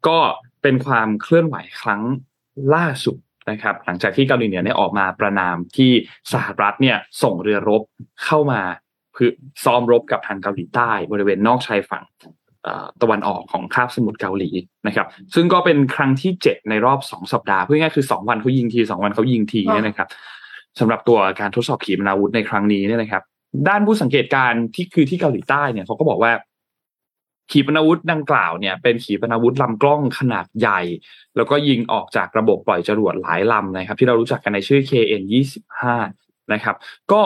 [0.07, 0.17] ก็
[0.61, 2.01] เป็นความเคลื่อนไหวครั้ง
[2.75, 3.17] ล่าสุด
[3.49, 5.91] นะครับหลังจากที่เกาหลีเหนือเนี่ยออกมาประนามที่
[6.33, 7.81] สหรัฐเนี่ยส่งเรือรบ
[8.25, 8.61] เข้ามา
[9.13, 9.31] เพื่อ
[9.63, 12.05] ซ้อมรบกับทางเกาหลีใต้ บริเวณนอกชายฝั่ง
[12.63, 14.49] เอ่อตะวันออกของคาบสมุทรเกาหลี
[14.87, 20.07] นะครับ ซึ่งก็เป็นครั้งที่เจ็ดในรอบสองสัปดาห์พูดง่ายๆคือสองวันเขายิงทีสองวันเขายิงทีเนี่ยนะครับ
[20.79, 23.23] สำหรับตัวการทดสอบขีปนาวุธในครั้งนี้เนี่ยนะครับ
[23.67, 26.31] ด้านผู้สังเกตการณ์ที่คือที่เกาหลีใต้เนี่ยเขาก็บอกว่า
[27.51, 30.81] ขีปนาวุธดังกล่าวเนี่ยเป็นขีปนาวุธลำกล้องขนาดใหญ่
[31.35, 35.23] แล้วก็ยิงออกจากระบบปล่อยจรวดหลายลำนะครับ ที่เรารู้จักกันในชื่อ KN
[35.87, 36.75] 25 นะครับ
[37.11, 37.21] ก็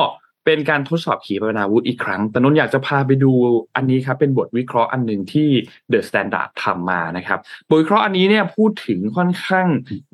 [0.45, 3.31] เป็นการทดสอบขีปนาวุธอีกครั้ง แต่นนท์อยากจะพาไปดู
[3.75, 5.49] อันนี้ครับ เป็นบทวิเคราะห์อันหนึ่งที่
[5.91, 9.67] The Standard ทำมานะครับ บทวิเคราะห์อันนี้เนี่ยพูดถึงค่อนข้าง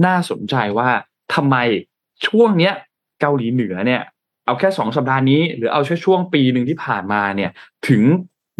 [0.05, 0.89] น่าสนใจว่า
[1.35, 1.55] ทำไม
[2.27, 2.73] ช่วงเนี้ย
[3.21, 4.01] เกาหลีเหนือเนี่ย
[4.45, 7.51] เอาแค่สองสัปดาห์นี้ หรือเอาแค่ช่วงปีหนึ่งที่ผ่านมาเนี่ย
[7.87, 8.03] ถึง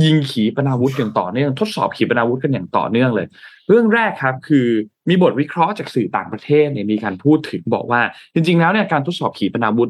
[0.04, 3.28] ยิงขีปนาวุธอย่างต่อเนื่องทดสอบขีปนาวุธกันอย่างต่อเนื่องเลย
[3.68, 4.68] เรื่องแรกครับคือ
[5.10, 8.02] มีบทวิเคราะห์จากสื่อต่างประเทศเนี่ยมีการพูดถึงบอกว่า
[8.34, 9.90] จริง ๆ แล้วเนี่ยการทดสอบขีปนาวุธ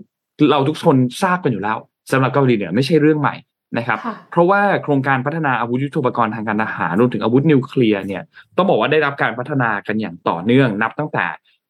[0.52, 1.78] เราทุกคนทราบกันอยู่แล้ว
[2.12, 3.36] สำหรับเกาหลีเหนือไม่ใช่เรื่องใหม่
[3.78, 8.24] นะครับค่ะเพราะว่าโครงการพัฒนาอาวุธยุทโธปกรณ์ทางการทหารรวมถึงอาวุธนิวเคลียร์เนี่ย
[8.58, 11.26] ต้องบอกว่าได้รับการพัฒนากันอย่างต่อเนื่อง นับตั้งแต่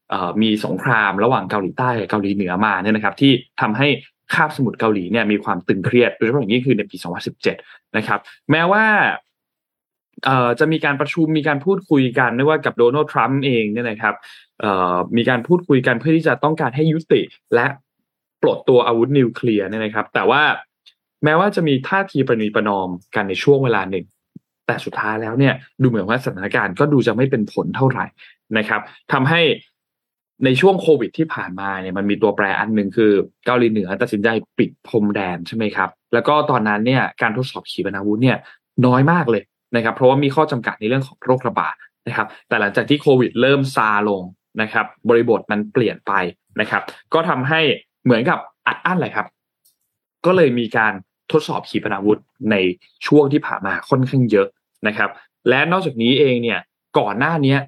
[0.09, 3.31] เอ่อมีสงครามระหว่างเกาหลีใต้กับเกาหลีเหนือมาเนี่ยนะครับที่
[3.61, 3.87] ทำให้
[4.33, 6.97] คาบสมุทรเกาหลีเนี่ยมีความตึงเครียดโดยเฉพาะอย่างยิ่งคือในปี
[7.45, 8.19] 2017 นะครับ
[8.51, 8.85] แม้ว่า
[10.59, 14.15] จะมีการประชุมมีการพูดคุยกันไม่ว่ากับโดนัลด์ทรัมป์เองเนี่ยนะครับ
[15.17, 17.21] มีการพูดคุยกันเพื่อที่จะต้องการให้ยุติ
[17.55, 17.65] และ
[18.41, 20.43] ปลดตัวอาวุธนิวเคลียร์เนี่ยนะครับ แต่ว่า
[21.23, 24.05] แม้ว่าจะมีท่าทีประนีประนอมกันในช่วงเวลาหนึ่ง
[24.67, 28.05] แต่สุดท้ายแล้วเนี่ยดูเหมือนว่าสถานการณ์ก็ดูจะไม่เป็นผลเท่าไหร่
[28.57, 28.81] นะครับ
[29.13, 29.41] ทำให้
[30.45, 33.11] ในช่วงโควิดที่ผ่านมาเนี่ยมันมีตัวแปรอันหนึ่งคือ
[33.45, 38.37] เกาหลีเหนือตัดสินใจปิดพรมแดนใช่ไหมครับ แล้วก็ตอนนั้นเนี่ยการทดสอบขีปนาวุธเนี่ย
[38.85, 39.43] น้อยมากเลย
[39.75, 41.75] นะครับ เพราะว่ามีข้อจำกัดในเรื่องของโรคระบาด
[42.07, 44.23] นะครับ แต่หลังจากที่โควิดเริ่มซาลง
[44.61, 46.13] นะครับ บริบทมันเปลี่ยนไป
[46.61, 46.81] นะครับ
[47.13, 47.61] ก็ทำให้
[48.03, 49.27] เหมือนกับอัดอั้นเลยครับ
[50.25, 50.93] ก็เลยมีการ
[51.31, 52.19] ทดสอบขีปนาวุธ
[52.51, 52.55] ใน
[53.07, 54.47] ช่วงที่ผ่านมาค่อนข้างเยอะ
[54.87, 55.09] นะครับ
[55.49, 56.59] และนอกจากนี้เองเนี่ย
[56.99, 57.59] ก่อนหน้าเนี้ย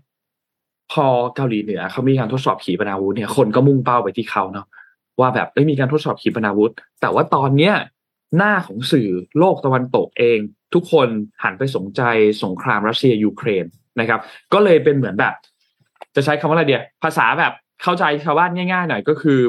[0.92, 4.66] พอเกาหลีเหนือเขามีการทดสอบขีปนาวุธเนี่ยคนก็มุ่งเป้าไปที่เขาเนาะ
[5.20, 7.74] ว่าแบบเอ้มีการทดสอบขีปนาวุธ แต่ว่าตอนเนี้ย
[8.38, 10.40] หน้าของสื่อโลกตะวันตกเอง
[10.74, 11.08] ทุกคน
[11.44, 12.02] หันไปสนใจ
[12.44, 13.66] สงครามรัสเซียยูเครน
[14.00, 14.20] นะครับ
[14.54, 15.34] ก็เลยเป็นเหมือนแบบ
[16.16, 19.40] จะใช้คำว่าอะไรเดียภาษาแบบเข้าใจชาวบ้านง่ายๆหน่อยก็คือ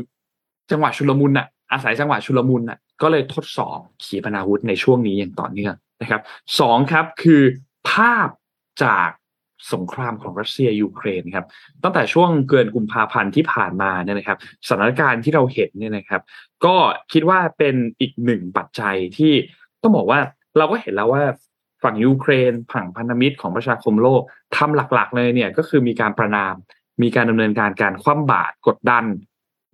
[0.70, 6.20] จังหวะชุลมุนน่ะ อาศัยจังหวะชุลมุนน่ะก็เลยทดสอบขีปนาวุธในช่วงนี้อย่างต่อเนื่องนะครับ
[6.61, 7.43] สองครับคือ
[7.90, 8.28] ภาพ
[8.84, 9.09] จาก
[9.72, 11.46] สงครามของรัสเซียยูเครนครับ
[11.82, 14.38] ตั้งแต่ช่วงเกินกุมภาพันธ์ที่ผ่านมาเนี่ยนะครับ
[14.68, 16.22] สถานการณ์ที่เราเห็นเนี่ยนะครับ
[16.64, 16.76] ก็
[17.12, 19.32] คิดว่าเป็นอีกหนึ่งปัจจัยที่
[19.82, 20.20] ต้องบอกว่า
[20.58, 21.22] เราก็เห็นแล้วว่า
[21.82, 24.22] ฝั่งยูเครนฝั่งพันธมิตรของประชาคมโลก
[24.56, 26.54] ทำหลักๆ เลยเนี่ยก็คือมีการประนาม
[27.02, 29.04] มีการดำเนินการการคว่ำบาตรกดดัน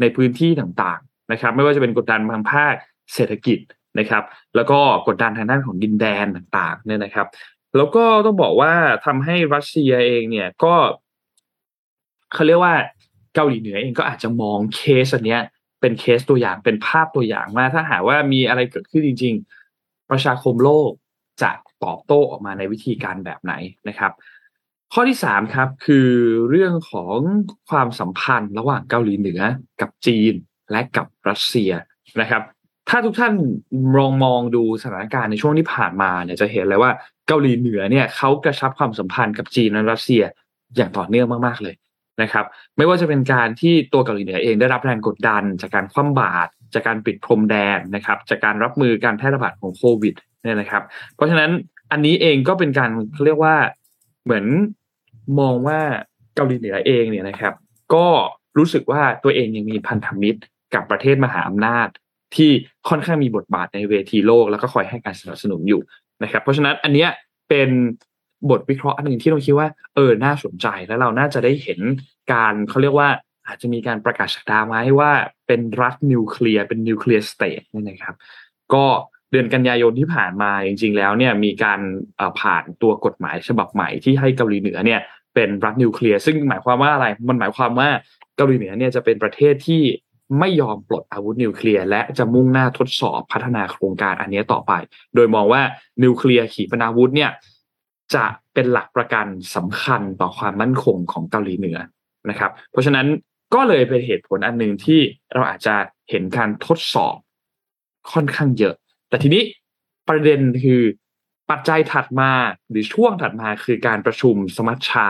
[0.00, 2.74] ในพื้นที่ต่างๆนะครับ ไม่ว่าจะเป็นกดดันทางภาค
[3.14, 3.58] เศรษฐกิจ
[3.98, 4.24] นะครับ
[4.56, 4.78] แล้วก็
[5.08, 7.26] กดดันทางด้านของดินแดนต่างๆเนี่ยนะครับ
[7.76, 8.72] แล้วก็ต้องบอกว่า
[9.06, 10.74] ทำให้รัสเซียเองเนี่ยก็
[12.32, 12.76] เขาเรียกว่า
[13.34, 15.42] เกาหลีเหนือเองก็อาจจะมองเคสอันเนี้ย
[15.80, 19.34] เป็นเคสตัวอย่างเป็นภาพตัวอย่างว่าถ้าหากว่ามีอะไรเกิดขึ้นจริง
[19.72, 20.90] ๆ ประชาคมโลก
[21.42, 21.50] จะ
[21.84, 23.54] ตอบโต้ออกมาในวิธีการแบบไหน
[23.88, 24.12] นะครับ
[24.92, 26.08] ข้อที่สามครับคือ
[26.50, 27.16] เรื่องของ
[27.70, 29.40] ความสัมพันธ์ระหว่างเกาหลีเหนือ
[29.80, 30.34] กับจีน
[30.70, 31.72] และกับรัสเซีย
[32.20, 32.42] นะครับ
[32.88, 33.32] ถ้าทุกท่าน
[33.98, 36.92] ลองมองดูสถานการณ์ในช่วงที่ผ่านมาเนี่ยจะเห็นเลยว่า
[37.28, 40.22] เกาหลีเหนือเนี่ยเขากระชับความสัมพันธ์กับจีนและรัสเซีย
[40.76, 41.74] อย่างต่อเนื่องมากๆเลย
[42.22, 42.44] นะครับ
[42.76, 50.82] ไม่ว่าจะเป็นการที่ตัวเกาหลีเหนือเองได้รับแรงกดดัน จากการคว่ำบาตรจากการปิดพรมแดนนะครับจากการรับมือการแพร่ระบาดของโควิดเนี่ยนะครับ
[51.14, 51.50] เพราะฉะนั้น
[51.92, 53.56] อันนี้เองก็เป็นการเขาเรียกว่า
[54.24, 54.44] เหมือน
[55.40, 55.80] มองว่า
[56.34, 57.54] เกาหลีเหนือเองเนี่ยนะครับ
[57.94, 58.06] ก็
[58.58, 60.40] รู้สึกว่าตัวเองยังมีพันธมิตร
[60.74, 61.88] กับประเทศมหาอำนาจ
[62.36, 62.50] ที่
[62.88, 65.80] ค่อนข้างมีบทบาทในเวทีโลก แล้วก็คอยให้การสนับสนุนอยู่
[66.22, 67.10] นะครับ เพราะฉะนั้นอันเนี้ย
[67.48, 67.70] เป็น
[68.50, 71.80] บทวิเคราะห์อันหนึ่งที่เราคิดว่าเออน่าสนใจแล้วเราน่าจะได้เห็น
[72.32, 73.08] การเขาเรียกว่า
[73.46, 75.10] อาจจะมีการประกาศศักดาไหมว่า
[75.46, 78.16] เป็นรัฐนิวเคลียร์เป็น nuclear state นี่นะครับ
[78.74, 78.84] ก็
[79.30, 81.80] เดือนกันยายนที่ผ่านมาจริง ๆ แล้วเนี่ยมีการ
[82.40, 85.00] ผ่านตัวกฎหมายฉบับใหม่ที่ให้เกาหลีเหนือเนี่ย
[85.34, 87.88] เป็นรัฐนิวเคลียร์ซึ่งหมายความว่าอะไรมันหมายความว่า
[88.36, 89.82] เกาหลีเหนือเนี่ยจะเป็นประเทศที่
[90.38, 94.72] ไม่ยอมปลดอาวุธนิวเคลียร์และจะมุ่งหน้าทดสอบพัฒนาโครงการอันนี้ต่อไป
[95.14, 95.62] โดยมองว่า
[96.02, 97.30] นิวเคลียร์ขีปนาวุธเนี่ย
[98.14, 98.24] จะ
[98.54, 99.26] เป็นหลักประกัน
[99.56, 101.78] สำคัญต่อความมั่นคงของเกาหลีเหนือ
[102.30, 103.06] นะครับ เพราะฉะนั้น
[103.54, 105.00] ก็เลยเป็นเหตุผลอันหนึ่งที่
[105.34, 105.76] เราอาจจะ
[106.10, 107.16] เห็นการทดสอบ
[108.12, 108.74] ค่อนข้างเยอะ
[109.08, 109.42] แต่ทีนี้
[110.08, 110.82] ประเด็นคือ
[111.50, 112.32] ปัจจัยถัดมา
[112.68, 115.08] หรือช่วงถัดมาคือการประชุมสมัชชา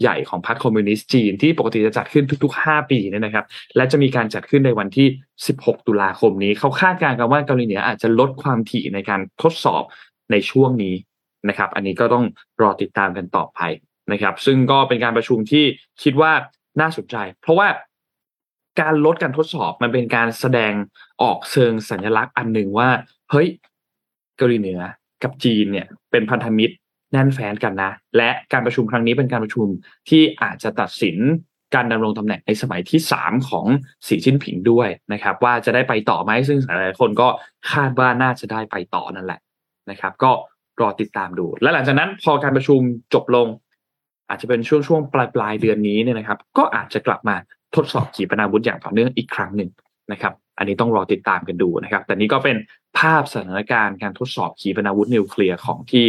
[0.00, 3.44] ใหญ่ของพรรคคอมมิวนิสต์จีนที่ปกติจะจัดขึ้นทุกๆ 5 ปีเนี่ยนะครับ
[3.76, 5.06] และจะมีการจัดขึ้นในวันที่
[5.46, 9.82] 16 ตุลาคมนี้ เขาคาดการณ์กันว่าเกาหลีเหนืออาจจะลดความถี่ในการทดสอบ
[10.30, 10.94] ในช่วงนี้
[11.48, 12.24] นะครับ อันนี้ก็ต้อง
[12.62, 13.60] รอติดตามกันต่อไป
[14.12, 15.64] นะครับ ซึ่งก็เป็นการประชุมที่
[16.02, 16.32] คิดว่า
[16.80, 17.68] น่าสนใจ เพราะว่า
[18.80, 20.72] การลดการทดสอบมันเป็นการแสดง
[21.22, 22.88] ออกเชิงสัญลักษณ์อันหนึ่งว่า
[23.30, 23.48] เฮ้ย
[24.36, 24.80] เกาหลีเหนือ
[25.22, 26.74] กับจีนเนี่ยเป็นพันธมิตร
[27.14, 29.66] แน่นแฟนกันนะ และการประชุมครั้งนี้เป็นการประชุม
[30.08, 31.16] ที่อาจจะตัดสิน
[31.74, 33.66] การดำรงตำแหน่งในสมัยที่สามของ
[34.06, 37.28] สีจิ้นผิงด้วยนะครับ ว่าจะได้ไปต่อไหมซึ่งหลายคนก็
[37.72, 39.40] คาดว่าน่าจะได้ไปต่อนั่นแหละ
[39.90, 40.30] นะครับ ก็
[40.80, 42.80] รอติดตามดู และหลังจากนั้นพอการประชุม
[43.14, 43.48] จบลง
[44.28, 47.36] อาจจะเป็นช่วงช่วงปลายปลายเดือนนี้เนี่ยนะครับ ก็อาจจะกลับมา
[47.74, 49.70] ทดสอบขีปนาวุธอย่างต่อเนื่องอีกครั้งหนึ่ง
[50.12, 52.56] นะครับ อันนี้ต้องรอติดตามกันดูนะครับ แต่นี้ก็เป็น
[52.98, 56.04] ภาพสถานการณ์การทดสอบขีปนาวุธนิวเคลียร์ของที่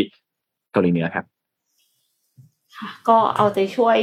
[0.76, 1.26] เกาหลีเหนือครับ
[3.10, 3.98] ก็เอาใจช่วย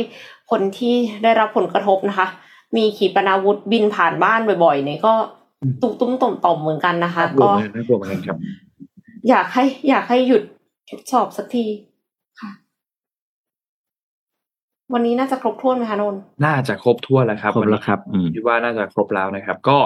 [0.50, 2.28] คนที่ได้รับผลกระทบนะคะ
[2.76, 5.14] มีขีปนาวุธบินผ่านบ้านบ่อยๆเนี่ยก็
[5.82, 8.36] ตุ้มตุ้มต่อมต่อมเหมือนกันนะคะ ก็น่ากลัวเหมือนกันครับ
[9.28, 10.42] อยากให้อยากให้หยุด
[10.90, 11.66] ทดสอบสักที
[12.40, 12.50] ค่ะ
[14.92, 17.98] วันนี้น่าจะครบถ้วนไหมคะนนน่าจะครบถ้วนแล้วครับครบแล้วครับ
[18.34, 19.78] คิดว่าน่าจะครบแล้วนะครับ ก็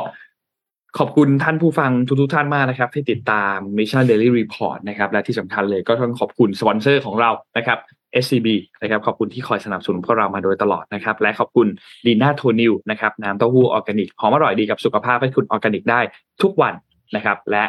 [0.99, 1.91] ขอบคุณท่านผู้ฟัง
[2.21, 7.79] ทุกๆท่านมากนะครับ ที่ติดตาม Mission Daily Report นะครับ และที่สำคัญเลยก็ต้องขอบคุณสปอนเซอร์ของเรานะครับ
[8.23, 8.49] SCB
[8.83, 11.67] นะครับขอบคุณที่คอยสนับสนุนพวกเรามาโดยตลอดนะครับ และขอบคุณ
[12.07, 16.01] ดีน่าโทนิวนะครับน้ำเต้าหู้ออร์แกนิกหอมอร่อยดีกับสุขภาพให้คุณออร์แกนิกได้
[16.43, 16.75] ทุกวัน
[17.17, 17.65] นะครับ และ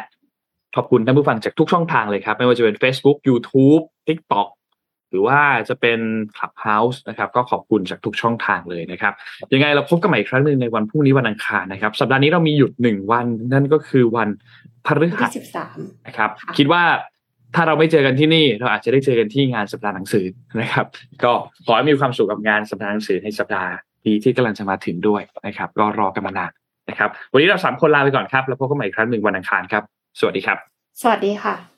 [0.76, 4.48] ขอบคุณท่านผู้ฟังจากทุกช่องทางเลยครับ ไม่ว่าจะเป็น Facebook YouTube TikTok
[5.10, 5.38] หรือว่า
[5.68, 6.00] จะเป็น
[6.36, 9.12] Clubhouse นะครับ ก็ขอบคุณจากทุกช่องทางเลยนะครับ
[9.52, 14.28] ยังไงเราพบกันใหม่อีกครั้งหนึ่งในวันพรุ่งนี้วันอังคารนะครับ สัปดาห์นี้เรามีหยุดหนึ่งวัน นั่นก็คือวัน
[14.86, 15.30] พฤหัส
[16.06, 16.82] นะครับ คิดว่า
[17.54, 20.26] ถ้าเราไม่เจอกันที่นี่ เราอาจจะได้เจอกันที่งานสัปดาห์หนังสือ
[20.60, 20.86] นะครับ
[21.24, 21.32] ก็
[21.66, 23.70] ขอให้มีความสุขกับงานสัปดาห์หนังสือในสัปดาห์
[24.06, 26.52] นี้ที่กำลังจะมาถึงด้วยนะครับ ก็รอกันมานาน
[26.90, 29.82] นะครับ วันนี้เราสามคนลาไปก่อนครับ แล้วพบกันใหม่อีกครั้งหนึ่งวันอังคารครับ
[30.18, 30.58] สวัสดีครับ
[31.02, 31.77] สวัสดีค่ะ